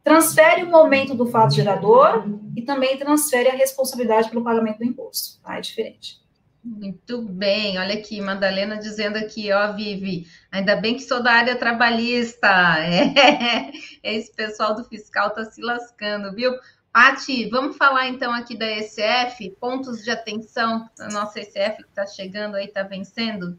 transfere 0.04 0.64
o 0.64 0.70
momento 0.70 1.14
do 1.14 1.26
fato 1.26 1.54
gerador 1.54 2.24
e 2.56 2.62
também 2.62 2.98
transfere 2.98 3.48
a 3.48 3.54
responsabilidade 3.54 4.28
pelo 4.28 4.44
pagamento 4.44 4.78
do 4.78 4.84
imposto. 4.84 5.40
Tá? 5.42 5.56
É 5.56 5.60
diferente. 5.60 6.21
Muito 6.64 7.20
bem, 7.22 7.76
olha 7.76 7.94
aqui, 7.94 8.20
Madalena 8.20 8.76
dizendo 8.76 9.16
aqui, 9.16 9.52
ó, 9.52 9.72
Vivi, 9.72 10.28
ainda 10.50 10.76
bem 10.76 10.94
que 10.94 11.02
sou 11.02 11.20
da 11.20 11.32
área 11.32 11.56
trabalhista, 11.56 12.46
é, 12.78 13.72
esse 14.00 14.32
pessoal 14.32 14.72
do 14.72 14.84
fiscal 14.84 15.30
tá 15.30 15.44
se 15.44 15.60
lascando, 15.60 16.32
viu? 16.32 16.52
Pati, 16.92 17.48
vamos 17.48 17.76
falar 17.76 18.06
então 18.08 18.32
aqui 18.32 18.56
da 18.56 18.70
ECF, 18.70 19.50
pontos 19.58 20.04
de 20.04 20.10
atenção, 20.10 20.88
a 21.00 21.08
nossa 21.08 21.40
ECF 21.40 21.82
que 21.82 21.88
está 21.88 22.06
chegando 22.06 22.54
aí, 22.54 22.66
está 22.66 22.84
vencendo? 22.84 23.58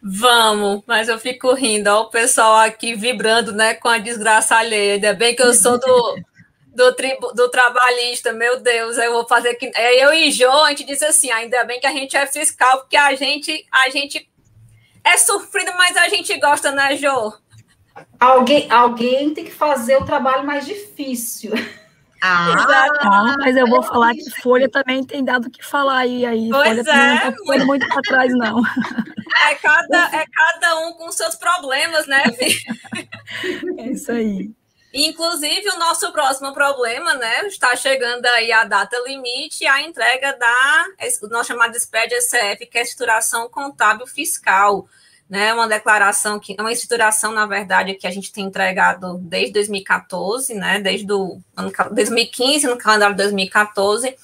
Vamos, 0.00 0.82
mas 0.86 1.08
eu 1.08 1.18
fico 1.18 1.54
rindo, 1.54 1.88
ó, 1.88 2.02
o 2.02 2.10
pessoal 2.10 2.56
aqui 2.56 2.94
vibrando, 2.94 3.52
né, 3.52 3.74
com 3.74 3.88
a 3.88 3.98
desgraça 3.98 4.54
alheia, 4.54 4.94
ainda 4.94 5.12
bem 5.12 5.34
que 5.34 5.42
eu 5.42 5.54
sou 5.54 5.80
do 5.80 6.16
do, 6.74 6.94
tribu, 6.94 7.32
do 7.32 7.48
trabalhista, 7.48 8.32
meu 8.32 8.60
Deus, 8.60 8.98
eu 8.98 9.12
vou 9.12 9.26
fazer 9.26 9.54
que. 9.54 9.70
Eu 10.00 10.12
e 10.12 10.30
Jô, 10.30 10.50
a 10.50 10.70
gente 10.70 10.84
disse 10.84 11.04
assim: 11.04 11.30
ainda 11.30 11.64
bem 11.64 11.80
que 11.80 11.86
a 11.86 11.92
gente 11.92 12.16
é 12.16 12.26
fiscal, 12.26 12.78
porque 12.78 12.96
a 12.96 13.14
gente, 13.14 13.66
a 13.70 13.88
gente 13.90 14.28
é 15.02 15.16
sofrido, 15.16 15.72
mas 15.76 15.96
a 15.96 16.08
gente 16.08 16.36
gosta, 16.38 16.72
né, 16.72 16.96
Jô? 16.96 17.32
Alguém, 18.18 18.70
alguém 18.70 19.32
tem 19.32 19.44
que 19.44 19.52
fazer 19.52 19.96
o 19.96 20.04
trabalho 20.04 20.44
mais 20.44 20.66
difícil. 20.66 21.52
Ah, 22.26 22.54
ah, 23.02 23.36
mas 23.38 23.54
eu 23.54 23.66
vou 23.66 23.82
falar 23.82 24.14
que 24.14 24.30
Folha 24.40 24.66
também 24.66 25.04
tem 25.04 25.22
dado 25.22 25.46
o 25.46 25.50
que 25.50 25.62
falar 25.62 25.98
aí. 25.98 26.24
aí. 26.24 26.48
Pois 26.48 26.78
Folha 26.78 26.90
é. 26.90 27.30
Não 27.30 27.58
tá 27.58 27.64
muito 27.66 27.86
para 27.86 28.00
trás, 28.00 28.32
não. 28.34 28.62
É 29.46 29.54
cada, 29.56 30.16
é 30.16 30.24
cada 30.32 30.78
um 30.78 30.94
com 30.94 31.12
seus 31.12 31.34
problemas, 31.34 32.06
né, 32.06 32.22
É 33.78 33.88
isso 33.90 34.10
aí. 34.10 34.50
Inclusive, 34.96 35.70
o 35.70 35.78
nosso 35.80 36.12
próximo 36.12 36.54
problema, 36.54 37.14
né? 37.14 37.48
Está 37.48 37.74
chegando 37.74 38.24
aí 38.26 38.52
a 38.52 38.62
data 38.62 38.96
limite, 39.04 39.66
a 39.66 39.82
entrega 39.82 40.36
da 40.38 40.86
o 41.20 41.26
nosso 41.26 41.48
chamado 41.48 41.74
SPED 41.76 42.14
ECF, 42.14 42.66
que 42.66 42.78
é 42.78 42.80
a 42.80 42.84
estruturação 42.84 43.48
contábil 43.48 44.06
fiscal. 44.06 44.86
Né, 45.28 45.54
uma 45.54 45.66
declaração 45.66 46.38
que 46.38 46.54
é 46.56 46.60
uma 46.60 46.70
estruturação, 46.70 47.32
na 47.32 47.46
verdade, 47.46 47.94
que 47.94 48.06
a 48.06 48.10
gente 48.10 48.30
tem 48.30 48.44
entregado 48.44 49.16
desde 49.22 49.54
2014, 49.54 50.52
né, 50.52 50.78
desde 50.78 51.10
o 51.10 51.40
ano 51.56 51.72
2015, 51.90 52.66
no 52.66 52.76
calendário 52.76 53.16
de 53.16 53.22
2014, 53.22 54.14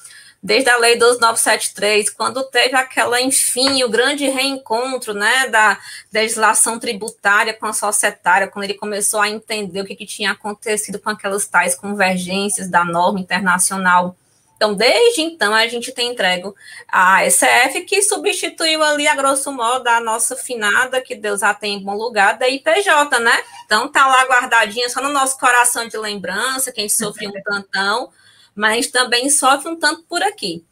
desde 0.43 0.71
a 0.71 0.79
lei 0.79 0.97
12973, 0.97 2.11
quando 2.11 2.43
teve 2.45 2.75
aquela, 2.75 3.21
enfim, 3.21 3.83
o 3.83 3.91
grande 3.91 4.27
reencontro 4.29 5.13
né, 5.13 5.49
da 5.49 5.79
legislação 6.13 6.79
tributária 6.79 7.53
com 7.53 7.67
a 7.67 7.73
societária, 7.73 8.49
quando 8.49 8.65
ele 8.65 8.75
começou 8.75 9.21
a 9.21 9.29
entender 9.29 9.83
o 9.83 9.85
que, 9.85 9.95
que 9.95 10.07
tinha 10.07 10.33
acontecido 10.33 10.99
com 10.99 11.11
aquelas 11.11 11.47
tais 11.47 11.75
convergências 11.75 12.69
da 12.69 12.85
norma 12.85 13.21
internacional. 13.21 14.17
Então, 14.57 14.75
desde 14.75 15.23
então, 15.23 15.55
a 15.55 15.67
gente 15.67 15.91
tem 15.91 16.13
entregue 16.13 16.53
a 16.87 17.25
SF, 17.25 17.81
que 17.87 18.03
substituiu 18.03 18.83
ali, 18.83 19.09
a 19.09 19.15
grosso 19.15 19.51
modo, 19.51 19.89
a 19.89 20.01
nossa 20.01 20.37
finada, 20.37 21.01
que 21.01 21.15
Deus 21.15 21.43
a 21.43 21.55
tem 21.55 21.77
em 21.77 21.83
bom 21.83 21.95
lugar, 21.95 22.39
da 22.39 22.47
IPJ, 22.47 23.19
né? 23.21 23.43
Então, 23.65 23.89
tá 23.89 24.07
lá 24.07 24.23
guardadinha 24.27 24.91
só 24.91 25.01
no 25.01 25.09
nosso 25.09 25.39
coração 25.39 25.89
de 25.89 25.97
lembrança, 25.97 26.71
que 26.71 26.81
a 26.81 26.83
gente 26.83 26.95
sofreu 26.95 27.31
um 27.31 27.41
tantão, 27.43 28.11
mas 28.55 28.89
também 28.89 29.29
sofre 29.31 29.71
um 29.71 29.77
tanto 29.77 30.03
por 30.03 30.23
aqui. 30.23 30.65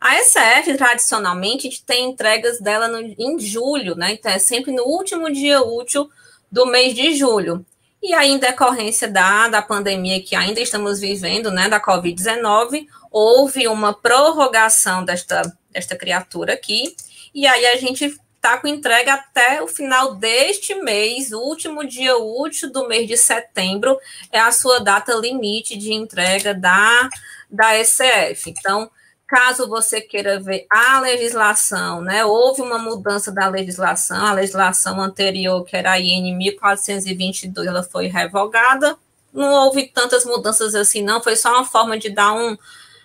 A 0.00 0.16
SF, 0.22 0.76
tradicionalmente, 0.76 1.82
tem 1.84 2.10
entregas 2.10 2.60
dela 2.60 2.86
no, 2.86 3.00
em 3.00 3.38
julho, 3.38 3.94
né? 3.94 4.12
Então, 4.12 4.30
é 4.30 4.38
sempre 4.38 4.72
no 4.72 4.84
último 4.84 5.32
dia 5.32 5.62
útil 5.62 6.08
do 6.50 6.66
mês 6.66 6.94
de 6.94 7.14
julho. 7.14 7.64
E 8.02 8.12
aí, 8.14 8.30
em 8.30 8.38
decorrência 8.38 9.08
da, 9.08 9.48
da 9.48 9.62
pandemia 9.62 10.22
que 10.22 10.36
ainda 10.36 10.60
estamos 10.60 11.00
vivendo, 11.00 11.50
né, 11.50 11.68
da 11.68 11.80
Covid-19, 11.80 12.86
houve 13.10 13.66
uma 13.66 13.94
prorrogação 13.94 15.04
desta, 15.04 15.42
desta 15.70 15.96
criatura 15.96 16.52
aqui, 16.52 16.94
e 17.34 17.46
aí 17.46 17.66
a 17.66 17.76
gente 17.76 18.14
está 18.46 18.58
com 18.58 18.68
entrega 18.68 19.14
até 19.14 19.60
o 19.60 19.66
final 19.66 20.14
deste 20.14 20.72
mês, 20.76 21.32
o 21.32 21.40
último 21.40 21.84
dia 21.84 22.16
útil 22.16 22.72
do 22.72 22.86
mês 22.86 23.08
de 23.08 23.16
setembro, 23.16 23.98
é 24.30 24.38
a 24.38 24.52
sua 24.52 24.78
data 24.78 25.12
limite 25.14 25.76
de 25.76 25.92
entrega 25.92 26.54
da, 26.54 27.08
da 27.50 27.76
ECF. 27.76 28.50
Então, 28.50 28.88
caso 29.26 29.68
você 29.68 30.00
queira 30.00 30.38
ver 30.38 30.64
a 30.70 31.00
legislação, 31.00 32.00
né, 32.00 32.24
houve 32.24 32.62
uma 32.62 32.78
mudança 32.78 33.32
da 33.32 33.48
legislação, 33.48 34.24
a 34.24 34.32
legislação 34.32 35.00
anterior, 35.00 35.64
que 35.64 35.76
era 35.76 35.90
a 35.92 36.00
IN 36.00 36.36
1422, 36.36 37.66
ela 37.66 37.82
foi 37.82 38.06
revogada, 38.06 38.96
não 39.34 39.52
houve 39.64 39.88
tantas 39.88 40.24
mudanças 40.24 40.76
assim, 40.76 41.02
não, 41.02 41.20
foi 41.20 41.34
só 41.34 41.50
uma 41.52 41.64
forma 41.64 41.98
de 41.98 42.10
dar 42.10 42.32
um, 42.32 42.56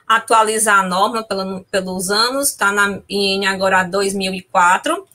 atualizar 0.08 0.82
a 0.82 0.84
norma 0.84 1.24
pelo, 1.24 1.64
pelos 1.64 2.12
anos, 2.12 2.50
está 2.50 2.72
na 2.72 3.02
IN 3.10 3.48
agora 3.48 3.84
2004, 3.84 5.08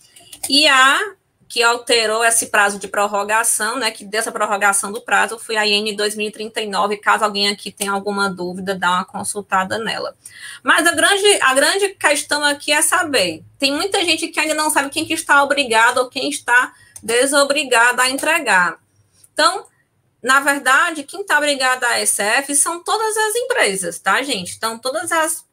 e 0.49 0.67
a 0.67 1.01
que 1.49 1.63
alterou 1.63 2.25
esse 2.25 2.47
prazo 2.47 2.79
de 2.79 2.89
prorrogação, 2.89 3.79
né, 3.79 3.91
que 3.91 4.05
dessa 4.05 4.33
prorrogação 4.33 4.91
do 4.91 5.01
prazo 5.01 5.39
foi 5.39 5.57
a 5.57 5.67
IN 5.67 5.95
2039, 5.95 6.97
caso 6.97 7.25
alguém 7.25 7.49
aqui 7.49 7.71
tenha 7.71 7.93
alguma 7.93 8.29
dúvida, 8.29 8.75
dá 8.75 8.91
uma 8.91 9.05
consultada 9.05 9.79
nela. 9.79 10.17
Mas 10.63 10.87
a 10.87 10.93
grande, 10.93 11.41
a 11.41 11.55
grande 11.55 11.89
questão 11.91 12.45
aqui 12.45 12.73
é 12.73 12.83
saber, 12.83 13.45
tem 13.59 13.73
muita 13.73 14.05
gente 14.05 14.29
que 14.29 14.41
ainda 14.41 14.55
não 14.55 14.71
sabe 14.71 14.91
quem 14.91 15.05
que 15.05 15.15
está 15.15 15.43
obrigado 15.43 15.99
ou 15.99 16.09
quem 16.09 16.29
está 16.29 16.75
desobrigado 17.03 18.01
a 18.01 18.11
entregar. 18.11 18.79
Então, 19.33 19.67
na 20.23 20.41
verdade, 20.41 21.05
quem 21.05 21.21
está 21.21 21.39
obrigado 21.39 21.85
a 21.85 22.05
SF 22.05 22.57
são 22.57 22.83
todas 22.83 23.17
as 23.17 23.35
empresas, 23.37 23.99
tá, 24.01 24.21
gente? 24.23 24.57
Então, 24.57 24.79
todas 24.79 25.13
as 25.13 25.45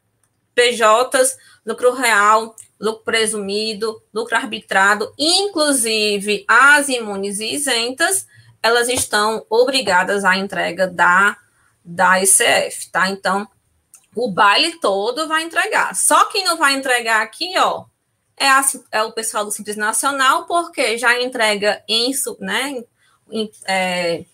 PJs, 0.56 1.38
lucro 1.66 1.94
real, 1.94 2.56
lucro 2.80 3.04
presumido, 3.04 4.02
lucro 4.14 4.36
arbitrado, 4.36 5.14
inclusive 5.18 6.44
as 6.48 6.90
imunes 6.90 7.40
e 7.40 7.54
isentas, 7.54 8.28
elas 8.62 8.90
estão 8.90 9.46
obrigadas 9.50 10.24
à 10.24 10.38
entrega 10.38 10.88
da, 10.88 11.38
da 11.84 12.22
ICF, 12.22 12.90
tá? 12.92 13.10
Então, 13.10 13.48
o 14.16 14.32
baile 14.32 14.80
todo 14.80 15.28
vai 15.28 15.44
entregar. 15.44 15.96
Só 15.96 16.26
quem 16.26 16.46
não 16.46 16.58
vai 16.58 16.74
entregar 16.74 17.22
aqui, 17.22 17.58
ó, 17.58 17.86
é, 18.38 18.48
a, 18.48 18.64
é 18.92 19.04
o 19.04 19.12
pessoal 19.12 19.46
do 19.46 19.52
Simples 19.52 19.76
Nacional, 19.76 20.46
porque 20.46 20.98
já 20.98 21.22
entrega 21.22 21.84
em, 21.88 22.12
né, 22.40 22.84
em, 23.32 23.52
é, 23.66 24.26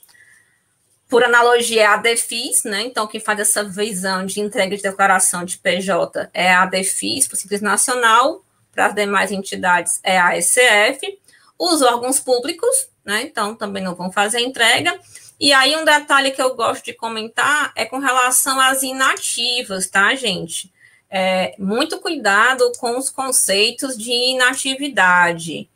por 1.09 1.23
analogia, 1.23 1.81
é 1.81 1.85
a 1.87 1.97
DEFIS, 1.97 2.63
né? 2.63 2.83
Então, 2.83 3.07
quem 3.07 3.19
faz 3.19 3.39
essa 3.39 3.63
visão 3.63 4.27
de 4.27 4.39
entrega 4.39 4.77
de 4.77 4.83
declaração 4.83 5.43
de 5.43 5.57
PJ 5.57 6.29
é 6.31 6.53
a 6.53 6.67
DEFIS, 6.67 7.27
o 7.33 7.35
Simples 7.35 7.61
Nacional, 7.61 8.45
para 8.71 8.85
as 8.85 8.95
demais 8.95 9.31
entidades 9.31 9.99
é 10.03 10.19
a 10.19 10.37
ECF, 10.37 11.19
os 11.57 11.81
órgãos 11.81 12.19
públicos, 12.19 12.87
né? 13.03 13.23
Então, 13.23 13.55
também 13.55 13.83
não 13.83 13.95
vão 13.95 14.11
fazer 14.11 14.39
entrega. 14.41 14.97
E 15.39 15.51
aí, 15.51 15.75
um 15.75 15.83
detalhe 15.83 16.29
que 16.29 16.41
eu 16.41 16.55
gosto 16.55 16.85
de 16.85 16.93
comentar 16.93 17.73
é 17.75 17.85
com 17.85 17.97
relação 17.97 18.59
às 18.59 18.83
inativas, 18.83 19.87
tá, 19.87 20.13
gente? 20.13 20.71
É, 21.09 21.55
muito 21.57 21.99
cuidado 21.99 22.71
com 22.77 22.95
os 22.99 23.09
conceitos 23.09 23.97
de 23.97 24.11
inatividade 24.11 25.67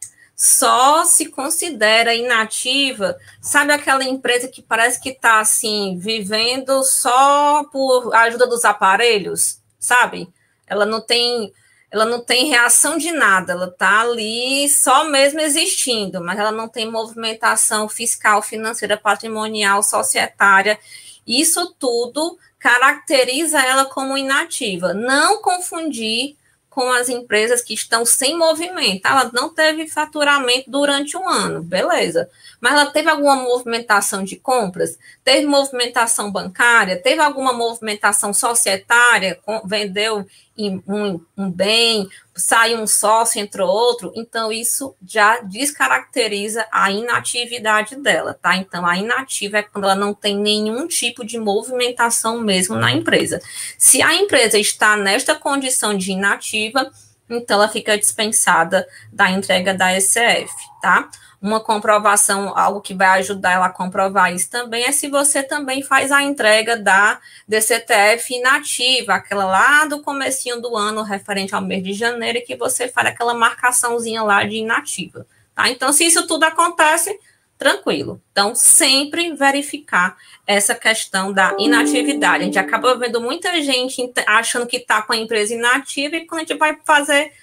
só 0.43 1.05
se 1.05 1.27
considera 1.27 2.13
inativa, 2.13 3.17
sabe 3.41 3.71
aquela 3.71 4.03
empresa 4.03 4.49
que 4.49 4.61
parece 4.61 4.99
que 4.99 5.07
está 5.07 5.39
assim, 5.39 5.97
vivendo 5.97 6.83
só 6.83 7.63
por 7.71 8.13
ajuda 8.13 8.45
dos 8.45 8.65
aparelhos, 8.65 9.61
sabe? 9.79 10.27
Ela 10.67 10.85
não 10.85 10.99
tem, 10.99 11.53
ela 11.89 12.03
não 12.03 12.19
tem 12.19 12.49
reação 12.49 12.97
de 12.97 13.09
nada, 13.13 13.53
ela 13.53 13.67
está 13.67 14.01
ali 14.01 14.67
só 14.67 15.05
mesmo 15.05 15.39
existindo, 15.39 16.21
mas 16.21 16.37
ela 16.37 16.51
não 16.51 16.67
tem 16.67 16.91
movimentação 16.91 17.87
fiscal, 17.87 18.41
financeira, 18.41 18.97
patrimonial, 18.97 19.81
societária. 19.81 20.77
Isso 21.25 21.73
tudo 21.79 22.37
caracteriza 22.59 23.61
ela 23.61 23.85
como 23.85 24.17
inativa. 24.17 24.93
Não 24.93 25.41
confundir 25.41 26.35
com 26.73 26.91
as 26.91 27.07
empresas 27.07 27.61
que 27.61 27.73
estão 27.73 28.03
sem 28.03 28.35
movimento. 28.37 29.05
Ela 29.05 29.29
não 29.31 29.53
teve 29.53 29.87
faturamento 29.87 30.71
durante 30.71 31.15
um 31.15 31.29
ano, 31.29 31.61
beleza. 31.61 32.27
Mas 32.59 32.73
ela 32.73 32.87
teve 32.87 33.09
alguma 33.09 33.35
movimentação 33.35 34.23
de 34.23 34.37
compras? 34.37 34.97
Teve 35.23 35.45
movimentação 35.45 36.31
bancária? 36.31 36.99
Teve 36.99 37.21
alguma 37.21 37.53
movimentação 37.53 38.33
societária? 38.33 39.39
Vendeu 39.65 40.25
um, 40.57 41.19
um 41.35 41.49
bem, 41.49 42.07
sai 42.35 42.75
um 42.75 42.85
sócio, 42.85 43.39
entrou 43.39 43.67
outro, 43.67 44.11
então 44.15 44.51
isso 44.51 44.95
já 45.05 45.39
descaracteriza 45.41 46.65
a 46.71 46.91
inatividade 46.91 47.95
dela, 47.95 48.37
tá? 48.39 48.55
Então, 48.55 48.85
a 48.85 48.97
inativa 48.97 49.57
é 49.57 49.63
quando 49.63 49.85
ela 49.85 49.95
não 49.95 50.13
tem 50.13 50.37
nenhum 50.37 50.87
tipo 50.87 51.25
de 51.25 51.39
movimentação 51.39 52.39
mesmo 52.39 52.75
na 52.75 52.91
empresa. 52.91 53.41
Se 53.77 54.01
a 54.01 54.13
empresa 54.13 54.59
está 54.59 54.95
nesta 54.95 55.35
condição 55.35 55.97
de 55.97 56.11
inativa, 56.11 56.91
então 57.29 57.57
ela 57.57 57.67
fica 57.67 57.97
dispensada 57.97 58.87
da 59.11 59.31
entrega 59.31 59.73
da 59.73 59.95
ECF, 59.95 60.51
tá? 60.81 61.09
Uma 61.43 61.59
comprovação, 61.59 62.57
algo 62.57 62.79
que 62.79 62.93
vai 62.93 63.19
ajudar 63.19 63.51
ela 63.51 63.65
a 63.65 63.69
comprovar 63.69 64.33
isso 64.33 64.49
também, 64.49 64.85
é 64.85 64.93
se 64.93 65.09
você 65.09 65.43
também 65.43 65.83
faz 65.83 66.09
a 66.09 66.23
entrega 66.23 66.77
da 66.77 67.19
DCTF 67.45 68.33
inativa, 68.33 69.15
aquela 69.15 69.43
lá 69.43 69.85
do 69.85 70.01
comecinho 70.01 70.61
do 70.61 70.77
ano, 70.77 71.03
referente 71.03 71.53
ao 71.53 71.61
mês 71.61 71.83
de 71.83 71.91
janeiro, 71.91 72.41
que 72.47 72.55
você 72.55 72.87
faz 72.87 73.09
aquela 73.09 73.33
marcaçãozinha 73.33 74.23
lá 74.23 74.45
de 74.45 74.55
inativa, 74.55 75.27
tá? 75.53 75.69
Então, 75.69 75.91
se 75.91 76.05
isso 76.05 76.25
tudo 76.25 76.45
acontece, 76.45 77.19
tranquilo. 77.57 78.21
Então, 78.31 78.55
sempre 78.55 79.35
verificar 79.35 80.15
essa 80.47 80.73
questão 80.73 81.33
da 81.33 81.53
inatividade. 81.59 82.43
A 82.43 82.45
gente 82.45 82.59
acaba 82.59 82.97
vendo 82.97 83.19
muita 83.19 83.61
gente 83.61 84.13
achando 84.25 84.65
que 84.65 84.77
está 84.77 85.01
com 85.01 85.11
a 85.11 85.17
empresa 85.17 85.53
inativa 85.53 86.15
e 86.15 86.25
quando 86.25 86.39
a 86.39 86.45
gente 86.45 86.57
vai 86.57 86.77
fazer 86.85 87.33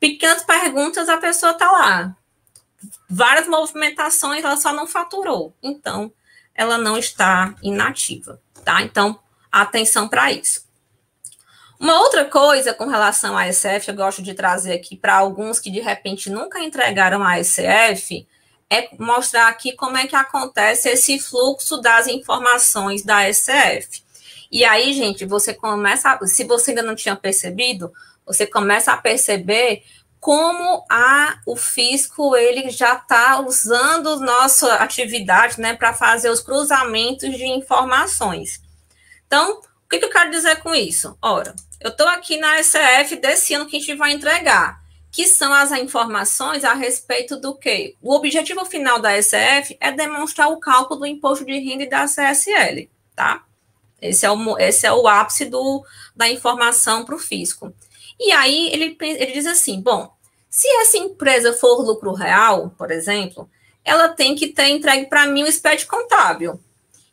pequenas 0.00 0.42
perguntas, 0.42 1.10
a 1.10 1.18
pessoa 1.18 1.52
está 1.52 1.70
lá 1.70 2.16
várias 3.08 3.46
movimentações, 3.46 4.44
ela 4.44 4.56
só 4.56 4.72
não 4.72 4.86
faturou. 4.86 5.54
Então, 5.62 6.12
ela 6.54 6.78
não 6.78 6.96
está 6.96 7.54
inativa, 7.62 8.40
tá? 8.64 8.82
Então, 8.82 9.18
atenção 9.50 10.08
para 10.08 10.32
isso. 10.32 10.66
Uma 11.78 12.00
outra 12.00 12.24
coisa 12.24 12.72
com 12.72 12.86
relação 12.86 13.36
à 13.36 13.52
SF, 13.52 13.88
eu 13.88 13.94
gosto 13.94 14.22
de 14.22 14.32
trazer 14.32 14.72
aqui 14.72 14.96
para 14.96 15.14
alguns 15.14 15.60
que 15.60 15.70
de 15.70 15.80
repente 15.80 16.30
nunca 16.30 16.58
entregaram 16.60 17.22
a 17.22 17.38
SF, 17.42 18.26
é 18.70 18.88
mostrar 18.98 19.48
aqui 19.48 19.72
como 19.72 19.96
é 19.96 20.06
que 20.06 20.16
acontece 20.16 20.88
esse 20.88 21.18
fluxo 21.18 21.76
das 21.80 22.06
informações 22.06 23.02
da 23.02 23.30
SF. 23.30 24.02
E 24.50 24.64
aí, 24.64 24.94
gente, 24.94 25.24
você 25.26 25.52
começa, 25.52 26.18
se 26.26 26.44
você 26.44 26.70
ainda 26.70 26.82
não 26.82 26.94
tinha 26.94 27.14
percebido, 27.14 27.92
você 28.24 28.46
começa 28.46 28.92
a 28.92 28.96
perceber 28.96 29.84
como 30.20 30.84
a, 30.90 31.38
o 31.46 31.56
fisco 31.56 32.34
ele 32.36 32.70
já 32.70 32.94
está 32.94 33.40
usando 33.40 34.20
nossa 34.20 34.74
atividade 34.74 35.60
né, 35.60 35.74
para 35.74 35.92
fazer 35.92 36.30
os 36.30 36.40
cruzamentos 36.40 37.36
de 37.36 37.46
informações. 37.46 38.60
Então, 39.26 39.60
o 39.60 39.88
que, 39.88 39.98
que 39.98 40.04
eu 40.04 40.10
quero 40.10 40.30
dizer 40.30 40.56
com 40.56 40.74
isso? 40.74 41.16
Ora, 41.22 41.54
eu 41.80 41.90
estou 41.90 42.08
aqui 42.08 42.38
na 42.38 42.62
SCF 42.62 43.16
desse 43.16 43.54
ano 43.54 43.66
que 43.66 43.76
a 43.76 43.80
gente 43.80 43.94
vai 43.94 44.12
entregar, 44.12 44.80
que 45.12 45.26
são 45.26 45.52
as 45.52 45.70
informações 45.72 46.64
a 46.64 46.74
respeito 46.74 47.36
do 47.36 47.54
quê? 47.54 47.94
O 48.02 48.14
objetivo 48.14 48.64
final 48.64 48.98
da 48.98 49.20
SCF 49.20 49.76
é 49.80 49.92
demonstrar 49.92 50.48
o 50.48 50.58
cálculo 50.58 51.00
do 51.00 51.06
imposto 51.06 51.44
de 51.44 51.58
renda 51.58 51.84
e 51.84 51.88
da 51.88 52.06
CSL, 52.06 52.90
tá? 53.14 53.44
Esse 54.00 54.26
é 54.26 54.30
o, 54.30 54.58
esse 54.58 54.86
é 54.86 54.92
o 54.92 55.06
ápice 55.08 55.46
do, 55.46 55.84
da 56.14 56.28
informação 56.28 57.04
para 57.04 57.14
o 57.14 57.18
fisco. 57.18 57.72
E 58.18 58.32
aí 58.32 58.70
ele, 58.72 58.96
ele 59.00 59.32
diz 59.32 59.46
assim: 59.46 59.80
bom, 59.80 60.10
se 60.48 60.68
essa 60.80 60.96
empresa 60.96 61.52
for 61.52 61.82
lucro 61.82 62.12
real, 62.12 62.72
por 62.78 62.90
exemplo, 62.90 63.48
ela 63.84 64.08
tem 64.08 64.34
que 64.34 64.48
ter 64.48 64.68
entregue 64.68 65.06
para 65.06 65.26
mim 65.26 65.42
o 65.42 65.52
SPED 65.52 65.86
contábil. 65.86 66.58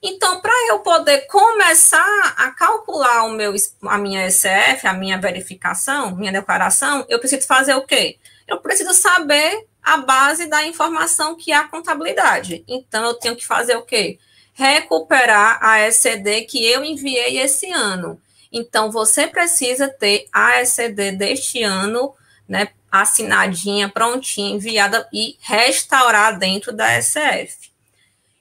Então, 0.02 0.42
para 0.42 0.54
eu 0.68 0.80
poder 0.80 1.28
começar 1.28 2.34
a 2.36 2.52
calcular 2.52 3.24
o 3.24 3.32
meu, 3.32 3.54
a 3.84 3.98
minha 3.98 4.30
SF, 4.30 4.86
a 4.86 4.94
minha 4.94 5.18
verificação, 5.18 6.14
minha 6.14 6.32
declaração, 6.32 7.06
eu 7.08 7.20
preciso 7.20 7.48
fazer 7.48 7.74
o 7.76 7.84
quê? 7.84 8.18
Eu 8.46 8.58
preciso 8.60 8.94
saber 8.94 9.66
a 9.82 9.98
base 9.98 10.48
da 10.48 10.66
informação 10.66 11.36
que 11.36 11.54
é 11.54 11.56
a 11.56 11.68
contabilidade. 11.70 12.66
Então, 12.68 13.06
eu 13.06 13.14
tenho 13.14 13.36
que 13.36 13.46
fazer 13.46 13.78
o 13.78 13.84
quê? 13.84 14.20
Recuperar 14.54 15.60
a 15.62 15.80
SCD 15.88 16.42
que 16.42 16.66
eu 16.66 16.84
enviei 16.84 17.40
esse 17.40 17.72
ano. 17.72 18.22
Então, 18.54 18.92
você 18.92 19.26
precisa 19.26 19.90
ter 19.90 20.28
a 20.32 20.62
SCD 20.62 21.12
deste 21.14 21.64
ano, 21.64 22.14
né, 22.48 22.70
assinadinha, 22.92 23.90
prontinha, 23.90 24.54
enviada 24.54 25.10
e 25.12 25.36
restaurar 25.42 26.38
dentro 26.38 26.72
da 26.72 27.02
SF. 27.02 27.74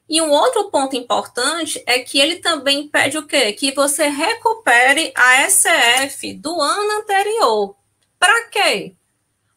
E 0.06 0.20
um 0.20 0.30
outro 0.30 0.70
ponto 0.70 0.94
importante 0.94 1.82
é 1.86 2.00
que 2.00 2.20
ele 2.20 2.36
também 2.36 2.86
pede 2.86 3.16
o 3.16 3.26
quê? 3.26 3.50
Que 3.54 3.72
você 3.72 4.08
recupere 4.08 5.10
a 5.16 5.48
SF 5.48 6.34
do 6.34 6.60
ano 6.60 7.00
anterior. 7.00 7.74
Para 8.18 8.48
quê? 8.50 8.94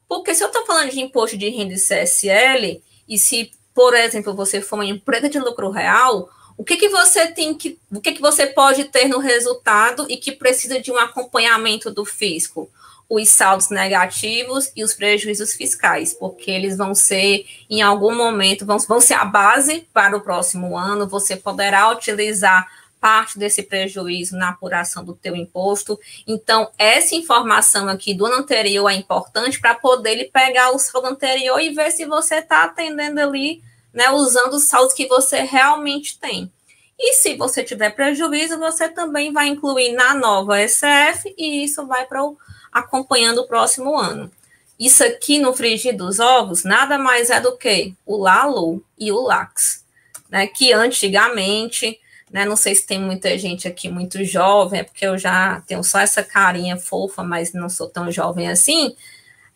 Porque 0.08 0.34
se 0.34 0.42
eu 0.42 0.48
estou 0.48 0.66
falando 0.66 0.92
de 0.92 1.02
imposto 1.02 1.38
de 1.38 1.50
renda 1.50 1.74
e 1.74 1.78
CSL, 1.78 2.82
e 3.10 3.20
se, 3.20 3.52
por 3.74 3.94
exemplo, 3.94 4.34
você 4.34 4.62
for 4.62 4.78
uma 4.78 4.86
empresa 4.86 5.28
de 5.28 5.40
lucro 5.40 5.70
real, 5.72 6.30
o 6.58 6.64
que, 6.64 6.78
que 6.78 6.90
você 6.90 7.28
tem 7.28 7.54
que, 7.54 7.78
o 7.92 8.00
que, 8.00 8.14
que 8.14 8.22
você 8.22 8.48
pode 8.48 8.86
ter 8.86 9.08
no 9.08 9.20
resultado 9.20 10.06
e 10.10 10.18
que 10.18 10.32
precisa 10.32 10.80
de 10.80 10.92
um 10.92 10.98
acompanhamento 10.98 11.92
do 11.92 12.06
fisco? 12.06 12.70
os 13.10 13.30
saldos 13.30 13.70
negativos 13.70 14.72
e 14.76 14.84
os 14.84 14.94
prejuízos 14.94 15.54
fiscais, 15.54 16.14
porque 16.14 16.50
eles 16.50 16.76
vão 16.76 16.96
ser, 16.96 17.46
em 17.70 17.82
algum 17.82 18.16
momento, 18.16 18.66
vão, 18.66 18.80
vão 18.80 19.00
ser 19.00 19.14
a 19.14 19.26
base 19.26 19.88
para 19.94 20.18
o 20.18 20.22
próximo 20.22 20.78
ano. 20.78 21.08
Você 21.08 21.36
poderá 21.36 21.92
utilizar 21.92 22.68
parte 23.00 23.38
desse 23.38 23.62
prejuízo 23.62 24.36
na 24.36 24.50
apuração 24.50 25.06
do 25.06 25.14
teu 25.14 25.36
imposto. 25.36 26.00
Então, 26.26 26.72
essa 26.78 27.14
informação 27.14 27.88
aqui 27.88 28.16
do 28.16 28.26
ano 28.26 28.38
anterior 28.38 28.90
é 28.90 28.96
importante 28.96 29.60
para 29.60 29.76
poder 29.76 30.14
ele 30.14 30.26
pegar 30.26 30.72
o 30.72 30.80
saldo 30.80 31.08
anterior 31.08 31.60
e 31.60 31.70
ver 31.70 31.92
se 31.92 32.06
você 32.06 32.38
está 32.38 32.64
atendendo 32.64 33.22
ali, 33.22 33.62
né, 33.96 34.10
usando 34.10 34.56
os 34.56 34.66
saldos 34.66 34.94
que 34.94 35.08
você 35.08 35.42
realmente 35.42 36.20
tem. 36.20 36.52
E 37.00 37.14
se 37.14 37.36
você 37.36 37.64
tiver 37.64 37.92
prejuízo, 37.92 38.60
você 38.60 38.90
também 38.90 39.32
vai 39.32 39.48
incluir 39.48 39.94
na 39.94 40.14
nova 40.14 40.60
SF 40.60 41.34
e 41.38 41.64
isso 41.64 41.88
vai 41.88 42.06
para 42.06 42.24
o 42.24 42.38
acompanhando 42.72 43.40
o 43.40 43.48
próximo 43.48 43.98
ano. 43.98 44.30
Isso 44.78 45.04
aqui 45.04 45.40
no 45.40 45.54
frigir 45.54 45.96
dos 45.96 46.20
ovos 46.20 46.66
nada 46.66 46.98
mais 46.98 47.30
é 47.30 47.40
do 47.40 47.58
que 47.58 47.96
o 48.06 48.18
Lalu 48.18 48.84
e 48.98 49.12
o 49.12 49.22
Lax, 49.22 49.86
né? 50.30 50.48
Que 50.48 50.74
antigamente, 50.74 51.98
né? 52.30 52.44
Não 52.44 52.58
sei 52.58 52.76
se 52.76 52.86
tem 52.86 53.00
muita 53.00 53.38
gente 53.38 53.66
aqui 53.66 53.88
muito 53.90 54.22
jovem, 54.26 54.82
é 54.82 54.84
porque 54.84 55.06
eu 55.06 55.18
já 55.18 55.62
tenho 55.66 55.84
só 55.84 56.00
essa 56.00 56.22
carinha 56.22 56.76
fofa, 56.76 57.24
mas 57.24 57.54
não 57.54 57.70
sou 57.70 57.88
tão 57.88 58.12
jovem 58.12 58.50
assim. 58.50 58.94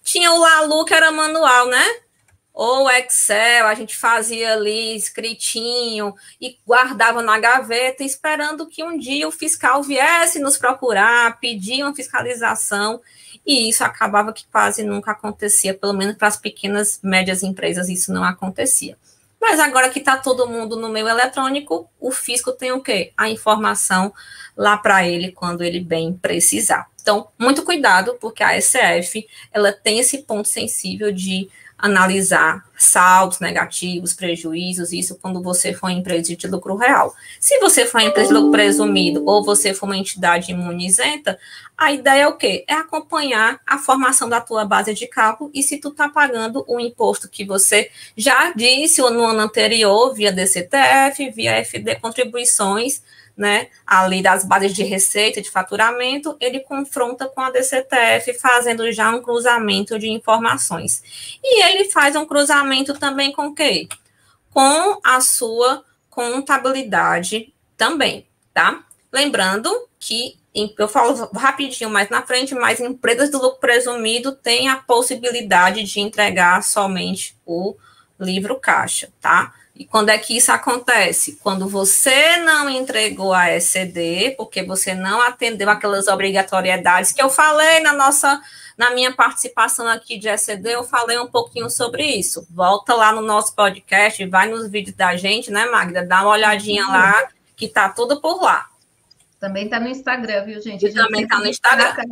Tinha 0.02 0.32
o 0.32 0.40
Lalu 0.40 0.86
que 0.86 0.94
era 0.94 1.12
manual, 1.12 1.68
né? 1.68 1.86
Ou 2.62 2.92
Excel, 2.92 3.68
a 3.68 3.74
gente 3.74 3.96
fazia 3.96 4.52
ali 4.52 4.94
escritinho 4.94 6.14
e 6.42 6.58
guardava 6.68 7.22
na 7.22 7.40
gaveta, 7.40 8.04
esperando 8.04 8.68
que 8.68 8.84
um 8.84 8.98
dia 8.98 9.26
o 9.26 9.32
fiscal 9.32 9.82
viesse 9.82 10.40
nos 10.40 10.58
procurar, 10.58 11.40
pedir 11.40 11.82
uma 11.84 11.96
fiscalização, 11.96 13.00
e 13.46 13.70
isso 13.70 13.82
acabava 13.82 14.34
que 14.34 14.46
quase 14.52 14.84
nunca 14.84 15.12
acontecia, 15.12 15.74
pelo 15.74 15.94
menos 15.94 16.18
para 16.18 16.28
as 16.28 16.36
pequenas, 16.36 17.00
médias 17.02 17.44
empresas, 17.44 17.88
isso 17.88 18.12
não 18.12 18.26
acontecia. 18.26 18.98
Mas 19.40 19.58
agora 19.58 19.90
que 19.90 20.00
está 20.00 20.18
todo 20.18 20.46
mundo 20.46 20.76
no 20.76 20.90
meio 20.90 21.08
eletrônico, 21.08 21.90
o 21.98 22.12
fisco 22.12 22.52
tem 22.52 22.74
o 22.74 22.82
quê? 22.82 23.14
A 23.16 23.30
informação 23.30 24.14
lá 24.58 24.76
para 24.76 25.08
ele 25.08 25.32
quando 25.32 25.64
ele 25.64 25.80
bem 25.80 26.12
precisar. 26.12 26.90
Então, 27.02 27.30
muito 27.40 27.64
cuidado, 27.64 28.18
porque 28.20 28.44
a 28.44 28.60
SF 28.60 29.26
ela 29.54 29.72
tem 29.72 30.00
esse 30.00 30.24
ponto 30.24 30.50
sensível 30.50 31.10
de 31.10 31.50
analisar 31.80 32.64
saldos 32.78 33.40
negativos, 33.40 34.14
prejuízos, 34.14 34.92
isso 34.92 35.18
quando 35.22 35.42
você 35.42 35.74
for 35.74 35.90
empresa 35.90 36.36
de 36.36 36.48
lucro 36.48 36.76
real. 36.76 37.16
Se 37.40 37.58
você 37.60 37.86
for 37.86 38.02
empresa 38.02 38.28
de 38.28 38.34
lucro 38.34 38.52
presumido 38.52 39.24
ou 39.26 39.44
você 39.44 39.74
for 39.74 39.86
uma 39.86 39.98
entidade 39.98 40.52
imunizenta, 40.52 41.40
a 41.78 41.94
ideia 41.94 42.24
é 42.24 42.28
o 42.28 42.36
quê? 42.36 42.66
É 42.68 42.74
acompanhar 42.74 43.60
a 43.66 43.78
formação 43.78 44.28
da 44.28 44.42
tua 44.42 44.66
base 44.66 44.94
de 44.94 45.08
cálculo 45.08 45.50
e 45.54 45.64
se 45.64 45.78
tu 45.78 45.90
está 45.90 46.10
pagando 46.10 46.64
o 46.68 46.80
imposto 46.80 47.30
que 47.30 47.46
você 47.46 47.90
já 48.16 48.52
disse 48.52 49.02
no 49.02 49.24
ano 49.24 49.40
anterior, 49.40 50.14
via 50.14 50.32
DCTF, 50.32 51.32
via 51.32 51.64
FD 51.64 51.96
contribuições, 51.96 53.02
né, 53.40 53.70
ali 53.88 54.22
das 54.22 54.44
bases 54.44 54.74
de 54.74 54.84
receita, 54.84 55.42
de 55.42 55.50
faturamento, 55.50 56.36
ele 56.42 56.60
confronta 56.60 57.26
com 57.26 57.40
a 57.40 57.50
DCTF, 57.50 58.34
fazendo 58.34 58.92
já 58.92 59.10
um 59.12 59.22
cruzamento 59.22 59.98
de 59.98 60.10
informações. 60.10 61.02
E 61.42 61.64
ele 61.64 61.90
faz 61.90 62.18
um 62.18 62.26
cruzamento 62.26 63.00
também 63.00 63.32
com 63.32 63.48
o 63.48 63.56
quê? 63.56 63.88
Com 64.52 65.00
a 65.02 65.22
sua 65.22 65.86
contabilidade 66.10 67.54
também, 67.78 68.28
tá? 68.54 68.84
Lembrando 69.10 69.88
que, 69.98 70.38
eu 70.78 70.90
falo 70.90 71.30
rapidinho 71.34 71.90
mais 71.90 72.10
na 72.10 72.22
frente, 72.22 72.54
mas 72.54 72.82
empresas 72.82 73.32
do 73.32 73.42
lucro 73.42 73.62
presumido 73.62 74.34
têm 74.34 74.68
a 74.68 74.76
possibilidade 74.76 75.82
de 75.84 76.02
entregar 76.02 76.62
somente 76.62 77.38
o 77.46 77.78
livro 78.20 78.60
caixa, 78.60 79.10
tá? 79.22 79.54
E 79.80 79.86
quando 79.86 80.10
é 80.10 80.18
que 80.18 80.36
isso 80.36 80.52
acontece? 80.52 81.40
Quando 81.42 81.66
você 81.70 82.36
não 82.36 82.70
entregou 82.70 83.34
a 83.34 83.50
ECD, 83.50 84.36
porque 84.36 84.62
você 84.62 84.94
não 84.94 85.22
atendeu 85.22 85.70
aquelas 85.70 86.10
obrigatoriedades 86.10 87.14
que 87.14 87.22
eu 87.22 87.30
falei 87.30 87.80
na 87.80 87.94
nossa, 87.94 88.42
na 88.78 88.92
minha 88.92 89.14
participação 89.14 89.88
aqui 89.88 90.20
de 90.20 90.28
ECD, 90.28 90.76
eu 90.76 90.84
falei 90.84 91.18
um 91.18 91.28
pouquinho 91.28 91.70
sobre 91.70 92.04
isso. 92.04 92.46
Volta 92.52 92.94
lá 92.94 93.14
no 93.14 93.22
nosso 93.22 93.56
podcast, 93.56 94.26
vai 94.26 94.50
nos 94.50 94.70
vídeos 94.70 94.98
da 94.98 95.16
gente, 95.16 95.50
né, 95.50 95.66
Magda? 95.68 96.06
Dá 96.06 96.24
uma 96.24 96.32
olhadinha 96.32 96.86
lá, 96.86 97.30
que 97.56 97.70
tá 97.70 97.88
tudo 97.88 98.20
por 98.20 98.44
lá. 98.44 98.68
Também 99.40 99.70
tá 99.70 99.80
no 99.80 99.88
Instagram, 99.88 100.44
viu, 100.44 100.62
gente? 100.62 100.88
E 100.88 100.94
também 100.94 101.26
tá 101.26 101.40
no 101.40 101.48
Instagram. 101.48 101.86
Destaca, 101.86 102.08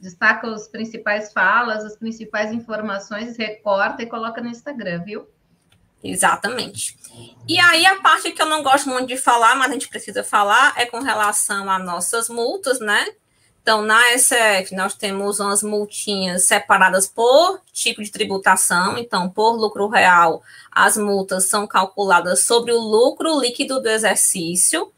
destaca 0.00 0.46
os 0.48 0.66
principais 0.66 1.30
falas, 1.30 1.84
as 1.84 1.94
principais 1.94 2.52
informações, 2.52 3.36
recorta 3.36 4.02
e 4.02 4.06
coloca 4.06 4.40
no 4.40 4.48
Instagram, 4.48 5.02
viu? 5.04 5.28
Exatamente. 6.02 6.96
E 7.46 7.58
aí 7.58 7.84
a 7.86 8.00
parte 8.00 8.32
que 8.32 8.40
eu 8.40 8.46
não 8.46 8.62
gosto 8.62 8.88
muito 8.88 9.08
de 9.08 9.16
falar, 9.16 9.54
mas 9.54 9.70
a 9.70 9.72
gente 9.72 9.88
precisa 9.88 10.24
falar, 10.24 10.74
é 10.76 10.86
com 10.86 11.00
relação 11.00 11.70
a 11.70 11.78
nossas 11.78 12.28
multas, 12.28 12.80
né? 12.80 13.06
Então, 13.62 13.80
na 13.80 14.18
SF, 14.18 14.74
nós 14.74 14.94
temos 14.94 15.38
umas 15.38 15.62
multinhas 15.62 16.44
separadas 16.44 17.06
por 17.06 17.60
tipo 17.72 18.02
de 18.02 18.10
tributação. 18.10 18.98
Então, 18.98 19.30
por 19.30 19.52
lucro 19.52 19.86
real, 19.86 20.42
as 20.70 20.96
multas 20.96 21.44
são 21.44 21.64
calculadas 21.64 22.40
sobre 22.40 22.72
o 22.72 22.80
lucro 22.80 23.40
líquido 23.40 23.80
do 23.80 23.88
exercício, 23.88 24.92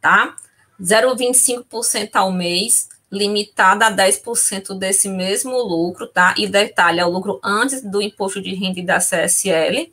tá? 0.00 0.34
0,25% 0.82 2.10
ao 2.14 2.32
mês, 2.32 2.88
limitada 3.10 3.86
a 3.86 3.92
10% 3.92 4.76
desse 4.76 5.08
mesmo 5.08 5.56
lucro, 5.56 6.08
tá? 6.08 6.34
E 6.36 6.48
detalhe, 6.48 6.98
é 6.98 7.06
o 7.06 7.10
lucro 7.10 7.38
antes 7.42 7.82
do 7.82 8.02
imposto 8.02 8.42
de 8.42 8.52
renda 8.52 8.80
e 8.80 8.84
da 8.84 8.98
CSL. 8.98 9.92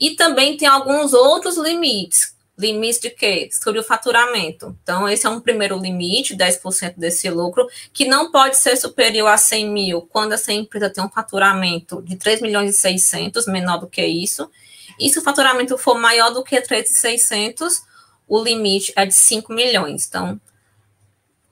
E 0.00 0.16
também 0.16 0.56
tem 0.56 0.66
alguns 0.66 1.12
outros 1.12 1.58
limites. 1.58 2.34
Limites 2.58 3.00
de 3.00 3.10
quê? 3.10 3.48
Sobre 3.52 3.80
o 3.80 3.84
faturamento. 3.84 4.76
Então, 4.82 5.08
esse 5.08 5.26
é 5.26 5.30
um 5.30 5.40
primeiro 5.40 5.78
limite, 5.78 6.36
10% 6.36 6.94
desse 6.96 7.28
lucro, 7.30 7.68
que 7.92 8.06
não 8.06 8.30
pode 8.30 8.56
ser 8.56 8.76
superior 8.76 9.28
a 9.28 9.36
100 9.36 9.70
mil 9.70 10.02
quando 10.02 10.32
essa 10.32 10.52
empresa 10.52 10.90
tem 10.90 11.04
um 11.04 11.08
faturamento 11.08 12.02
de 12.02 12.16
3 12.16 12.40
milhões 12.40 12.76
e 12.76 12.78
600, 12.78 13.46
menor 13.46 13.78
do 13.78 13.86
que 13.86 14.04
isso. 14.04 14.50
E 14.98 15.08
se 15.08 15.18
o 15.18 15.22
faturamento 15.22 15.78
for 15.78 15.98
maior 15.98 16.30
do 16.30 16.42
que 16.42 16.60
3,600, 16.60 17.82
o 18.28 18.42
limite 18.42 18.92
é 18.94 19.06
de 19.06 19.14
5 19.14 19.52
milhões. 19.52 20.06
Então, 20.06 20.40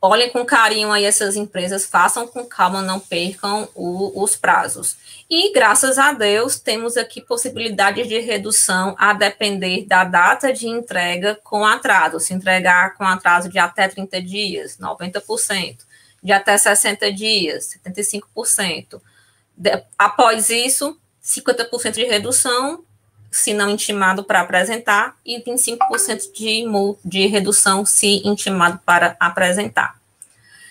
olhem 0.01 0.31
com 0.31 0.45
carinho 0.45 0.93
aí 0.93 1.05
essas 1.05 1.37
empresas, 1.37 1.85
façam 1.85 2.27
com 2.27 2.45
calma, 2.45 2.81
não 2.81 3.01
percam 3.01 3.69
o, 3.75 4.23
os 4.23 4.37
prazos. 4.37 4.97
E 5.29 5.53
graças 5.53 5.99
a 5.99 6.13
Deus 6.13 6.59
temos 6.59 6.97
aqui 6.97 7.21
possibilidades 7.21 8.09
de 8.09 8.19
redução 8.19 8.95
a 8.99 9.13
depender 9.13 9.85
da 9.87 10.05
data 10.05 10.53
de 10.53 10.67
entrega 10.67 11.39
com 11.43 11.67
atraso. 11.67 12.21
Se 12.21 12.33
entregar 12.33 12.95
com 12.95 13.05
atraso 13.05 13.49
de 13.49 13.59
até 13.59 13.89
30 13.89 14.23
dias, 14.23 14.79
90%, 14.79 15.79
de 16.23 16.33
até 16.33 16.57
60 16.57 17.13
dias, 17.13 17.71
75%. 17.85 19.01
De, 19.57 19.83
após 19.99 20.51
isso, 20.51 20.99
50% 21.23 21.93
de 21.93 22.05
redução, 22.05 22.85
se 23.31 23.53
não 23.53 23.71
intimado 23.71 24.25
para 24.25 24.41
apresentar, 24.41 25.17
e 25.25 25.41
25% 25.43 26.33
de, 26.33 26.65
de 27.05 27.27
redução 27.27 27.85
se 27.85 28.27
intimado 28.27 28.81
para 28.85 29.17
apresentar. 29.21 29.99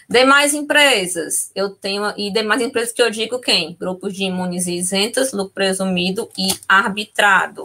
Demais 0.09 0.53
empresas, 0.53 1.51
eu 1.53 1.69
tenho, 1.69 2.13
e 2.15 2.31
demais 2.31 2.61
empresas 2.61 2.93
que 2.93 3.01
eu 3.01 3.09
digo 3.11 3.39
quem? 3.39 3.75
Grupos 3.77 4.13
de 4.13 4.23
imunes 4.23 4.65
isentas, 4.65 5.33
lucro 5.33 5.53
presumido 5.53 6.29
e 6.37 6.47
arbitrado. 6.67 7.63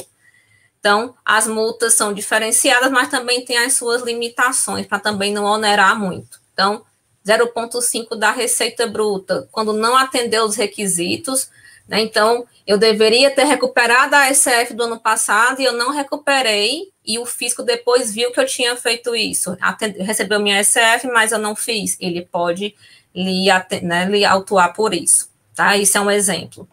Então, 0.80 1.14
as 1.24 1.46
multas 1.46 1.94
são 1.94 2.12
diferenciadas, 2.12 2.90
mas 2.90 3.08
também 3.08 3.44
tem 3.44 3.58
as 3.58 3.74
suas 3.74 4.02
limitações, 4.02 4.86
para 4.86 4.98
também 4.98 5.32
não 5.32 5.44
onerar 5.44 5.96
muito. 5.96 6.40
Então, 6.52 6.84
0,5 7.24 8.16
da 8.16 8.32
receita 8.32 8.88
bruta, 8.88 9.48
quando 9.52 9.72
não 9.72 9.96
atender 9.96 10.42
os 10.42 10.56
requisitos, 10.56 11.48
né? 11.88 12.00
Então, 12.00 12.46
eu 12.66 12.78
deveria 12.78 13.30
ter 13.30 13.44
recuperado 13.44 14.14
a 14.14 14.32
SF 14.32 14.74
do 14.74 14.84
ano 14.84 15.00
passado 15.00 15.60
e 15.60 15.64
eu 15.64 15.72
não 15.72 15.90
recuperei, 15.90 16.92
e 17.04 17.18
o 17.18 17.26
fisco 17.26 17.62
depois 17.62 18.12
viu 18.12 18.30
que 18.32 18.40
eu 18.40 18.46
tinha 18.46 18.76
feito 18.76 19.14
isso. 19.14 19.56
Recebeu 19.98 20.38
minha 20.38 20.62
SF, 20.62 21.08
mas 21.08 21.32
eu 21.32 21.38
não 21.38 21.56
fiz. 21.56 21.96
Ele 22.00 22.22
pode 22.22 22.74
lhe, 23.14 23.46
né, 23.82 24.06
lhe 24.06 24.24
autuar 24.24 24.72
por 24.72 24.94
isso. 24.94 25.30
Tá? 25.54 25.76
Isso 25.76 25.98
é 25.98 26.00
um 26.00 26.10
exemplo. 26.10 26.68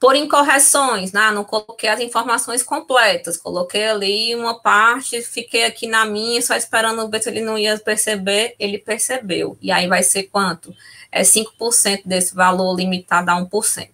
Por 0.00 0.16
incorreções, 0.16 1.12
né? 1.12 1.30
não 1.30 1.44
coloquei 1.44 1.88
as 1.88 2.00
informações 2.00 2.60
completas, 2.60 3.36
coloquei 3.36 3.86
ali 3.86 4.34
uma 4.34 4.58
parte, 4.58 5.22
fiquei 5.22 5.64
aqui 5.64 5.86
na 5.86 6.04
minha, 6.04 6.42
só 6.42 6.56
esperando 6.56 7.08
ver 7.08 7.22
se 7.22 7.30
ele 7.30 7.40
não 7.40 7.56
ia 7.56 7.78
perceber, 7.78 8.56
ele 8.58 8.78
percebeu. 8.78 9.56
E 9.62 9.70
aí 9.70 9.86
vai 9.86 10.02
ser 10.02 10.24
quanto? 10.24 10.74
É 11.12 11.22
5% 11.22 12.02
desse 12.06 12.34
valor 12.34 12.74
limitado 12.74 13.30
a 13.30 13.34
1%. 13.34 13.90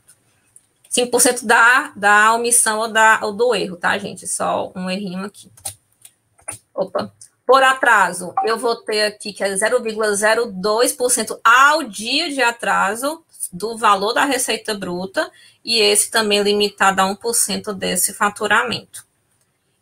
5% 0.90 1.44
da, 1.44 1.92
da 1.94 2.32
omissão 2.34 2.78
ou, 2.78 2.92
da, 2.92 3.20
ou 3.22 3.32
do 3.32 3.54
erro, 3.54 3.76
tá, 3.76 3.98
gente? 3.98 4.26
Só 4.26 4.72
um 4.74 4.88
errinho 4.88 5.24
aqui. 5.24 5.50
Opa. 6.74 7.12
Por 7.44 7.62
atraso, 7.62 8.34
eu 8.44 8.58
vou 8.58 8.76
ter 8.76 9.06
aqui 9.06 9.32
que 9.32 9.42
é 9.42 9.52
0,02% 9.54 11.40
ao 11.42 11.82
dia 11.82 12.30
de 12.30 12.42
atraso 12.42 13.24
do 13.50 13.76
valor 13.76 14.12
da 14.12 14.24
receita 14.24 14.74
bruta, 14.74 15.30
e 15.64 15.80
esse 15.80 16.10
também 16.10 16.42
limitado 16.42 17.00
a 17.00 17.04
1% 17.04 17.72
desse 17.72 18.12
faturamento. 18.12 19.07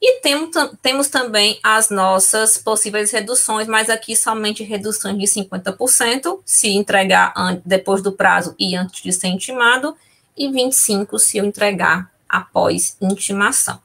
E 0.00 0.20
temos, 0.20 0.50
temos 0.82 1.08
também 1.08 1.58
as 1.62 1.88
nossas 1.88 2.58
possíveis 2.58 3.10
reduções, 3.10 3.66
mas 3.66 3.88
aqui 3.88 4.14
somente 4.14 4.62
reduções 4.62 5.18
de 5.18 5.26
50%, 5.26 6.40
se 6.44 6.68
entregar 6.68 7.32
depois 7.64 8.02
do 8.02 8.12
prazo 8.12 8.54
e 8.58 8.76
antes 8.76 9.02
de 9.02 9.12
ser 9.12 9.28
intimado, 9.28 9.96
e 10.36 10.50
25 10.50 11.18
se 11.18 11.38
eu 11.38 11.44
entregar 11.44 12.10
após 12.28 12.96
intimação. 13.00 13.80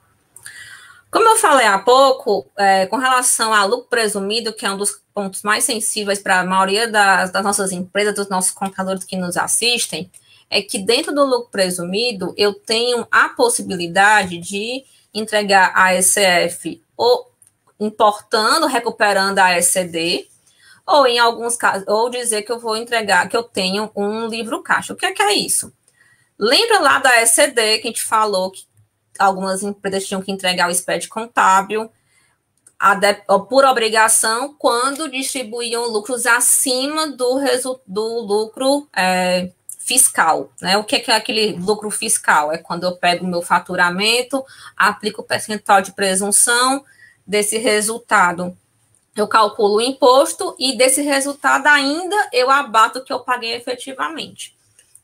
Como 1.09 1.28
eu 1.28 1.36
falei 1.36 1.68
há 1.68 1.78
pouco, 1.78 2.45
é, 2.57 2.86
com 2.86 2.95
relação 2.95 3.53
ao 3.53 3.68
lucro 3.68 3.88
presumido, 3.89 4.53
que 4.53 4.66
é 4.66 4.72
um 4.72 4.78
dos 4.78 5.01
pontos 5.14 5.43
mais 5.43 5.64
sensíveis 5.66 6.20
para 6.20 6.39
a 6.39 6.45
maioria 6.45 6.88
das, 6.88 7.32
das, 7.32 7.43
nossas 7.43 7.72
empresas, 7.72 8.16
dos 8.16 8.30
nossos 8.30 8.51
contadores 8.51 9.03
que 9.03 9.18
nos 9.18 9.36
assistem, 9.36 10.09
é 10.49 10.62
que 10.62 10.80
dentro 10.80 11.14
do 11.14 11.26
lucro 11.26 11.49
presumido 11.51 12.34
eu 12.38 12.53
tenho 12.53 13.05
a 13.12 13.30
possibilidade 13.30 14.38
de 14.38 14.86
entregar 15.14 15.72
a 15.76 15.93
ECF 15.95 16.84
ou 16.95 17.32
importando, 17.80 18.68
recuperando 18.68 19.39
a 19.39 19.57
ECD, 19.57 20.28
ou 20.86 21.07
em 21.07 21.20
alguns 21.20 21.55
casos, 21.55 21.88
ou 21.88 22.09
dizer 22.09 22.43
que 22.43 22.51
eu 22.51 22.59
vou 22.59 22.78
entregar, 22.78 23.28
que 23.28 23.36
eu 23.36 23.43
tenho 23.43 23.91
um 23.95 24.28
livro 24.28 24.62
caixa. 24.62 24.93
O 24.93 24.95
que 24.95 25.05
é, 25.05 25.12
que 25.12 25.22
é 25.22 25.34
isso? 25.34 25.74
Lembra 26.38 26.80
lá 26.80 26.99
da 26.99 27.22
ECD 27.22 27.80
que 27.80 27.88
a 27.88 27.91
gente 27.91 28.03
falou 28.03 28.51
que 28.51 28.66
algumas 29.18 29.64
empresas 29.64 30.07
tinham 30.07 30.22
que 30.22 30.32
entregar 30.32 30.70
o 30.70 30.74
SPED 30.74 31.07
contábil 31.07 31.91
de, 32.99 33.14
por 33.47 33.64
obrigação 33.64 34.55
quando 34.57 35.09
distribuíam 35.09 35.86
lucros 35.88 36.26
acima 36.26 37.07
do, 37.07 37.39
do 37.86 38.20
lucro 38.22 38.88
é, 38.95 39.51
fiscal. 39.91 40.53
Né? 40.61 40.77
O 40.77 40.85
que 40.85 40.95
é, 40.95 40.99
que 40.99 41.11
é 41.11 41.15
aquele 41.15 41.51
lucro 41.51 41.91
fiscal? 41.91 42.49
É 42.49 42.57
quando 42.57 42.83
eu 42.83 42.95
pego 42.95 43.25
o 43.25 43.27
meu 43.27 43.41
faturamento, 43.41 44.41
aplico 44.77 45.21
o 45.21 45.25
percentual 45.25 45.81
de 45.81 45.91
presunção 45.91 46.85
desse 47.27 47.57
resultado. 47.57 48.57
Eu 49.13 49.27
calculo 49.27 49.75
o 49.75 49.81
imposto 49.81 50.55
e 50.57 50.77
desse 50.77 51.01
resultado 51.01 51.67
ainda 51.67 52.15
eu 52.31 52.49
abato 52.49 52.99
o 52.99 53.03
que 53.03 53.11
eu 53.11 53.19
paguei 53.19 53.53
efetivamente. 53.53 54.55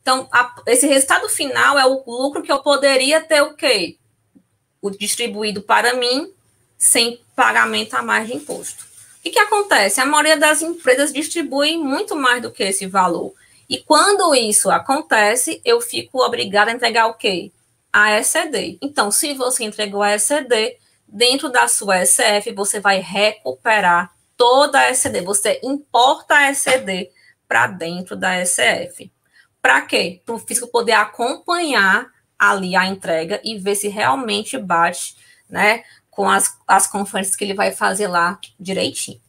Então, 0.02 0.30
a, 0.32 0.56
esse 0.66 0.88
resultado 0.88 1.28
final 1.28 1.78
é 1.78 1.86
o 1.86 2.02
lucro 2.08 2.42
que 2.42 2.52
eu 2.52 2.60
poderia 2.60 3.20
ter 3.20 3.42
o 3.42 3.56
quê? 3.56 3.98
O 4.82 4.90
distribuído 4.90 5.62
para 5.62 5.96
mim 5.96 6.32
sem 6.78 7.20
pagamento 7.36 7.94
a 7.96 8.02
mais 8.02 8.26
de 8.26 8.38
imposto. 8.38 8.86
O 9.20 9.24
que, 9.24 9.32
que 9.32 9.40
acontece? 9.40 10.00
A 10.00 10.06
maioria 10.06 10.38
das 10.38 10.62
empresas 10.62 11.12
distribui 11.12 11.76
muito 11.76 12.16
mais 12.16 12.42
do 12.42 12.52
que 12.52 12.64
esse 12.64 12.88
valor. 12.88 13.34
E 13.70 13.78
quando 13.80 14.34
isso 14.34 14.70
acontece, 14.70 15.62
eu 15.66 15.82
fico 15.82 16.20
obrigada 16.20 16.72
a 16.72 16.74
entregar 16.74 17.08
o 17.08 17.16
quê? 17.16 17.52
A 17.92 18.18
ECD. 18.20 18.78
Então, 18.82 19.12
se 19.12 19.34
você 19.34 19.64
entregou 19.64 20.02
a 20.02 20.14
ECD, 20.14 20.78
dentro 21.08 21.50
da 21.50 21.68
sua 21.68 22.06
SF, 22.06 22.54
você 22.54 22.80
vai 22.80 23.00
recuperar 23.00 24.12
toda 24.36 24.80
a 24.80 24.92
ECD. 24.92 25.22
Você 25.22 25.60
importa 25.64 26.36
a 26.36 26.52
ECD 26.52 27.12
para 27.48 27.68
dentro 27.68 28.16
da 28.16 28.44
SF. 28.46 29.12
Para 29.62 29.82
quê? 29.82 30.22
Para 30.26 30.36
o 30.36 30.40
físico 30.40 30.68
poder 30.68 30.94
acompanhar 30.94 32.12
ali 32.38 32.76
a 32.76 32.86
entrega 32.86 33.42
e 33.44 33.58
ver 33.58 33.76
se 33.76 33.88
realmente 33.88 34.58
bate, 34.58 35.16
né, 35.50 35.84
com 36.12 36.30
as, 36.30 36.56
as 36.68 36.88
conferências 36.88 37.36
que 37.36 37.44
ele 37.44 37.54
vai 37.54 37.72
fazer 37.72 38.08
lá 38.08 38.40
direitinho. 38.60 39.20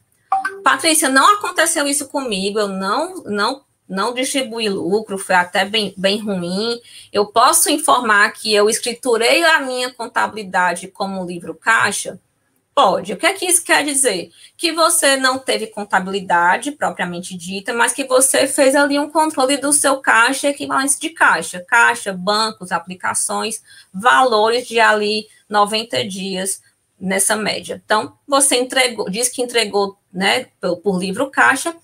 Patrícia, 0.63 1.09
não 1.09 1.35
aconteceu 1.35 1.87
isso 1.87 2.07
comigo, 2.07 2.59
eu 2.59 2.67
não, 2.67 3.23
não, 3.23 3.63
não 3.89 4.13
distribuí 4.13 4.69
lucro, 4.69 5.17
foi 5.17 5.35
até 5.35 5.65
bem, 5.65 5.93
bem 5.97 6.19
ruim. 6.19 6.79
Eu 7.11 7.25
posso 7.25 7.71
informar 7.71 8.31
que 8.31 8.53
eu 8.53 8.69
escriturei 8.69 9.43
a 9.43 9.59
minha 9.59 9.91
contabilidade 9.91 10.87
como 10.89 11.25
livro 11.25 11.55
caixa? 11.55 12.19
Pode. 12.75 13.11
O 13.11 13.17
que 13.17 13.25
é 13.25 13.33
que 13.33 13.45
isso 13.45 13.63
quer 13.65 13.83
dizer? 13.83 14.31
Que 14.55 14.71
você 14.71 15.17
não 15.17 15.39
teve 15.39 15.67
contabilidade 15.67 16.71
propriamente 16.71 17.35
dita, 17.35 17.73
mas 17.73 17.91
que 17.91 18.05
você 18.05 18.47
fez 18.47 18.75
ali 18.75 18.97
um 18.97 19.09
controle 19.09 19.57
do 19.57 19.73
seu 19.73 19.97
caixa 19.97 20.47
e 20.47 20.51
equivalência 20.51 20.99
de 20.99 21.09
caixa. 21.09 21.65
Caixa, 21.67 22.13
bancos, 22.13 22.71
aplicações, 22.71 23.61
valores 23.91 24.67
de 24.67 24.79
ali 24.79 25.27
90 25.49 26.07
dias 26.07 26.61
nessa 26.99 27.35
média. 27.35 27.81
Então, 27.83 28.13
você 28.27 28.57
entregou, 28.57 29.09
diz 29.09 29.29
que 29.29 29.41
entregou 29.41 29.97
né, 30.13 30.47
por, 30.61 30.77
por 30.77 30.99
livro 30.99 31.29
caixa, 31.29 31.75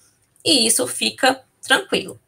e 0.46 0.68
isso 0.68 0.86
fica 0.86 1.44
tranquilo. 1.66 2.20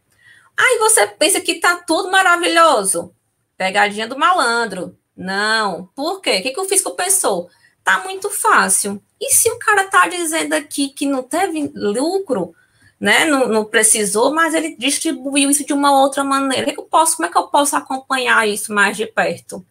Aí 0.57 0.77
você 0.79 1.07
pensa 1.07 1.39
que 1.39 1.53
está 1.53 1.77
tudo 1.77 2.09
maravilhoso. 2.09 3.13
Pegadinha 3.55 4.07
do 4.07 4.17
malandro. 4.17 4.97
Não. 5.15 5.89
Por 5.95 6.21
quê? 6.21 6.39
O 6.39 6.43
que, 6.43 6.51
que 6.51 6.59
o 6.59 6.65
fisco 6.65 6.91
pensou? 6.91 7.49
tá 7.87 8.03
muito 8.03 8.29
fácil. 8.29 9.01
E 9.17 9.33
se 9.33 9.49
o 9.49 9.57
cara 9.57 9.85
tá 9.85 10.09
dizendo 10.09 10.51
aqui 10.51 10.89
que 10.89 11.05
não 11.05 11.23
teve 11.23 11.71
lucro, 11.73 12.53
né? 12.99 13.23
Não, 13.23 13.47
não 13.47 13.63
precisou, 13.63 14.33
mas 14.33 14.53
ele 14.53 14.75
distribuiu 14.75 15.49
isso 15.49 15.65
de 15.65 15.71
uma 15.71 15.97
outra 15.97 16.21
maneira. 16.21 16.73
Que 16.73 16.77
eu 16.77 16.83
posso, 16.83 17.15
como 17.15 17.29
é 17.29 17.31
que 17.31 17.37
eu 17.37 17.47
posso 17.47 17.77
acompanhar 17.77 18.45
isso 18.45 18.73
mais 18.73 18.97
de 18.97 19.07
perto? 19.07 19.65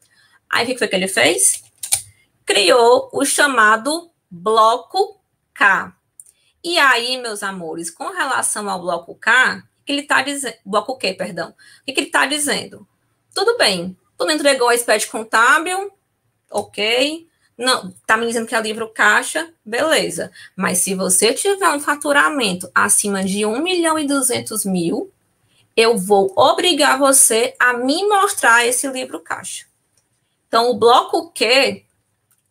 Aí 0.49 0.65
o 0.65 0.69
que 0.69 0.79
foi 0.79 0.89
que 0.89 0.97
ele 0.97 1.09
fez? 1.09 1.63
Criou 2.47 3.11
o 3.13 3.23
chamado 3.23 4.11
bloco 4.31 5.21
K. 5.53 5.95
E 6.67 6.81
aí, 6.81 7.17
meus 7.17 7.45
amores, 7.45 7.93
com 7.93 8.13
relação 8.13 8.69
ao 8.69 8.81
bloco 8.81 9.15
K, 9.15 9.63
que 9.85 9.93
ele 9.93 10.01
está 10.01 10.21
dizendo, 10.21 10.57
bloco 10.65 10.99
Q, 10.99 11.15
perdão, 11.15 11.51
o 11.51 11.85
que, 11.85 11.93
que 11.93 12.01
ele 12.01 12.09
está 12.09 12.27
dizendo? 12.27 12.85
Tudo 13.33 13.57
bem, 13.57 13.97
tu 14.19 14.25
não 14.25 14.33
entregou 14.33 14.69
a 14.69 14.77
SPED 14.77 15.07
contábil, 15.07 15.93
ok, 16.51 17.25
não, 17.57 17.95
tá 18.05 18.17
me 18.17 18.27
dizendo 18.27 18.49
que 18.49 18.55
é 18.57 18.61
livro 18.61 18.89
caixa, 18.89 19.49
beleza. 19.65 20.33
Mas 20.57 20.79
se 20.79 20.93
você 20.97 21.33
tiver 21.33 21.69
um 21.69 21.79
faturamento 21.79 22.69
acima 22.75 23.23
de 23.23 23.47
1 23.47 23.63
milhão 23.63 23.97
e 23.97 24.05
200 24.05 24.65
mil, 24.65 25.13
eu 25.77 25.97
vou 25.97 26.33
obrigar 26.35 26.99
você 26.99 27.55
a 27.61 27.75
me 27.75 28.03
mostrar 28.09 28.67
esse 28.67 28.89
livro 28.89 29.21
caixa. 29.21 29.67
Então, 30.49 30.69
o 30.69 30.75
bloco 30.77 31.31
Q 31.31 31.85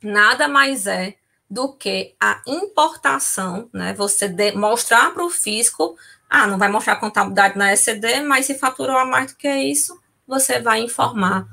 nada 0.01 0.47
mais 0.47 0.88
é 0.88 1.18
do 1.50 1.74
que 1.74 2.16
a 2.20 2.41
importação, 2.48 3.70
né? 3.74 3.93
Você 3.93 4.28
de, 4.28 4.52
mostrar 4.54 5.14
para 5.14 5.24
o 5.24 5.30
fisco, 5.30 5.96
ah, 6.30 6.48
não 6.48 6.58
vai 6.58 6.70
mostrar 6.70 6.96
contabilidade 6.98 7.58
na 7.58 7.74
ECD, 7.74 8.22
mas 8.22 8.46
se 8.46 8.56
faturou 8.56 8.98
a 8.98 9.06
mais 9.06 9.32
do 9.32 9.38
que 9.38 9.50
isso, 9.50 10.00
você 10.28 10.60
vai 10.60 10.82
informar 10.82 11.48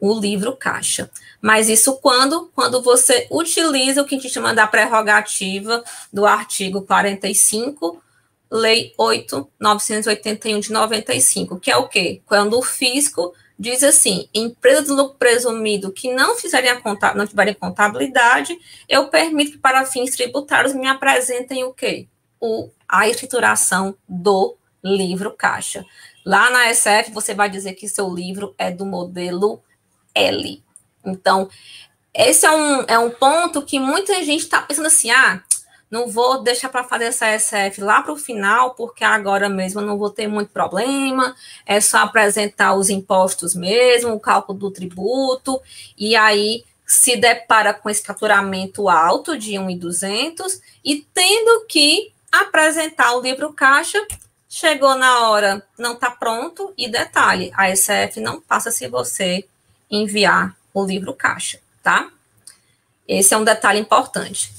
o 0.00 0.18
livro 0.18 0.56
caixa. 0.56 1.10
Mas 1.40 1.68
isso 1.68 1.96
quando? 1.96 2.50
Quando 2.54 2.82
você 2.82 3.26
utiliza 3.30 4.02
o 4.02 4.04
que 4.04 4.14
a 4.14 4.18
gente 4.18 4.32
chama 4.32 4.54
da 4.54 4.66
prerrogativa 4.66 5.82
do 6.12 6.26
artigo 6.26 6.82
45, 6.82 8.00
Lei 8.50 8.94
8.981 8.98 10.60
de 10.60 10.72
95, 10.72 11.60
que 11.60 11.70
é 11.70 11.76
o 11.76 11.86
quê? 11.86 12.22
Quando 12.24 12.58
o 12.58 12.62
fisco 12.62 13.34
diz 13.58 13.82
assim: 13.82 14.28
empresa 14.32 14.82
de 14.82 14.90
lucro 14.90 15.16
presumido 15.18 15.92
que 15.92 16.12
não 16.14 16.36
fizerem 16.36 16.70
a 16.70 16.80
conta, 16.80 17.14
não 17.14 17.26
tiverem 17.26 17.54
contabilidade, 17.54 18.56
eu 18.88 19.08
permito 19.08 19.52
que 19.52 19.58
para 19.58 19.84
fins 19.84 20.14
tributários 20.14 20.74
me 20.74 20.86
apresentem 20.86 21.64
o 21.64 21.72
quê? 21.72 22.06
O, 22.40 22.70
a 22.88 23.08
escrituração 23.08 23.96
do 24.08 24.56
livro 24.84 25.32
caixa. 25.32 25.84
Lá 26.24 26.50
na 26.50 26.72
SF 26.72 27.10
você 27.12 27.34
vai 27.34 27.50
dizer 27.50 27.74
que 27.74 27.88
seu 27.88 28.12
livro 28.12 28.54
é 28.56 28.70
do 28.70 28.86
modelo 28.86 29.62
L. 30.14 30.62
Então, 31.04 31.48
esse 32.14 32.46
é 32.46 32.50
um, 32.50 32.82
é 32.82 32.98
um 32.98 33.10
ponto 33.10 33.62
que 33.62 33.80
muita 33.80 34.14
gente 34.22 34.42
está 34.42 34.62
pensando 34.62 34.86
assim: 34.86 35.10
ah, 35.10 35.42
não 35.90 36.08
vou 36.08 36.42
deixar 36.42 36.68
para 36.68 36.84
fazer 36.84 37.04
essa 37.04 37.38
SF 37.38 37.80
lá 37.80 38.02
para 38.02 38.12
o 38.12 38.16
final, 38.16 38.74
porque 38.74 39.04
agora 39.04 39.48
mesmo 39.48 39.80
eu 39.80 39.86
não 39.86 39.98
vou 39.98 40.10
ter 40.10 40.26
muito 40.26 40.50
problema, 40.50 41.34
é 41.64 41.80
só 41.80 41.98
apresentar 41.98 42.74
os 42.74 42.90
impostos 42.90 43.54
mesmo, 43.54 44.12
o 44.12 44.20
cálculo 44.20 44.58
do 44.58 44.70
tributo, 44.70 45.60
e 45.96 46.14
aí 46.14 46.64
se 46.86 47.16
depara 47.16 47.74
com 47.74 47.88
esse 47.90 48.02
faturamento 48.02 48.88
alto 48.88 49.36
de 49.36 49.52
1.200 49.52 50.60
e 50.84 51.06
tendo 51.12 51.66
que 51.66 52.12
apresentar 52.30 53.14
o 53.14 53.20
livro 53.20 53.52
caixa, 53.52 53.98
chegou 54.48 54.94
na 54.94 55.28
hora, 55.28 55.66
não 55.78 55.94
está 55.94 56.10
pronto, 56.10 56.72
e 56.76 56.88
detalhe, 56.88 57.52
a 57.54 57.74
SF 57.74 58.20
não 58.20 58.40
passa 58.40 58.70
se 58.70 58.88
você 58.88 59.46
enviar 59.90 60.56
o 60.72 60.84
livro 60.84 61.14
caixa, 61.14 61.60
tá? 61.82 62.10
Esse 63.06 63.32
é 63.32 63.36
um 63.36 63.44
detalhe 63.44 63.80
importante. 63.80 64.57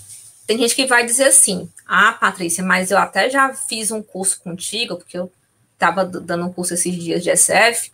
Tem 0.49 0.57
gente 0.57 0.75
que 0.75 0.87
vai 0.87 1.05
dizer 1.05 1.25
assim: 1.25 1.71
ah, 1.85 2.11
Patrícia, 2.11 2.63
mas 2.63 2.89
eu 2.89 2.97
até 2.97 3.29
já 3.29 3.53
fiz 3.53 3.91
um 3.91 4.01
curso 4.01 4.41
contigo, 4.41 4.95
porque 4.95 5.15
eu 5.15 5.31
estava 5.75 6.03
dando 6.03 6.47
um 6.47 6.51
curso 6.51 6.73
esses 6.73 6.95
dias 6.95 7.23
de 7.23 7.29
SF, 7.29 7.91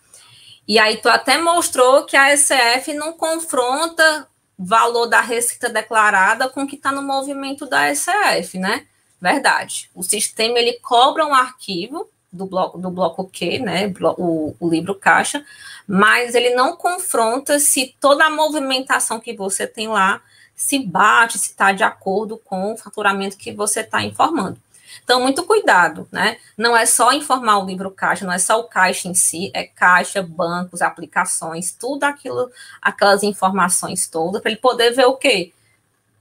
e 0.65 0.79
aí 0.79 0.95
tu 0.95 1.09
até 1.09 1.37
mostrou 1.37 2.05
que 2.05 2.15
a 2.15 2.29
SF 2.33 2.93
não 2.93 3.11
confronta 3.11 4.25
valor 4.57 5.07
da 5.07 5.19
receita 5.19 5.67
declarada 5.67 6.47
com 6.47 6.63
o 6.63 6.67
que 6.67 6.77
está 6.77 6.93
no 6.93 7.01
movimento 7.01 7.65
da 7.65 7.93
SF, 7.93 8.57
né? 8.57 8.87
Verdade. 9.19 9.89
O 9.93 10.01
sistema 10.01 10.57
ele 10.57 10.79
cobra 10.79 11.25
um 11.25 11.35
arquivo 11.35 12.09
do 12.31 12.45
bloco 12.45 12.77
do 12.77 12.89
bloco 12.89 13.25
Q, 13.25 13.59
né? 13.59 13.93
O, 14.17 14.55
o 14.61 14.69
livro 14.69 14.95
caixa, 14.95 15.45
mas 15.85 16.33
ele 16.33 16.55
não 16.55 16.77
confronta 16.77 17.59
se 17.59 17.97
toda 17.99 18.23
a 18.23 18.29
movimentação 18.29 19.19
que 19.19 19.35
você 19.35 19.67
tem 19.67 19.89
lá 19.89 20.21
se 20.55 20.79
bate, 20.79 21.37
se 21.37 21.51
está 21.51 21.71
de 21.71 21.83
acordo 21.83 22.37
com 22.37 22.73
o 22.73 22.77
faturamento 22.77 23.37
que 23.37 23.51
você 23.51 23.81
está 23.81 24.01
informando. 24.03 24.57
Então, 25.03 25.21
muito 25.21 25.43
cuidado, 25.43 26.07
né? 26.11 26.37
Não 26.57 26.75
é 26.75 26.85
só 26.85 27.11
informar 27.11 27.59
o 27.59 27.65
livro 27.65 27.91
caixa, 27.91 28.25
não 28.25 28.33
é 28.33 28.39
só 28.39 28.59
o 28.59 28.63
caixa 28.65 29.07
em 29.07 29.13
si, 29.13 29.51
é 29.53 29.63
caixa, 29.63 30.21
bancos, 30.21 30.81
aplicações, 30.81 31.71
tudo 31.71 32.03
aquilo, 32.05 32.49
aquelas 32.81 33.23
informações 33.23 34.07
todas, 34.07 34.41
para 34.41 34.51
ele 34.51 34.59
poder 34.59 34.91
ver 34.91 35.05
o 35.05 35.15
quê? 35.15 35.51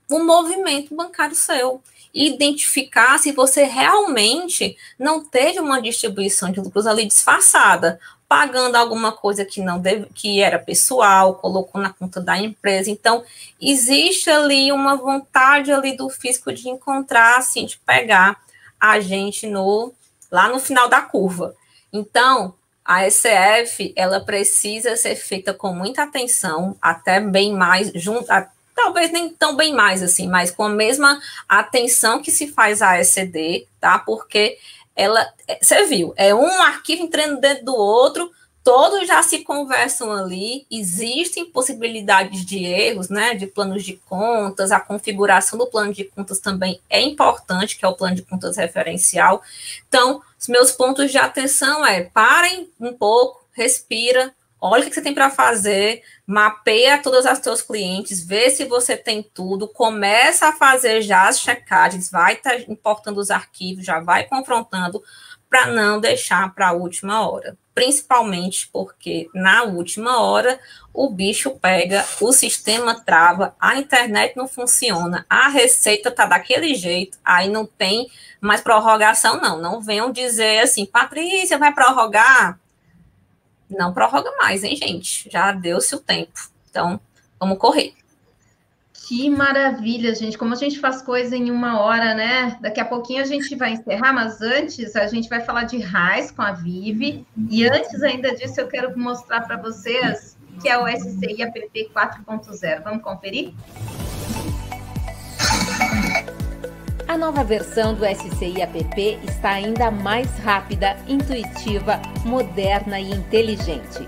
O 0.09 0.19
movimento 0.19 0.95
bancário 0.95 1.35
seu. 1.35 1.81
Identificar 2.13 3.17
se 3.17 3.31
você 3.31 3.63
realmente 3.63 4.77
não 4.97 5.23
teve 5.23 5.59
uma 5.59 5.81
distribuição 5.81 6.51
de 6.51 6.59
lucros 6.61 6.87
ali 6.87 7.05
disfarçada, 7.05 7.99
pagando 8.27 8.75
alguma 8.75 9.11
coisa 9.11 9.45
que 9.45 9.61
não 9.61 9.79
deve, 9.79 10.07
que 10.13 10.41
era 10.41 10.57
pessoal, 10.57 11.35
colocou 11.35 11.79
na 11.79 11.93
conta 11.93 12.19
da 12.19 12.37
empresa. 12.37 12.89
Então, 12.89 13.23
existe 13.61 14.29
ali 14.29 14.71
uma 14.71 14.95
vontade 14.95 15.71
ali 15.71 15.95
do 15.95 16.09
fisco 16.09 16.51
de 16.51 16.69
encontrar, 16.69 17.37
assim, 17.37 17.65
de 17.65 17.77
pegar 17.79 18.37
a 18.79 18.99
gente 18.99 19.47
no 19.47 19.93
lá 20.31 20.49
no 20.49 20.59
final 20.59 20.89
da 20.89 21.01
curva. 21.01 21.55
Então, 21.93 22.53
a 22.83 23.09
SF, 23.09 23.93
ela 23.95 24.19
precisa 24.19 24.95
ser 24.95 25.15
feita 25.15 25.53
com 25.53 25.73
muita 25.73 26.03
atenção, 26.03 26.75
até 26.81 27.19
bem 27.19 27.53
mais 27.53 27.91
junto, 27.95 28.27
talvez 28.75 29.11
nem 29.11 29.29
tão 29.29 29.55
bem 29.55 29.73
mais 29.73 30.03
assim, 30.03 30.27
mas 30.27 30.51
com 30.51 30.63
a 30.63 30.69
mesma 30.69 31.19
atenção 31.47 32.21
que 32.21 32.29
se 32.29 32.51
faz 32.51 32.81
a 32.81 32.99
ECD, 32.99 33.67
tá? 33.79 33.97
Porque 33.97 34.57
ela, 34.95 35.27
é, 35.47 35.59
você 35.61 35.85
viu, 35.85 36.13
é 36.15 36.33
um 36.33 36.61
arquivo 36.61 37.03
entrando 37.03 37.39
dentro 37.39 37.65
do 37.65 37.75
outro, 37.75 38.31
todos 38.63 39.07
já 39.07 39.21
se 39.21 39.43
conversam 39.43 40.11
ali, 40.11 40.65
existem 40.71 41.45
possibilidades 41.45 42.43
de 42.43 42.63
erros, 42.63 43.09
né, 43.09 43.35
de 43.35 43.45
planos 43.45 43.83
de 43.83 43.93
contas, 43.93 44.71
a 44.71 44.79
configuração 44.79 45.59
do 45.59 45.67
plano 45.67 45.93
de 45.93 46.05
contas 46.05 46.39
também 46.39 46.79
é 46.89 46.99
importante, 46.99 47.77
que 47.77 47.85
é 47.85 47.87
o 47.87 47.95
plano 47.95 48.15
de 48.15 48.23
contas 48.23 48.57
referencial. 48.57 49.43
Então, 49.87 50.21
os 50.39 50.47
meus 50.47 50.71
pontos 50.71 51.11
de 51.11 51.17
atenção 51.19 51.85
é, 51.85 52.05
parem 52.05 52.67
um 52.79 52.91
pouco, 52.91 53.45
respira, 53.51 54.33
olha 54.65 54.83
o 54.83 54.87
que 54.87 54.93
você 54.93 55.01
tem 55.01 55.13
para 55.13 55.29
fazer, 55.29 56.03
mapeia 56.25 57.01
todos 57.01 57.25
os 57.25 57.37
seus 57.39 57.61
clientes, 57.61 58.25
vê 58.25 58.49
se 58.49 58.65
você 58.65 58.97
tem 58.97 59.21
tudo, 59.21 59.67
começa 59.67 60.47
a 60.47 60.53
fazer 60.53 61.01
já 61.01 61.27
as 61.27 61.39
checagens, 61.39 62.09
vai 62.09 62.35
tá 62.35 62.55
importando 62.67 63.19
os 63.19 63.31
arquivos, 63.31 63.85
já 63.85 63.99
vai 63.99 64.23
confrontando, 64.23 65.03
para 65.49 65.67
não 65.67 65.99
deixar 66.01 66.53
para 66.53 66.69
a 66.69 66.73
última 66.73 67.29
hora. 67.29 67.57
Principalmente 67.73 68.69
porque 68.71 69.29
na 69.33 69.63
última 69.63 70.21
hora 70.21 70.59
o 70.93 71.09
bicho 71.09 71.51
pega, 71.51 72.05
o 72.19 72.31
sistema 72.31 72.99
trava, 72.99 73.55
a 73.59 73.77
internet 73.77 74.35
não 74.35 74.47
funciona, 74.47 75.25
a 75.29 75.47
receita 75.49 76.09
tá 76.09 76.25
daquele 76.25 76.73
jeito, 76.73 77.17
aí 77.23 77.49
não 77.49 77.65
tem 77.65 78.09
mais 78.41 78.61
prorrogação, 78.61 79.39
não. 79.39 79.61
Não 79.61 79.81
venham 79.81 80.11
dizer 80.11 80.59
assim, 80.59 80.85
Patrícia, 80.85 81.57
vai 81.57 81.73
prorrogar? 81.73 82.59
Não 83.69 83.93
prorroga 83.93 84.31
mais, 84.37 84.63
hein, 84.63 84.75
gente? 84.75 85.29
Já 85.31 85.51
deu-se 85.51 85.95
o 85.95 85.99
tempo. 85.99 86.49
Então, 86.69 86.99
vamos 87.39 87.57
correr. 87.57 87.93
Que 89.07 89.29
maravilha, 89.29 90.15
gente. 90.15 90.35
Como 90.35 90.53
a 90.53 90.57
gente 90.57 90.79
faz 90.79 91.01
coisa 91.01 91.35
em 91.35 91.51
uma 91.51 91.79
hora, 91.79 92.15
né? 92.15 92.57
Daqui 92.59 92.79
a 92.79 92.85
pouquinho 92.85 93.21
a 93.21 93.25
gente 93.25 93.55
vai 93.55 93.73
encerrar, 93.73 94.11
mas 94.13 94.41
antes 94.41 94.95
a 94.95 95.05
gente 95.05 95.29
vai 95.29 95.41
falar 95.41 95.65
de 95.65 95.77
RAIS 95.77 96.31
com 96.31 96.41
a 96.41 96.51
Vivi. 96.51 97.25
E 97.49 97.67
antes 97.67 98.01
ainda 98.01 98.35
disso, 98.35 98.59
eu 98.59 98.67
quero 98.67 98.97
mostrar 98.97 99.41
para 99.41 99.57
vocês 99.57 100.35
que 100.59 100.67
é 100.67 100.77
o 100.77 100.87
SCI 100.87 101.43
APP 101.43 101.91
4.0. 101.93 102.83
Vamos 102.83 103.03
conferir? 103.03 103.53
A 107.07 107.15
nova 107.15 107.43
versão 107.43 107.93
do 107.93 108.03
SCI 108.03 108.61
App 108.61 109.19
está 109.27 109.51
ainda 109.51 109.91
mais 109.91 110.27
rápida, 110.39 110.97
intuitiva, 111.07 112.01
moderna 112.25 112.99
e 112.99 113.11
inteligente. 113.11 114.03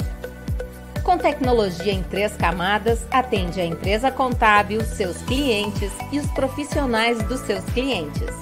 Com 1.03 1.15
tecnologia 1.15 1.93
em 1.93 2.01
três 2.01 2.35
camadas, 2.35 3.07
atende 3.11 3.61
a 3.61 3.65
empresa 3.65 4.09
contábil, 4.09 4.81
seus 4.81 5.21
clientes 5.21 5.91
e 6.11 6.19
os 6.19 6.25
profissionais 6.31 7.21
dos 7.23 7.39
seus 7.41 7.63
clientes. 7.65 8.33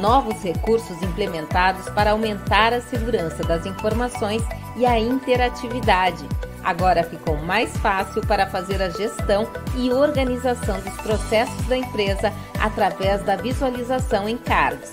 Novos 0.00 0.42
recursos 0.42 1.00
implementados 1.02 1.88
para 1.90 2.12
aumentar 2.12 2.72
a 2.72 2.80
segurança 2.80 3.42
das 3.44 3.66
informações 3.66 4.42
e 4.74 4.86
a 4.86 4.98
interatividade 4.98 6.26
Agora 6.64 7.04
ficou 7.04 7.36
mais 7.36 7.76
fácil 7.76 8.22
para 8.26 8.46
fazer 8.46 8.80
a 8.80 8.88
gestão 8.88 9.46
e 9.76 9.92
organização 9.92 10.80
dos 10.80 10.96
processos 11.02 11.66
da 11.66 11.76
empresa 11.76 12.32
através 12.58 13.22
da 13.22 13.36
visualização 13.36 14.26
em 14.26 14.38
cards. 14.38 14.90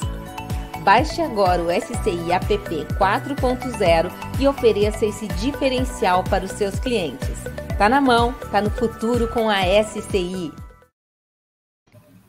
Baixe 0.83 1.21
agora 1.21 1.61
o 1.61 1.71
SCI 1.71 2.31
App 2.31 2.47
4.0 2.47 4.11
e 4.39 4.47
ofereça 4.47 5.05
esse 5.05 5.27
diferencial 5.27 6.23
para 6.23 6.43
os 6.43 6.51
seus 6.51 6.77
clientes. 6.79 7.43
Tá 7.77 7.87
na 7.87 8.01
mão, 8.01 8.33
tá 8.51 8.61
no 8.61 8.69
futuro 8.71 9.27
com 9.29 9.47
a 9.47 9.61
SCI. 9.61 10.51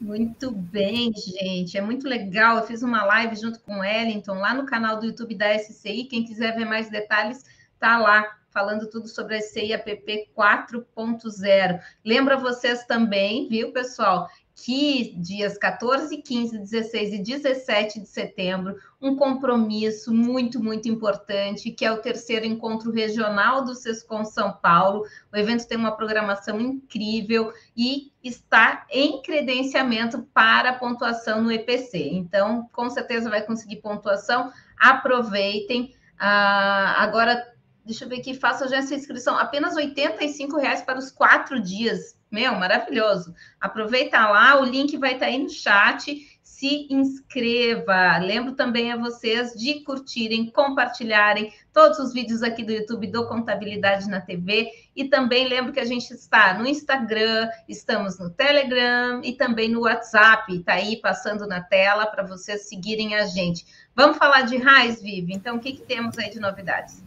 Muito 0.00 0.50
bem, 0.50 1.12
gente. 1.14 1.78
É 1.78 1.80
muito 1.80 2.06
legal. 2.06 2.58
Eu 2.58 2.64
fiz 2.64 2.82
uma 2.82 3.04
live 3.04 3.36
junto 3.36 3.58
com 3.60 3.76
o 3.76 3.80
Wellington 3.80 4.34
lá 4.34 4.52
no 4.52 4.66
canal 4.66 5.00
do 5.00 5.06
YouTube 5.06 5.34
da 5.34 5.56
SCI. 5.58 6.04
Quem 6.04 6.24
quiser 6.24 6.54
ver 6.54 6.64
mais 6.64 6.90
detalhes, 6.90 7.42
tá 7.78 7.98
lá 7.98 8.24
falando 8.52 8.88
tudo 8.88 9.08
sobre 9.08 9.36
a 9.36 9.40
CIAPP 9.40 10.30
4.0. 10.36 11.80
Lembra 12.04 12.36
vocês 12.36 12.84
também, 12.84 13.48
viu, 13.48 13.72
pessoal, 13.72 14.28
que 14.54 15.14
dias 15.16 15.56
14, 15.56 16.18
15, 16.18 16.58
16 16.58 17.14
e 17.14 17.18
17 17.18 18.00
de 18.00 18.08
setembro, 18.08 18.76
um 19.00 19.16
compromisso 19.16 20.12
muito, 20.14 20.62
muito 20.62 20.88
importante, 20.88 21.70
que 21.70 21.84
é 21.84 21.90
o 21.90 22.00
terceiro 22.00 22.44
encontro 22.44 22.92
regional 22.92 23.64
do 23.64 23.74
Sescom 23.74 24.24
São 24.24 24.52
Paulo. 24.52 25.04
O 25.32 25.36
evento 25.36 25.66
tem 25.66 25.76
uma 25.76 25.96
programação 25.96 26.60
incrível 26.60 27.52
e 27.76 28.12
está 28.22 28.86
em 28.90 29.20
credenciamento 29.22 30.22
para 30.34 30.74
pontuação 30.74 31.42
no 31.42 31.50
EPC. 31.50 32.10
Então, 32.12 32.68
com 32.72 32.88
certeza 32.90 33.30
vai 33.30 33.42
conseguir 33.42 33.76
pontuação. 33.76 34.52
Aproveitem. 34.78 35.94
Ah, 36.18 37.02
agora, 37.02 37.51
deixa 37.84 38.04
eu 38.04 38.08
ver 38.08 38.20
aqui, 38.20 38.34
faça 38.34 38.68
já 38.68 38.78
essa 38.78 38.94
inscrição. 38.94 39.38
Apenas 39.38 39.76
R$ 39.76 39.92
reais 40.60 40.82
para 40.82 40.98
os 40.98 41.10
quatro 41.10 41.60
dias 41.60 42.16
meu, 42.32 42.54
maravilhoso. 42.54 43.34
Aproveita 43.60 44.26
lá, 44.26 44.58
o 44.58 44.64
link 44.64 44.96
vai 44.96 45.12
estar 45.12 45.26
tá 45.26 45.32
aí 45.32 45.38
no 45.38 45.50
chat. 45.50 46.40
Se 46.42 46.86
inscreva. 46.90 48.16
Lembro 48.18 48.54
também 48.54 48.90
a 48.90 48.96
vocês 48.96 49.52
de 49.52 49.80
curtirem, 49.80 50.50
compartilharem 50.50 51.52
todos 51.72 51.98
os 51.98 52.14
vídeos 52.14 52.42
aqui 52.42 52.64
do 52.64 52.72
YouTube 52.72 53.08
do 53.08 53.26
Contabilidade 53.28 54.08
na 54.08 54.20
TV. 54.20 54.70
E 54.96 55.04
também 55.04 55.46
lembro 55.46 55.72
que 55.72 55.80
a 55.80 55.84
gente 55.84 56.10
está 56.12 56.54
no 56.54 56.66
Instagram, 56.66 57.50
estamos 57.68 58.18
no 58.18 58.30
Telegram 58.30 59.20
e 59.22 59.34
também 59.34 59.68
no 59.68 59.82
WhatsApp. 59.82 60.54
Está 60.54 60.74
aí 60.74 60.96
passando 60.96 61.46
na 61.46 61.60
tela 61.60 62.06
para 62.06 62.22
vocês 62.22 62.66
seguirem 62.68 63.14
a 63.14 63.26
gente. 63.26 63.66
Vamos 63.94 64.16
falar 64.16 64.42
de 64.42 64.56
RAIS, 64.56 65.02
Vivi? 65.02 65.34
Então, 65.34 65.56
o 65.56 65.60
que, 65.60 65.72
que 65.72 65.82
temos 65.82 66.16
aí 66.18 66.30
de 66.30 66.40
novidades? 66.40 67.02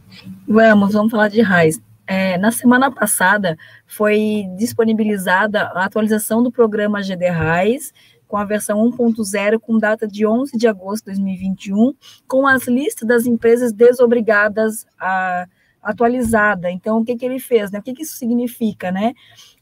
Vamos, 0.48 0.94
vamos 0.94 1.12
falar 1.12 1.30
de 1.30 1.42
RAIS. 1.42 1.82
É, 2.08 2.38
na 2.38 2.52
semana 2.52 2.92
passada 2.92 3.58
foi 3.88 4.46
disponibilizada 4.58 5.64
a 5.64 5.86
atualização 5.86 6.44
do 6.44 6.52
programa 6.52 7.02
GD 7.02 7.28
RAIS, 7.30 7.92
com 8.28 8.38
a 8.38 8.46
versão 8.46 8.80
1.0, 8.92 9.60
com 9.60 9.80
data 9.80 10.08
de 10.08 10.26
11 10.26 10.58
de 10.58 10.68
agosto 10.68 11.06
de 11.06 11.12
2021, 11.12 11.94
com 12.28 12.48
as 12.48 12.68
listas 12.68 13.08
das 13.08 13.26
empresas 13.26 13.74
desobrigadas 13.74 14.86
a 15.00 15.48
atualizada. 15.86 16.72
Então, 16.72 16.98
o 16.98 17.06
que, 17.06 17.16
que 17.16 17.24
ele 17.24 17.40
fez? 17.40 17.70
Né? 17.70 17.78
O 17.78 17.82
que, 17.82 17.94
que 17.94 18.02
isso 18.02 18.18
significa? 18.18 18.92
Né? 18.92 19.14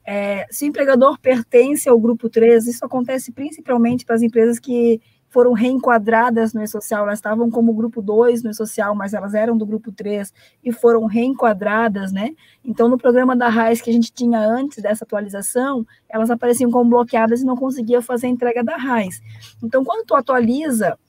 É, 0.05 0.47
se 0.49 0.63
o 0.65 0.67
empregador 0.67 1.19
pertence 1.19 1.89
ao 1.89 1.99
grupo 1.99 2.30
3, 2.30 2.65
isso 2.65 2.86
acontece 2.86 3.32
principalmente 3.34 4.05
para 4.05 4.15
as 4.15 4.21
empresas 4.21 4.57
que 4.57 5.01
foram 5.34 5.53
reenquadradas 5.53 6.53
no 6.53 6.61
E-Social, 6.61 7.05
elas 7.05 7.17
estavam 7.17 7.49
como 7.49 7.73
grupo 7.73 8.03
2 8.03 8.43
no 8.43 8.51
E-Social, 8.51 8.93
mas 8.93 9.15
elas 9.15 9.34
eram 9.34 9.57
do 9.57 9.65
grupo 9.65 9.91
3 9.91 10.31
e 10.63 10.71
foram 10.71 11.07
reenquadradas, 11.07 12.11
né? 12.11 12.36
Então, 12.63 12.88
no 12.88 12.99
programa 12.99 13.36
da 13.36 13.49
RAIS 13.49 13.81
que 13.81 13.89
a 13.89 13.93
gente 13.93 14.13
tinha 14.13 14.39
antes 14.39 14.84
dessa 14.84 15.03
atualização, 15.03 15.88
elas 16.07 16.29
apareciam 16.29 16.69
como 16.69 16.88
bloqueadas 16.88 17.41
e 17.41 17.45
não 17.45 17.57
conseguia 17.57 17.99
fazer 17.99 18.27
a 18.27 18.29
entrega 18.29 18.63
da 18.63 18.77
RAIS. 18.77 19.23
Então, 19.63 19.84
quando 19.84 20.05
tu 20.05 20.13
atualiza, 20.13 20.99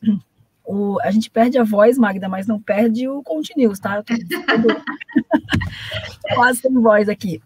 o, 0.64 0.99
a 1.03 1.11
gente 1.11 1.31
perde 1.31 1.59
a 1.59 1.62
voz, 1.62 1.99
Magda, 1.99 2.27
mas 2.27 2.47
não 2.47 2.59
perde 2.59 3.07
o 3.07 3.22
continuous, 3.22 3.79
tá? 3.79 3.97
Eu 3.97 4.05
tô 4.05 4.14
quase 6.35 6.61
sem 6.61 6.72
voz 6.72 7.11
aqui. 7.11 7.43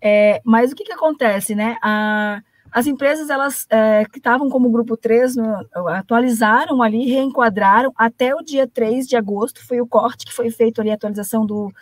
É, 0.00 0.40
mas 0.44 0.70
o 0.70 0.76
que 0.76 0.84
que 0.84 0.92
acontece, 0.92 1.56
né? 1.56 1.76
A, 1.82 2.40
as 2.70 2.86
empresas 2.86 3.30
elas 3.30 3.66
é, 3.70 4.04
que 4.04 4.18
estavam 4.18 4.48
como 4.48 4.70
grupo 4.70 4.96
3 4.96 5.36
no, 5.36 5.66
atualizaram 5.88 6.82
ali, 6.82 7.06
reenquadraram 7.06 7.92
até 7.96 8.34
o 8.34 8.42
dia 8.42 8.66
3 8.66 9.06
de 9.06 9.16
agosto, 9.16 9.64
foi 9.66 9.80
o 9.80 9.86
corte 9.86 10.26
que 10.26 10.32
foi 10.32 10.50
feito 10.50 10.80
ali, 10.80 10.90
a 10.90 10.94
atualização 10.94 11.46
do. 11.46 11.72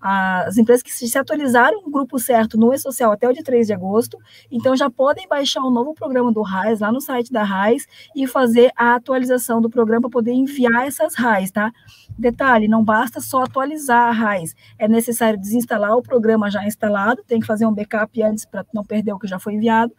As 0.00 0.56
empresas 0.56 0.80
que 0.80 0.92
se 0.92 1.18
atualizaram 1.18 1.80
o 1.84 1.90
grupo 1.90 2.20
certo 2.20 2.56
no 2.56 2.72
E-Social 2.72 3.10
até 3.10 3.28
o 3.28 3.32
dia 3.32 3.42
3 3.42 3.66
de 3.66 3.72
agosto, 3.72 4.16
então 4.48 4.76
já 4.76 4.88
podem 4.88 5.26
baixar 5.26 5.60
o 5.60 5.72
novo 5.72 5.92
programa 5.92 6.30
do 6.30 6.40
RAIS 6.40 6.78
lá 6.78 6.92
no 6.92 7.00
site 7.00 7.32
da 7.32 7.42
RAIS 7.42 7.84
e 8.14 8.24
fazer 8.24 8.70
a 8.76 8.94
atualização 8.94 9.60
do 9.60 9.68
programa 9.68 10.02
para 10.02 10.10
poder 10.10 10.30
enviar 10.30 10.86
essas 10.86 11.16
RAIS, 11.16 11.50
tá? 11.50 11.72
Detalhe, 12.16 12.68
não 12.68 12.84
basta 12.84 13.20
só 13.20 13.42
atualizar 13.42 14.08
a 14.08 14.12
RAIS, 14.12 14.54
é 14.78 14.86
necessário 14.86 15.36
desinstalar 15.36 15.96
o 15.96 16.02
programa 16.02 16.48
já 16.48 16.64
instalado, 16.64 17.24
tem 17.26 17.40
que 17.40 17.46
fazer 17.46 17.66
um 17.66 17.74
backup 17.74 18.22
antes 18.22 18.44
para 18.44 18.64
não 18.72 18.84
perder 18.84 19.12
o 19.12 19.18
que 19.18 19.26
já 19.26 19.40
foi 19.40 19.54
enviado, 19.54 19.92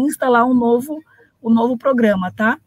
instalar 0.00 0.46
um 0.46 0.54
novo, 0.54 1.02
um 1.42 1.50
novo 1.50 1.76
programa, 1.76 2.30
tá? 2.30 2.58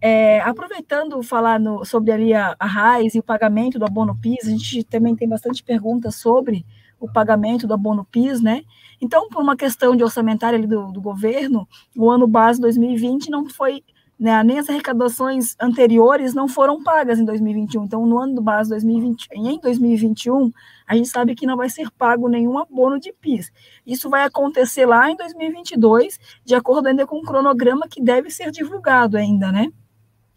É, 0.00 0.40
aproveitando 0.40 1.22
falar 1.22 1.60
no, 1.60 1.84
sobre 1.84 2.10
ali 2.10 2.34
a, 2.34 2.56
a 2.58 2.66
RAIS 2.66 3.14
e 3.14 3.20
o 3.20 3.22
pagamento 3.22 3.78
do 3.78 3.84
abono 3.84 4.18
PIS, 4.20 4.46
a 4.46 4.50
gente 4.50 4.82
também 4.82 5.14
tem 5.14 5.28
bastante 5.28 5.62
perguntas 5.62 6.16
sobre 6.16 6.66
o 6.98 7.08
pagamento 7.10 7.66
do 7.66 7.74
abono 7.74 8.04
PIS, 8.04 8.40
né? 8.40 8.62
Então, 9.00 9.28
por 9.28 9.42
uma 9.42 9.56
questão 9.56 9.96
de 9.96 10.02
orçamentária 10.02 10.58
do, 10.66 10.92
do 10.92 11.00
governo, 11.00 11.68
o 11.96 12.10
ano 12.10 12.26
base 12.26 12.60
2020 12.60 13.30
não 13.30 13.48
foi 13.48 13.84
né, 14.22 14.40
nem 14.44 14.60
as 14.60 14.70
arrecadações 14.70 15.56
anteriores 15.60 16.32
não 16.32 16.46
foram 16.46 16.80
pagas 16.80 17.18
em 17.18 17.24
2021. 17.24 17.82
Então, 17.82 18.06
no 18.06 18.20
ano 18.20 18.36
do 18.36 18.40
base 18.40 18.70
2020, 18.70 19.26
em 19.32 19.58
2021, 19.58 20.52
a 20.86 20.94
gente 20.94 21.08
sabe 21.08 21.34
que 21.34 21.44
não 21.44 21.56
vai 21.56 21.68
ser 21.68 21.90
pago 21.90 22.28
nenhum 22.28 22.56
abono 22.56 23.00
de 23.00 23.12
PIS. 23.12 23.50
Isso 23.84 24.08
vai 24.08 24.22
acontecer 24.22 24.86
lá 24.86 25.10
em 25.10 25.16
2022, 25.16 26.20
de 26.44 26.54
acordo 26.54 26.86
ainda 26.86 27.04
com 27.04 27.16
o 27.16 27.22
cronograma 27.22 27.88
que 27.90 28.00
deve 28.00 28.30
ser 28.30 28.52
divulgado 28.52 29.16
ainda, 29.16 29.50
né? 29.50 29.66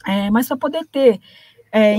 É, 0.03 0.31
mas 0.31 0.47
para 0.47 0.57
poder 0.57 0.83
ter 0.87 1.19
é, 1.71 1.95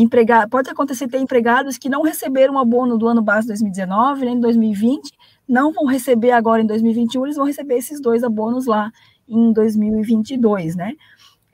pode 0.50 0.68
acontecer 0.68 1.06
ter 1.06 1.18
empregados 1.18 1.78
que 1.78 1.88
não 1.88 2.02
receberam 2.02 2.58
abono 2.58 2.98
do 2.98 3.06
ano 3.06 3.22
base 3.22 3.46
2019, 3.46 4.24
nem 4.24 4.40
2020, 4.40 5.12
não 5.48 5.72
vão 5.72 5.86
receber 5.86 6.32
agora 6.32 6.62
em 6.62 6.66
2021, 6.66 7.26
eles 7.26 7.36
vão 7.36 7.46
receber 7.46 7.76
esses 7.76 8.00
dois 8.00 8.24
abonos 8.24 8.66
lá 8.66 8.90
em 9.28 9.52
2022, 9.52 10.74
né? 10.74 10.94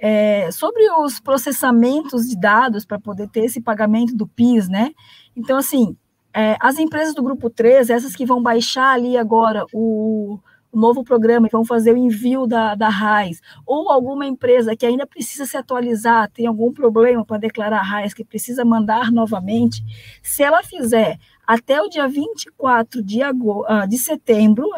É, 0.05 0.51
sobre 0.51 0.83
os 0.99 1.21
processamentos 1.21 2.29
de 2.29 2.37
dados 2.37 2.85
para 2.85 2.99
poder 2.99 3.29
ter 3.29 3.45
esse 3.45 3.61
pagamento 3.61 4.17
do 4.17 4.27
PIS, 4.27 4.69
né? 4.69 4.91
Então, 5.37 5.57
assim, 5.57 5.97
é, 6.35 6.57
as 6.61 6.79
empresas 6.79 7.15
do 7.15 7.23
grupo 7.23 7.49
3, 7.49 7.89
essas 7.89 8.17
que 8.17 8.27
vão 8.27 8.43
baixar 8.43 8.95
ali 8.95 9.17
agora 9.17 9.65
o, 9.73 10.41
o 10.73 10.81
novo 10.81 11.05
programa 11.05 11.47
e 11.47 11.51
vão 11.51 11.65
fazer 11.65 11.93
o 11.93 11.97
envio 11.97 12.47
da, 12.47 12.75
da 12.75 12.89
RAIS, 12.89 13.43
ou 13.67 13.91
alguma 13.91 14.25
empresa 14.25 14.75
que 14.75 14.87
ainda 14.87 15.07
precisa 15.07 15.45
se 15.45 15.57
atualizar, 15.57 16.31
tem 16.31 16.47
algum 16.47 16.73
problema 16.73 17.25
para 17.25 17.37
declarar 17.37 17.79
a 17.79 17.83
RAIS, 17.83 18.15
que 18.15 18.25
precisa 18.25 18.65
mandar 18.65 19.13
novamente, 19.13 19.85
se 20.23 20.43
ela 20.43 20.63
fizer 20.63 21.19
até 21.47 21.83
o 21.83 21.89
dia 21.89 22.07
24 22.07 23.03
de, 23.03 23.21
agosto, 23.21 23.67
ah, 23.69 23.85
de 23.85 23.99
setembro, 23.99 24.69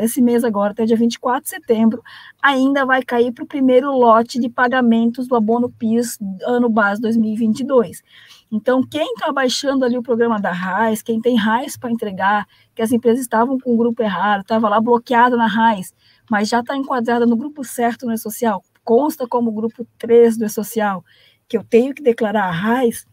esse 0.00 0.22
mês 0.22 0.42
agora, 0.42 0.72
até 0.72 0.82
o 0.82 0.86
dia 0.86 0.96
24 0.96 1.42
de 1.42 1.50
setembro, 1.50 2.02
ainda 2.42 2.86
vai 2.86 3.02
cair 3.02 3.30
para 3.32 3.44
o 3.44 3.46
primeiro 3.46 3.90
lote 3.92 4.40
de 4.40 4.48
pagamentos 4.48 5.28
do 5.28 5.36
abono 5.36 5.70
PIS 5.70 6.18
ano 6.42 6.68
base 6.68 7.00
2022. 7.02 8.02
Então, 8.50 8.82
quem 8.82 9.12
está 9.14 9.32
baixando 9.32 9.84
ali 9.84 9.98
o 9.98 10.02
programa 10.02 10.40
da 10.40 10.50
RAIS, 10.50 11.02
quem 11.02 11.20
tem 11.20 11.36
RAIS 11.36 11.76
para 11.76 11.90
entregar, 11.90 12.46
que 12.74 12.80
as 12.80 12.90
empresas 12.90 13.20
estavam 13.20 13.58
com 13.58 13.74
o 13.74 13.76
grupo 13.76 14.02
errado, 14.02 14.40
estava 14.40 14.68
lá 14.68 14.80
bloqueada 14.80 15.36
na 15.36 15.46
RAIS, 15.46 15.92
mas 16.30 16.48
já 16.48 16.60
está 16.60 16.76
enquadrada 16.76 17.26
no 17.26 17.36
grupo 17.36 17.62
certo 17.62 18.06
no 18.06 18.12
E-Social, 18.12 18.62
consta 18.82 19.26
como 19.26 19.52
grupo 19.52 19.86
3 19.98 20.38
do 20.38 20.46
E-Social, 20.46 21.04
que 21.46 21.56
eu 21.56 21.64
tenho 21.64 21.94
que 21.94 22.02
declarar 22.02 22.44
a 22.44 22.50
RAIS, 22.50 23.06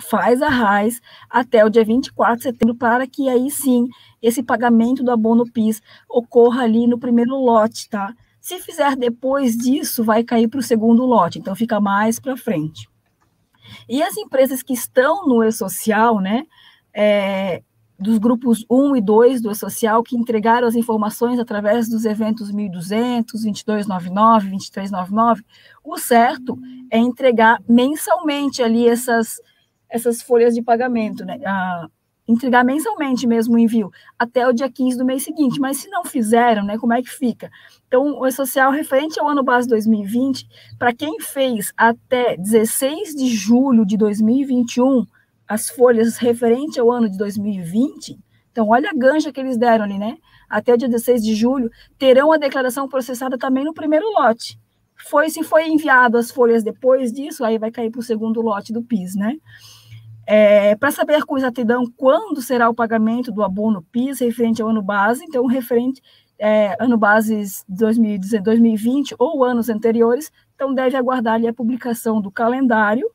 faz 0.00 0.42
a 0.42 0.48
RAIS 0.48 1.00
até 1.30 1.64
o 1.64 1.68
dia 1.68 1.84
24 1.84 2.36
de 2.36 2.42
setembro, 2.42 2.74
para 2.74 3.06
que 3.06 3.28
aí 3.28 3.50
sim 3.50 3.88
esse 4.20 4.42
pagamento 4.42 5.02
do 5.02 5.10
abono 5.10 5.50
PIS 5.50 5.80
ocorra 6.08 6.62
ali 6.62 6.86
no 6.86 6.98
primeiro 6.98 7.36
lote, 7.36 7.88
tá? 7.88 8.14
Se 8.40 8.58
fizer 8.58 8.96
depois 8.96 9.56
disso, 9.56 10.04
vai 10.04 10.22
cair 10.22 10.48
para 10.48 10.60
o 10.60 10.62
segundo 10.62 11.04
lote, 11.04 11.38
então 11.38 11.54
fica 11.54 11.80
mais 11.80 12.20
para 12.20 12.36
frente. 12.36 12.88
E 13.88 14.02
as 14.02 14.16
empresas 14.16 14.62
que 14.62 14.74
estão 14.74 15.26
no 15.26 15.42
E-Social, 15.42 16.20
né, 16.20 16.44
é, 16.92 17.62
dos 17.98 18.18
grupos 18.18 18.64
1 18.70 18.96
e 18.96 19.00
2 19.00 19.40
do 19.40 19.50
E-Social, 19.50 20.02
que 20.02 20.16
entregaram 20.16 20.66
as 20.66 20.74
informações 20.74 21.38
através 21.38 21.88
dos 21.88 22.04
eventos 22.04 22.50
1200, 22.50 23.32
2299, 23.32 24.50
2399, 24.50 25.42
o 25.82 25.96
certo 25.96 26.58
é 26.90 26.98
entregar 26.98 27.62
mensalmente 27.68 28.62
ali 28.62 28.86
essas 28.86 29.40
essas 29.94 30.20
folhas 30.20 30.54
de 30.54 30.62
pagamento, 30.62 31.24
né? 31.24 31.40
A, 31.46 31.88
entregar 32.26 32.64
mensalmente 32.64 33.26
mesmo 33.26 33.54
o 33.54 33.58
envio, 33.58 33.90
até 34.18 34.48
o 34.48 34.52
dia 34.52 34.70
15 34.70 34.96
do 34.96 35.04
mês 35.04 35.22
seguinte. 35.22 35.60
Mas 35.60 35.76
se 35.76 35.88
não 35.90 36.04
fizeram, 36.04 36.64
né, 36.64 36.78
como 36.78 36.94
é 36.94 37.02
que 37.02 37.10
fica? 37.10 37.50
Então, 37.86 38.18
o 38.18 38.26
E-Social 38.26 38.72
referente 38.72 39.20
ao 39.20 39.28
ano 39.28 39.42
base 39.42 39.68
2020, 39.68 40.48
para 40.78 40.94
quem 40.94 41.20
fez 41.20 41.72
até 41.76 42.36
16 42.36 43.14
de 43.14 43.28
julho 43.28 43.84
de 43.84 43.96
2021, 43.96 45.04
as 45.46 45.68
folhas 45.68 46.16
referente 46.16 46.80
ao 46.80 46.90
ano 46.90 47.10
de 47.10 47.18
2020, 47.18 48.18
então 48.50 48.68
olha 48.68 48.88
a 48.88 48.94
ganja 48.94 49.30
que 49.30 49.40
eles 49.40 49.58
deram 49.58 49.84
ali, 49.84 49.98
né? 49.98 50.16
Até 50.48 50.72
o 50.72 50.78
dia 50.78 50.88
16 50.88 51.22
de 51.22 51.34
julho, 51.34 51.70
terão 51.98 52.32
a 52.32 52.38
declaração 52.38 52.88
processada 52.88 53.36
também 53.36 53.64
no 53.64 53.74
primeiro 53.74 54.06
lote. 54.12 54.58
Foi 54.96 55.28
se 55.28 55.42
foi 55.42 55.68
enviado 55.68 56.16
as 56.16 56.30
folhas 56.30 56.62
depois 56.62 57.12
disso, 57.12 57.44
aí 57.44 57.58
vai 57.58 57.70
cair 57.70 57.90
para 57.90 57.98
o 57.98 58.02
segundo 58.02 58.40
lote 58.40 58.72
do 58.72 58.82
PIS, 58.82 59.16
né? 59.16 59.36
É, 60.26 60.74
para 60.76 60.90
saber 60.90 61.24
com 61.24 61.36
exatidão 61.36 61.84
quando 61.96 62.40
será 62.40 62.68
o 62.68 62.74
pagamento 62.74 63.30
do 63.30 63.42
abono 63.42 63.82
PIS 63.92 64.20
referente 64.20 64.62
ao 64.62 64.68
ano 64.68 64.82
base, 64.82 65.24
então, 65.24 65.46
referente 65.46 66.00
é, 66.38 66.76
ano 66.80 66.96
bases 66.96 67.64
2020 67.68 69.14
ou 69.18 69.44
anos 69.44 69.68
anteriores, 69.68 70.32
então 70.54 70.74
deve 70.74 70.96
aguardar 70.96 71.34
ali 71.34 71.46
a 71.46 71.54
publicação 71.54 72.20
do 72.20 72.30
calendário 72.30 73.10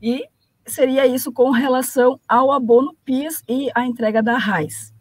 e 0.00 0.24
seria 0.66 1.06
isso 1.06 1.32
com 1.32 1.50
relação 1.50 2.20
ao 2.28 2.52
abono 2.52 2.94
PIS 3.04 3.42
e 3.48 3.70
a 3.74 3.84
entrega 3.84 4.22
da 4.22 4.36
RAIS. 4.36 4.92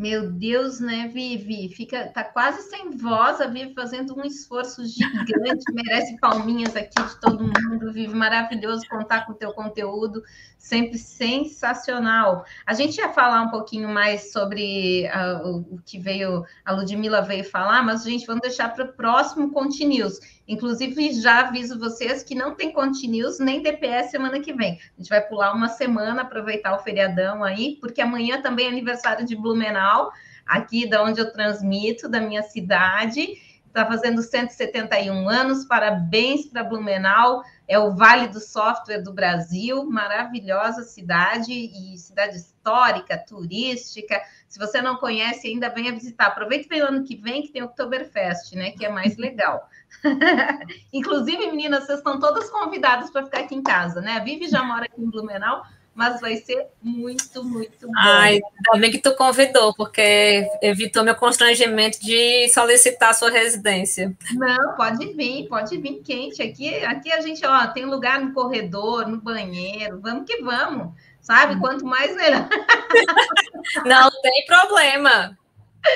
Meu 0.00 0.30
Deus, 0.30 0.80
né, 0.80 1.10
Vivi? 1.12 1.68
Fica, 1.68 2.08
tá 2.08 2.24
quase 2.24 2.62
sem 2.70 2.90
voz, 2.92 3.38
a 3.38 3.46
Vivi 3.46 3.74
fazendo 3.74 4.18
um 4.18 4.24
esforço 4.24 4.82
gigante, 4.86 5.62
merece 5.74 6.16
palminhas 6.16 6.74
aqui 6.74 7.02
de 7.02 7.20
todo 7.20 7.44
mundo, 7.44 7.92
Vivi, 7.92 8.14
maravilhoso 8.14 8.88
contar 8.88 9.26
com 9.26 9.32
o 9.32 9.34
teu 9.34 9.52
conteúdo, 9.52 10.22
sempre 10.56 10.96
sensacional. 10.96 12.46
A 12.64 12.72
gente 12.72 12.96
ia 12.96 13.12
falar 13.12 13.42
um 13.42 13.50
pouquinho 13.50 13.90
mais 13.90 14.32
sobre 14.32 15.06
uh, 15.08 15.74
o, 15.74 15.82
que 15.84 15.98
veio, 15.98 16.46
a 16.64 16.72
Ludmilla 16.72 17.20
veio 17.20 17.44
falar, 17.44 17.84
mas, 17.84 18.02
gente, 18.02 18.24
vamos 18.24 18.40
deixar 18.40 18.74
para 18.74 18.86
o 18.86 18.92
próximo 18.94 19.52
Continuous. 19.52 20.18
Inclusive, 20.50 21.12
já 21.12 21.42
aviso 21.46 21.78
vocês 21.78 22.24
que 22.24 22.34
não 22.34 22.56
tem 22.56 22.72
Continuous 22.72 23.38
nem 23.38 23.62
DPS 23.62 24.10
semana 24.10 24.40
que 24.40 24.52
vem. 24.52 24.80
A 24.96 25.00
gente 25.00 25.08
vai 25.08 25.20
pular 25.20 25.54
uma 25.54 25.68
semana, 25.68 26.22
aproveitar 26.22 26.74
o 26.74 26.80
feriadão 26.80 27.44
aí, 27.44 27.78
porque 27.80 28.00
amanhã 28.00 28.42
também 28.42 28.66
é 28.66 28.68
aniversário 28.68 29.24
de 29.24 29.36
Blumenau, 29.36 30.10
aqui 30.44 30.90
da 30.90 31.04
onde 31.04 31.20
eu 31.20 31.32
transmito, 31.32 32.08
da 32.08 32.20
minha 32.20 32.42
cidade. 32.42 33.28
Está 33.64 33.86
fazendo 33.86 34.22
171 34.22 35.28
anos, 35.28 35.64
parabéns 35.66 36.46
para 36.46 36.64
Blumenau, 36.64 37.44
é 37.68 37.78
o 37.78 37.94
Vale 37.94 38.26
do 38.26 38.40
Software 38.40 39.02
do 39.02 39.12
Brasil, 39.12 39.84
maravilhosa 39.84 40.82
cidade 40.82 41.52
e 41.52 41.96
cidade 41.96 42.36
histórica, 42.60 43.18
turística. 43.18 44.20
Se 44.46 44.58
você 44.58 44.82
não 44.82 44.96
conhece, 44.96 45.48
ainda 45.48 45.70
venha 45.70 45.92
visitar. 45.92 46.26
Aproveite 46.26 46.68
para 46.68 46.78
o 46.78 46.88
ano 46.88 47.04
que 47.04 47.16
vem, 47.16 47.42
que 47.42 47.48
tem 47.48 47.62
o 47.62 47.66
Oktoberfest, 47.66 48.54
né? 48.54 48.72
Que 48.72 48.84
é 48.84 48.90
mais 48.90 49.16
legal. 49.16 49.68
Inclusive, 50.92 51.50
meninas, 51.50 51.86
vocês 51.86 51.98
estão 51.98 52.20
todas 52.20 52.50
convidadas 52.50 53.10
para 53.10 53.24
ficar 53.24 53.40
aqui 53.40 53.54
em 53.54 53.62
casa, 53.62 54.00
né? 54.00 54.12
A 54.12 54.20
Vivi 54.20 54.48
já 54.48 54.62
mora 54.62 54.84
aqui 54.84 55.00
em 55.00 55.10
Blumenau, 55.10 55.64
mas 55.94 56.20
vai 56.20 56.36
ser 56.36 56.66
muito, 56.82 57.42
muito 57.42 57.86
bom. 57.86 57.92
Ai, 57.96 58.34
ainda 58.34 58.80
bem 58.80 58.90
que 58.90 58.98
tu 58.98 59.14
convidou, 59.16 59.74
porque 59.74 60.48
evitou 60.62 61.04
meu 61.04 61.14
constrangimento 61.14 62.00
de 62.00 62.48
solicitar 62.48 63.10
a 63.10 63.14
sua 63.14 63.30
residência. 63.30 64.16
Não, 64.32 64.76
pode 64.76 65.12
vir, 65.14 65.48
pode 65.48 65.76
vir 65.78 66.00
quente. 66.02 66.42
Aqui, 66.42 66.74
aqui 66.84 67.12
a 67.12 67.20
gente, 67.20 67.44
ó, 67.44 67.66
tem 67.68 67.84
lugar 67.84 68.20
no 68.20 68.32
corredor, 68.32 69.08
no 69.08 69.20
banheiro, 69.20 70.00
vamos 70.00 70.24
que 70.24 70.42
vamos, 70.42 70.94
sabe? 71.20 71.58
Quanto 71.60 71.84
mais 71.84 72.14
melhor. 72.16 72.48
Não 73.84 74.10
tem 74.22 74.46
problema. 74.46 75.38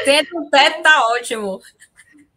Tenta 0.05 0.37
um 0.37 0.49
teto, 0.51 0.83
tá 0.83 1.01
ótimo. 1.09 1.61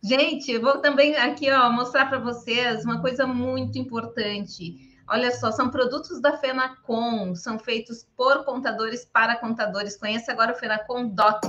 Gente, 0.03 0.51
eu 0.51 0.61
vou 0.61 0.77
também 0.77 1.15
aqui 1.15 1.51
ó, 1.51 1.69
mostrar 1.71 2.05
para 2.07 2.19
vocês 2.19 2.83
uma 2.85 3.01
coisa 3.01 3.25
muito 3.25 3.77
importante. 3.77 4.88
Olha 5.09 5.31
só, 5.31 5.51
são 5.51 5.69
produtos 5.69 6.21
da 6.21 6.38
Fenacom, 6.38 7.33
são 7.33 7.57
feitos 7.57 8.05
por 8.15 8.43
contadores 8.43 9.05
para 9.05 9.38
contadores. 9.38 9.97
Conheça 9.97 10.31
agora 10.31 10.51
o 10.51 10.55
Fenacom 10.55 11.07
Doc. 11.07 11.43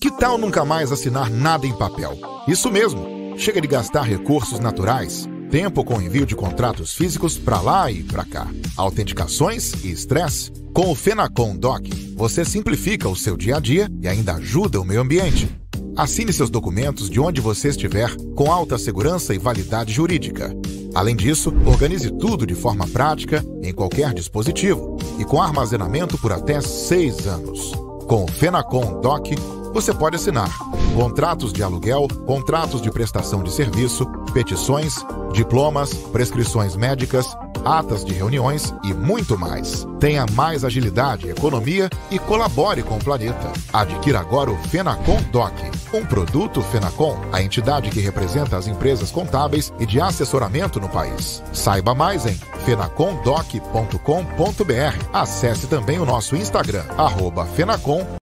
Que 0.00 0.10
tal 0.18 0.38
nunca 0.38 0.64
mais 0.64 0.90
assinar 0.90 1.30
nada 1.30 1.66
em 1.66 1.76
papel? 1.76 2.18
Isso 2.48 2.70
mesmo. 2.70 3.38
Chega 3.38 3.60
de 3.60 3.68
gastar 3.68 4.02
recursos 4.02 4.58
naturais, 4.58 5.26
tempo 5.52 5.84
com 5.84 6.00
envio 6.00 6.24
de 6.24 6.34
contratos 6.34 6.94
físicos 6.94 7.36
para 7.36 7.60
lá 7.60 7.90
e 7.90 8.02
para 8.02 8.24
cá, 8.24 8.48
autenticações 8.74 9.84
e 9.84 9.90
estresse. 9.90 10.50
Com 10.72 10.90
o 10.90 10.94
Fenacom 10.94 11.54
Doc, 11.54 11.86
você 12.16 12.42
simplifica 12.42 13.06
o 13.06 13.14
seu 13.14 13.36
dia 13.36 13.58
a 13.58 13.60
dia 13.60 13.86
e 14.00 14.08
ainda 14.08 14.36
ajuda 14.36 14.80
o 14.80 14.84
meio 14.84 15.02
ambiente. 15.02 15.46
Assine 15.94 16.32
seus 16.32 16.48
documentos 16.48 17.10
de 17.10 17.20
onde 17.20 17.42
você 17.42 17.68
estiver 17.68 18.16
com 18.34 18.50
alta 18.50 18.78
segurança 18.78 19.34
e 19.34 19.38
validade 19.38 19.92
jurídica. 19.92 20.56
Além 20.94 21.14
disso, 21.14 21.52
organize 21.66 22.10
tudo 22.12 22.46
de 22.46 22.54
forma 22.54 22.88
prática 22.88 23.44
em 23.62 23.74
qualquer 23.74 24.14
dispositivo 24.14 24.96
e 25.18 25.24
com 25.26 25.42
armazenamento 25.42 26.16
por 26.16 26.32
até 26.32 26.62
seis 26.62 27.26
anos. 27.26 27.72
Com 28.08 28.24
o 28.24 28.28
Fenacom 28.28 29.02
Doc, 29.02 29.26
você 29.74 29.92
pode 29.92 30.16
assinar 30.16 30.50
contratos 30.94 31.52
de 31.52 31.62
aluguel, 31.62 32.06
contratos 32.26 32.80
de 32.80 32.90
prestação 32.90 33.42
de 33.42 33.50
serviço, 33.50 34.06
petições, 34.32 34.96
diplomas, 35.32 35.94
prescrições 35.94 36.76
médicas, 36.76 37.26
atas 37.64 38.04
de 38.04 38.12
reuniões 38.12 38.74
e 38.84 38.92
muito 38.92 39.38
mais. 39.38 39.86
Tenha 39.98 40.26
mais 40.32 40.64
agilidade, 40.64 41.28
economia 41.28 41.88
e 42.10 42.18
colabore 42.18 42.82
com 42.82 42.96
o 42.96 43.04
planeta. 43.04 43.52
Adquira 43.72 44.20
agora 44.20 44.50
o 44.50 44.56
Fenacom 44.68 45.20
Doc, 45.30 45.54
um 45.94 46.04
produto 46.04 46.60
Fenacom, 46.60 47.18
a 47.32 47.42
entidade 47.42 47.90
que 47.90 48.00
representa 48.00 48.56
as 48.56 48.66
empresas 48.66 49.10
contábeis 49.10 49.72
e 49.78 49.86
de 49.86 50.00
assessoramento 50.00 50.80
no 50.80 50.88
país. 50.88 51.42
Saiba 51.52 51.94
mais 51.94 52.26
em 52.26 52.34
fenacomdoc.com.br. 52.64 55.06
Acesse 55.12 55.66
também 55.66 55.98
o 55.98 56.06
nosso 56.06 56.36
Instagram, 56.36 56.84
arroba 56.96 57.46
Fenacom 57.46 58.21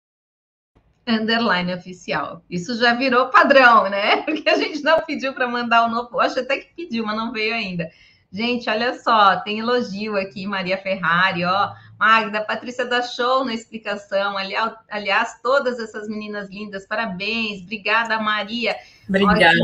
underline 1.06 1.72
oficial. 1.74 2.42
Isso 2.48 2.76
já 2.78 2.94
virou 2.94 3.28
padrão, 3.28 3.88
né? 3.88 4.18
Porque 4.24 4.48
a 4.48 4.56
gente 4.56 4.82
não 4.82 5.00
pediu 5.00 5.32
para 5.32 5.48
mandar 5.48 5.86
o 5.86 5.90
novo. 5.90 6.20
Acho 6.20 6.40
até 6.40 6.58
que 6.58 6.74
pediu, 6.74 7.04
mas 7.04 7.16
não 7.16 7.32
veio 7.32 7.54
ainda. 7.54 7.90
Gente, 8.32 8.70
olha 8.70 8.94
só, 8.98 9.36
tem 9.40 9.58
elogio 9.58 10.16
aqui, 10.16 10.46
Maria 10.46 10.78
Ferrari, 10.78 11.44
ó. 11.44 11.72
Magda, 12.00 12.40
Patrícia 12.40 12.86
da 12.86 13.02
Show 13.02 13.44
na 13.44 13.52
explicação. 13.52 14.34
Aliás, 14.88 15.38
todas 15.42 15.78
essas 15.78 16.08
meninas 16.08 16.48
lindas, 16.48 16.86
parabéns. 16.86 17.60
Obrigada, 17.60 18.18
Maria. 18.18 18.74
Obrigada. 19.06 19.54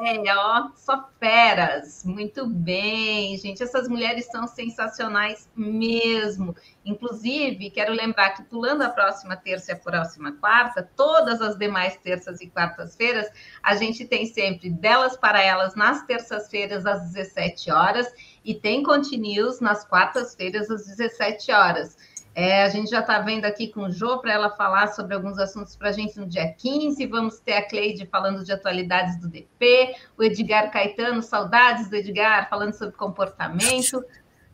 Ideia, 0.00 0.36
ó, 0.36 0.68
só 0.76 1.08
feras. 1.18 2.04
Muito 2.04 2.46
bem, 2.46 3.38
gente. 3.38 3.62
Essas 3.62 3.88
mulheres 3.88 4.26
são 4.26 4.46
sensacionais 4.46 5.48
mesmo. 5.56 6.54
Inclusive, 6.84 7.70
quero 7.70 7.94
lembrar 7.94 8.30
que 8.30 8.42
pulando 8.42 8.82
a 8.82 8.90
próxima 8.90 9.34
terça 9.34 9.72
e 9.72 9.74
a 9.74 9.78
próxima 9.78 10.32
quarta, 10.32 10.86
todas 10.94 11.40
as 11.40 11.56
demais 11.56 11.96
terças 11.96 12.42
e 12.42 12.50
quartas-feiras, 12.50 13.30
a 13.62 13.76
gente 13.76 14.04
tem 14.04 14.26
sempre 14.26 14.68
delas 14.68 15.16
para 15.16 15.40
elas 15.40 15.74
nas 15.74 16.04
terças-feiras 16.04 16.84
às 16.84 17.12
17 17.12 17.70
horas 17.70 18.12
e 18.44 18.54
tem 18.54 18.82
continuos 18.82 19.60
nas 19.60 19.84
quartas-feiras 19.84 20.70
às 20.70 20.86
17 20.86 21.52
horas. 21.52 21.96
É, 22.40 22.62
a 22.62 22.68
gente 22.68 22.88
já 22.88 23.00
está 23.00 23.18
vendo 23.18 23.46
aqui 23.46 23.66
com 23.66 23.86
o 23.86 23.90
Jô 23.90 24.18
para 24.18 24.32
ela 24.32 24.50
falar 24.50 24.86
sobre 24.94 25.12
alguns 25.12 25.40
assuntos 25.40 25.74
para 25.74 25.88
a 25.88 25.92
gente 25.92 26.16
no 26.16 26.24
dia 26.24 26.52
15. 26.52 27.04
Vamos 27.06 27.40
ter 27.40 27.54
a 27.54 27.62
Cleide 27.68 28.06
falando 28.06 28.44
de 28.44 28.52
atualidades 28.52 29.20
do 29.20 29.28
DP, 29.28 29.96
o 30.16 30.22
Edgar 30.22 30.70
Caetano, 30.70 31.20
saudades 31.20 31.90
do 31.90 31.96
Edgar, 31.96 32.48
falando 32.48 32.74
sobre 32.74 32.94
comportamento. 32.94 34.04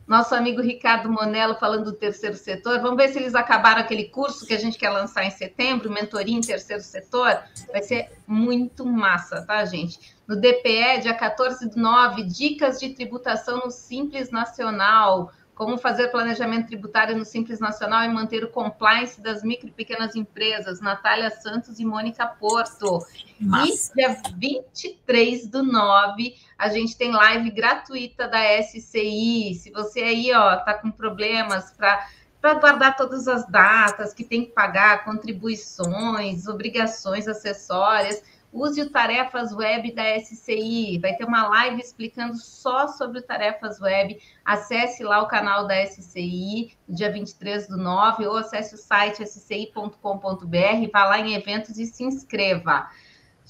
Nosso 0.07 0.35
amigo 0.35 0.61
Ricardo 0.61 1.09
Monello 1.09 1.55
falando 1.55 1.85
do 1.85 1.93
terceiro 1.93 2.35
setor. 2.35 2.79
Vamos 2.79 2.97
ver 2.97 3.09
se 3.09 3.17
eles 3.17 3.33
acabaram 3.33 3.81
aquele 3.81 4.05
curso 4.05 4.45
que 4.45 4.53
a 4.53 4.59
gente 4.59 4.77
quer 4.77 4.91
lançar 4.91 5.25
em 5.25 5.31
setembro, 5.31 5.91
mentoria 5.91 6.37
em 6.37 6.41
terceiro 6.41 6.83
setor. 6.83 7.41
Vai 7.71 7.81
ser 7.81 8.11
muito 8.27 8.85
massa, 8.85 9.41
tá, 9.41 9.65
gente? 9.65 10.15
No 10.27 10.35
DPE, 10.35 11.01
dia 11.01 11.13
14 11.13 11.69
do 11.69 11.79
9, 11.79 12.23
dicas 12.23 12.79
de 12.79 12.89
tributação 12.89 13.61
no 13.65 13.71
Simples 13.71 14.29
Nacional 14.29 15.31
como 15.55 15.77
fazer 15.77 16.09
planejamento 16.09 16.67
tributário 16.67 17.17
no 17.17 17.23
Simples 17.23 17.61
Nacional 17.61 18.03
e 18.03 18.09
manter 18.09 18.43
o 18.43 18.49
compliance 18.49 19.21
das 19.21 19.41
micro 19.41 19.69
e 19.69 19.71
pequenas 19.71 20.13
empresas, 20.13 20.81
Natália 20.81 21.31
Santos 21.31 21.79
e 21.79 21.85
Mônica 21.85 22.27
Porto. 22.27 22.99
Massa. 23.39 23.93
E 23.93 23.95
dia 23.95 24.21
23 24.37 25.47
do 25.47 25.63
9, 25.63 26.35
a 26.57 26.67
gente 26.67 26.97
tem 26.97 27.11
live 27.11 27.49
gratuita 27.51 28.27
da 28.27 28.61
SCI. 28.61 29.55
Se 29.55 29.71
você 29.71 30.01
aí, 30.01 30.31
ó, 30.33 30.57
tá 30.57 30.73
com 30.73 30.91
problemas 30.91 31.71
para 31.71 32.05
para 32.41 32.53
guardar 32.59 32.95
todas 32.95 33.27
as 33.27 33.47
datas 33.47 34.13
que 34.13 34.23
tem 34.23 34.45
que 34.45 34.51
pagar, 34.51 35.03
contribuições, 35.03 36.45
obrigações 36.45 37.27
acessórias, 37.27 38.21
Use 38.55 38.81
o 38.81 38.89
Tarefas 38.89 39.51
Web 39.51 39.91
da 39.91 40.17
SCI. 40.17 40.97
Vai 41.01 41.13
ter 41.15 41.25
uma 41.25 41.45
live 41.49 41.81
explicando 41.81 42.37
só 42.37 42.87
sobre 42.87 43.19
o 43.19 43.21
Tarefas 43.21 43.81
Web. 43.81 44.17
Acesse 44.45 45.03
lá 45.03 45.21
o 45.21 45.27
canal 45.27 45.67
da 45.67 45.85
SCI, 45.85 46.73
dia 46.87 47.11
23 47.11 47.67
do 47.67 47.75
9, 47.75 48.25
ou 48.25 48.37
acesse 48.37 48.73
o 48.73 48.77
site 48.77 49.27
sci.com.br, 49.27 50.89
vá 50.93 51.03
lá 51.03 51.19
em 51.19 51.35
eventos 51.35 51.77
e 51.77 51.85
se 51.85 52.05
inscreva. 52.05 52.89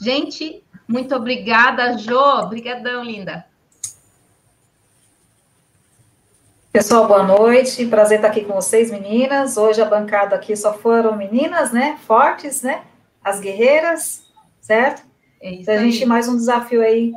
Gente, 0.02 0.64
muito 0.88 1.16
obrigada, 1.16 2.00
Jo. 2.00 2.40
Obrigadão, 2.40 3.04
linda. 3.04 3.46
Pessoal, 6.72 7.08
boa 7.08 7.24
noite. 7.24 7.86
Prazer 7.86 8.18
estar 8.18 8.30
aqui 8.30 8.44
com 8.44 8.56
vocês, 8.56 8.90
meninas. 8.90 9.56
Hoje 9.56 9.80
a 9.84 9.86
bancada 9.86 10.36
aqui 10.36 10.56
só 10.58 10.74
foram 10.74 11.16
meninas, 11.16 11.72
né? 11.72 12.00
Fortes, 12.08 12.64
né? 12.64 12.84
As 13.24 13.40
guerreiras 13.40 14.25
certo? 14.66 15.04
É 15.40 15.54
então, 15.54 15.76
a 15.76 15.78
gente 15.78 16.06
mais 16.06 16.28
um 16.28 16.36
desafio 16.36 16.82
aí 16.82 17.14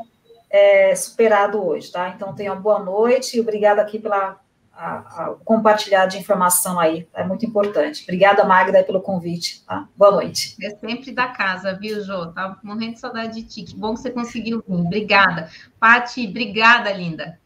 é, 0.50 0.94
superado 0.94 1.64
hoje, 1.64 1.90
tá? 1.90 2.10
Então, 2.14 2.34
tenha 2.34 2.52
uma 2.52 2.60
boa 2.60 2.78
noite 2.78 3.36
e 3.36 3.40
obrigada 3.40 3.80
aqui 3.80 3.98
pela 3.98 4.38
a, 4.70 4.98
a 4.98 5.34
compartilhar 5.44 6.06
de 6.06 6.18
informação 6.18 6.78
aí, 6.78 7.08
é 7.12 7.24
muito 7.24 7.44
importante. 7.44 8.04
Obrigada, 8.04 8.44
Magda, 8.44 8.84
pelo 8.84 9.00
convite. 9.00 9.64
Tá? 9.64 9.88
Boa 9.96 10.12
noite. 10.12 10.54
É 10.62 10.70
sempre 10.70 11.10
da 11.10 11.26
casa, 11.26 11.74
viu, 11.74 12.04
Jô? 12.04 12.28
Tava 12.28 12.58
morrendo 12.62 12.92
de 12.94 13.00
saudade 13.00 13.34
de 13.34 13.42
ti. 13.42 13.62
Que 13.64 13.74
bom 13.74 13.94
que 13.94 14.00
você 14.00 14.10
conseguiu 14.10 14.62
vir. 14.68 14.74
Obrigada. 14.74 15.50
Pati, 15.80 16.28
obrigada, 16.28 16.92
linda. 16.92 17.40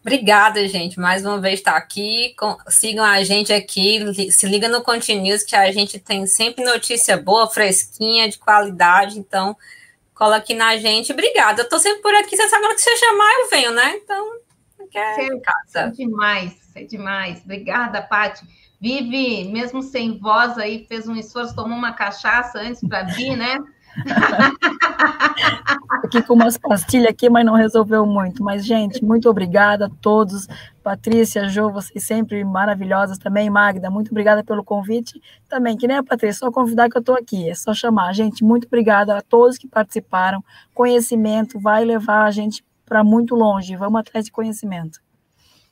Obrigada, 0.00 0.66
gente. 0.68 1.00
Mais 1.00 1.24
uma 1.24 1.40
vez 1.40 1.58
estar 1.58 1.76
aqui. 1.76 2.34
sigam 2.68 3.04
a 3.04 3.22
gente 3.24 3.52
aqui. 3.52 4.30
Se 4.30 4.46
liga 4.46 4.68
no 4.68 4.82
Continuous, 4.82 5.42
que 5.42 5.56
a 5.56 5.70
gente 5.72 5.98
tem 5.98 6.26
sempre 6.26 6.64
notícia 6.64 7.16
boa, 7.16 7.48
fresquinha, 7.48 8.28
de 8.28 8.38
qualidade. 8.38 9.18
Então, 9.18 9.56
cola 10.14 10.36
aqui 10.36 10.54
na 10.54 10.76
gente. 10.76 11.12
Obrigada. 11.12 11.62
Eu 11.62 11.68
tô 11.68 11.78
sempre 11.78 12.02
por 12.02 12.14
aqui. 12.14 12.36
Você 12.36 12.48
sabe 12.48 12.68
que 12.68 12.80
você 12.80 12.96
chamar, 12.96 13.32
eu 13.40 13.50
venho, 13.50 13.72
né? 13.72 13.96
Então, 13.96 14.36
é 14.94 15.40
casa. 15.40 15.80
É 15.80 15.90
demais, 15.90 16.54
é 16.74 16.84
demais. 16.84 17.40
Obrigada, 17.44 18.00
Paty. 18.00 18.46
Vive, 18.80 19.50
mesmo 19.50 19.82
sem 19.82 20.18
voz 20.18 20.58
aí, 20.58 20.86
fez 20.86 21.08
um 21.08 21.16
esforço, 21.16 21.54
tomou 21.54 21.76
uma 21.76 21.94
cachaça 21.94 22.58
antes 22.60 22.80
para 22.86 23.04
vir, 23.04 23.36
né? 23.36 23.58
aqui 26.06 26.22
com 26.22 26.34
umas 26.34 26.56
pastilhas 26.56 27.10
aqui, 27.10 27.28
mas 27.28 27.44
não 27.44 27.54
resolveu 27.54 28.06
muito. 28.06 28.42
Mas, 28.42 28.64
gente, 28.64 29.04
muito 29.04 29.28
obrigada 29.28 29.86
a 29.86 29.90
todos. 30.00 30.46
Patrícia, 30.82 31.48
Jo, 31.48 31.70
vocês 31.70 32.04
sempre 32.04 32.42
maravilhosas 32.44 33.18
também. 33.18 33.50
Magda, 33.50 33.90
muito 33.90 34.10
obrigada 34.10 34.42
pelo 34.42 34.64
convite. 34.64 35.20
Também, 35.48 35.76
que 35.76 35.86
nem 35.86 35.96
a 35.96 36.02
Patrícia, 36.02 36.46
só 36.46 36.50
convidar 36.50 36.88
que 36.88 36.96
eu 36.96 37.00
estou 37.00 37.16
aqui, 37.16 37.50
é 37.50 37.54
só 37.54 37.74
chamar. 37.74 38.12
Gente, 38.14 38.44
muito 38.44 38.66
obrigada 38.66 39.16
a 39.16 39.22
todos 39.22 39.58
que 39.58 39.68
participaram. 39.68 40.42
Conhecimento 40.72 41.58
vai 41.58 41.84
levar 41.84 42.24
a 42.24 42.30
gente 42.30 42.64
para 42.84 43.02
muito 43.02 43.34
longe. 43.34 43.76
Vamos 43.76 44.00
atrás 44.00 44.24
de 44.24 44.32
conhecimento. 44.32 45.00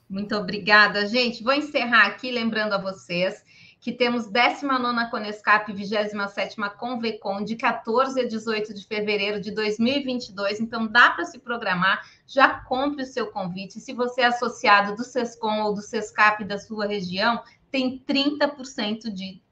Muito 0.08 0.36
obrigada, 0.36 1.06
gente. 1.06 1.42
Vou 1.42 1.54
encerrar 1.54 2.06
aqui 2.06 2.30
lembrando 2.30 2.74
a 2.74 2.78
vocês 2.78 3.42
que 3.84 3.92
temos 3.92 4.26
19 4.26 5.10
Conescap 5.10 5.70
e 5.70 5.74
27 5.74 6.56
Convecon 6.78 7.44
de 7.44 7.54
14 7.54 8.18
a 8.18 8.26
18 8.26 8.72
de 8.72 8.86
fevereiro 8.86 9.38
de 9.38 9.50
2022. 9.50 10.58
Então, 10.58 10.86
dá 10.86 11.10
para 11.10 11.26
se 11.26 11.38
programar. 11.38 12.00
Já 12.26 12.48
compre 12.60 13.02
o 13.02 13.06
seu 13.06 13.26
convite. 13.30 13.78
Se 13.80 13.92
você 13.92 14.22
é 14.22 14.24
associado 14.24 14.96
do 14.96 15.04
SESCOM 15.04 15.64
ou 15.64 15.74
do 15.74 15.82
SESCAP 15.82 16.44
da 16.44 16.58
sua 16.58 16.86
região, 16.86 17.42
tem 17.70 18.02
30% 18.08 19.12
de 19.12 19.42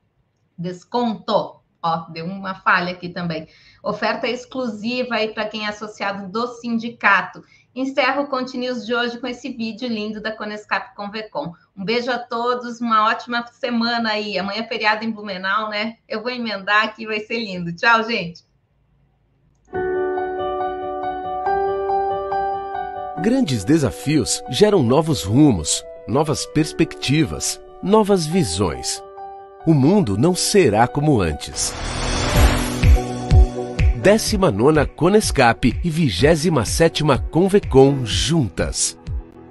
desconto. 0.57 1.61
Ó, 1.83 1.97
deu 2.09 2.25
uma 2.25 2.55
falha 2.55 2.93
aqui 2.93 3.11
também. 3.11 3.47
Oferta 3.83 4.27
exclusiva 4.27 5.17
aí 5.17 5.35
para 5.35 5.45
quem 5.45 5.67
é 5.67 5.69
associado 5.69 6.33
do 6.33 6.47
sindicato. 6.55 7.45
Encerro 7.75 8.25
o 8.25 8.27
Continuous 8.27 8.85
de 8.85 8.95
hoje 8.95 9.19
com 9.19 9.27
esse 9.27 9.49
vídeo 9.49 9.89
lindo 9.89 10.21
da 10.21 10.31
Conescap 10.31 10.95
Convecom. 10.95 11.55
Um 11.75 11.83
beijo 11.83 12.11
a 12.11 12.19
todos, 12.19 12.83
uma 12.83 13.09
ótima 13.09 13.47
semana 13.47 14.11
aí. 14.11 14.39
Amanhã 14.39 14.61
é 14.61 14.69
feriado 14.69 15.05
em 15.05 15.11
Blumenau, 15.11 15.71
né? 15.71 15.97
Eu 16.07 16.23
vou 16.23 16.31
emendar 16.31 16.85
aqui, 16.85 17.07
vai 17.07 17.21
ser 17.21 17.39
lindo. 17.39 17.75
Tchau, 17.75 18.03
gente. 18.05 18.45
Grandes 23.23 23.65
desafios 23.65 24.43
geram 24.51 24.83
novos 24.83 25.23
rumos, 25.23 25.83
novas 26.07 26.45
perspectivas, 26.45 27.59
novas 27.83 28.27
visões. 28.27 29.03
O 29.67 29.73
mundo 29.73 30.19
não 30.19 30.35
será 30.35 30.87
como 30.87 31.23
antes. 31.23 31.73
19ª 34.03 34.85
Conescap 34.97 35.79
e 35.85 35.89
27ª 35.89 37.23
Convecon 37.31 38.05
juntas. 38.05 38.99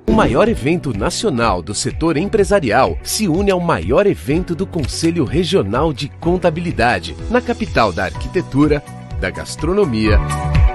O 0.06 0.12
maior 0.12 0.49
evento 0.49 0.91
nacional 0.91 1.62
do 1.62 1.74
setor 1.74 2.18
empresarial 2.18 2.97
se 3.02 3.30
une 3.30 3.49
ao 3.49 3.62
maior 3.62 4.06
evento 4.06 4.54
do 4.54 4.68
Conselho 4.68 5.24
Regional 5.24 5.93
de 5.93 6.10
Contabilidade, 6.10 7.16
na 7.30 7.39
capital 7.39 7.93
da 7.93 8.04
arquitetura, 8.04 8.84
da 9.22 9.30
gastronomia, 9.30 10.20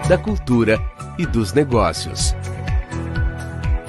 da 0.08 0.16
cultura 0.16 0.80
e 1.18 1.26
dos 1.26 1.52
negócios. 1.52 2.34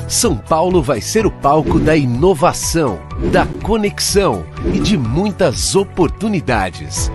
São 0.06 0.36
Paulo 0.36 0.82
vai 0.82 1.00
ser 1.00 1.26
o 1.26 1.32
palco 1.32 1.80
da 1.80 1.96
inovação, 1.96 3.00
da 3.32 3.46
conexão 3.64 4.46
e 4.74 4.80
de 4.82 4.98
muitas 4.98 5.76
oportunidades. 5.76 7.10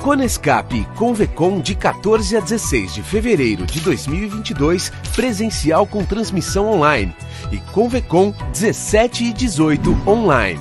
Conescap 0.00 0.84
Convecon 0.96 1.60
de 1.60 1.74
14 1.74 2.36
a 2.36 2.40
16 2.40 2.94
de 2.94 3.02
fevereiro 3.02 3.66
de 3.66 3.80
2022, 3.80 4.90
presencial 5.14 5.86
com 5.86 6.04
transmissão 6.04 6.66
online. 6.70 7.14
E 7.52 7.58
Convecon 7.72 8.32
17 8.52 9.24
e 9.24 9.32
18 9.32 10.08
online. 10.08 10.60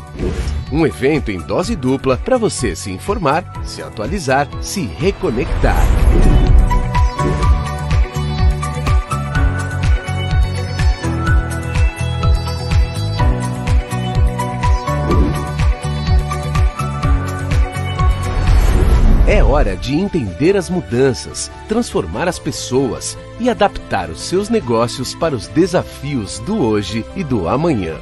Um 0.72 0.86
evento 0.86 1.32
em 1.32 1.40
dose 1.40 1.76
dupla 1.76 2.18
para 2.18 2.38
você 2.38 2.76
se 2.76 2.92
informar, 2.92 3.46
se 3.64 3.82
atualizar, 3.82 4.48
se 4.62 4.82
reconectar. 4.82 5.80
É 19.30 19.44
hora 19.44 19.78
de 19.78 19.94
entender 19.94 20.58
as 20.58 20.72
mudanças, 20.72 21.52
transformar 21.68 22.28
as 22.28 22.40
pessoas 22.40 23.16
e 23.40 23.48
adaptar 23.48 24.10
os 24.10 24.22
seus 24.22 24.50
negócios 24.50 25.14
para 25.14 25.36
os 25.36 25.48
desafios 25.48 26.40
do 26.40 26.58
hoje 26.58 27.06
e 27.16 27.24
do 27.24 27.48
amanhã. 27.48 27.96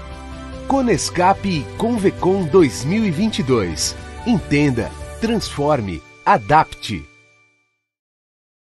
Conescap 0.69 1.45
e 1.45 1.65
Convecon 1.77 2.45
2022. 2.45 3.93
Entenda, 4.25 4.89
transforme, 5.19 6.01
adapte. 6.25 7.05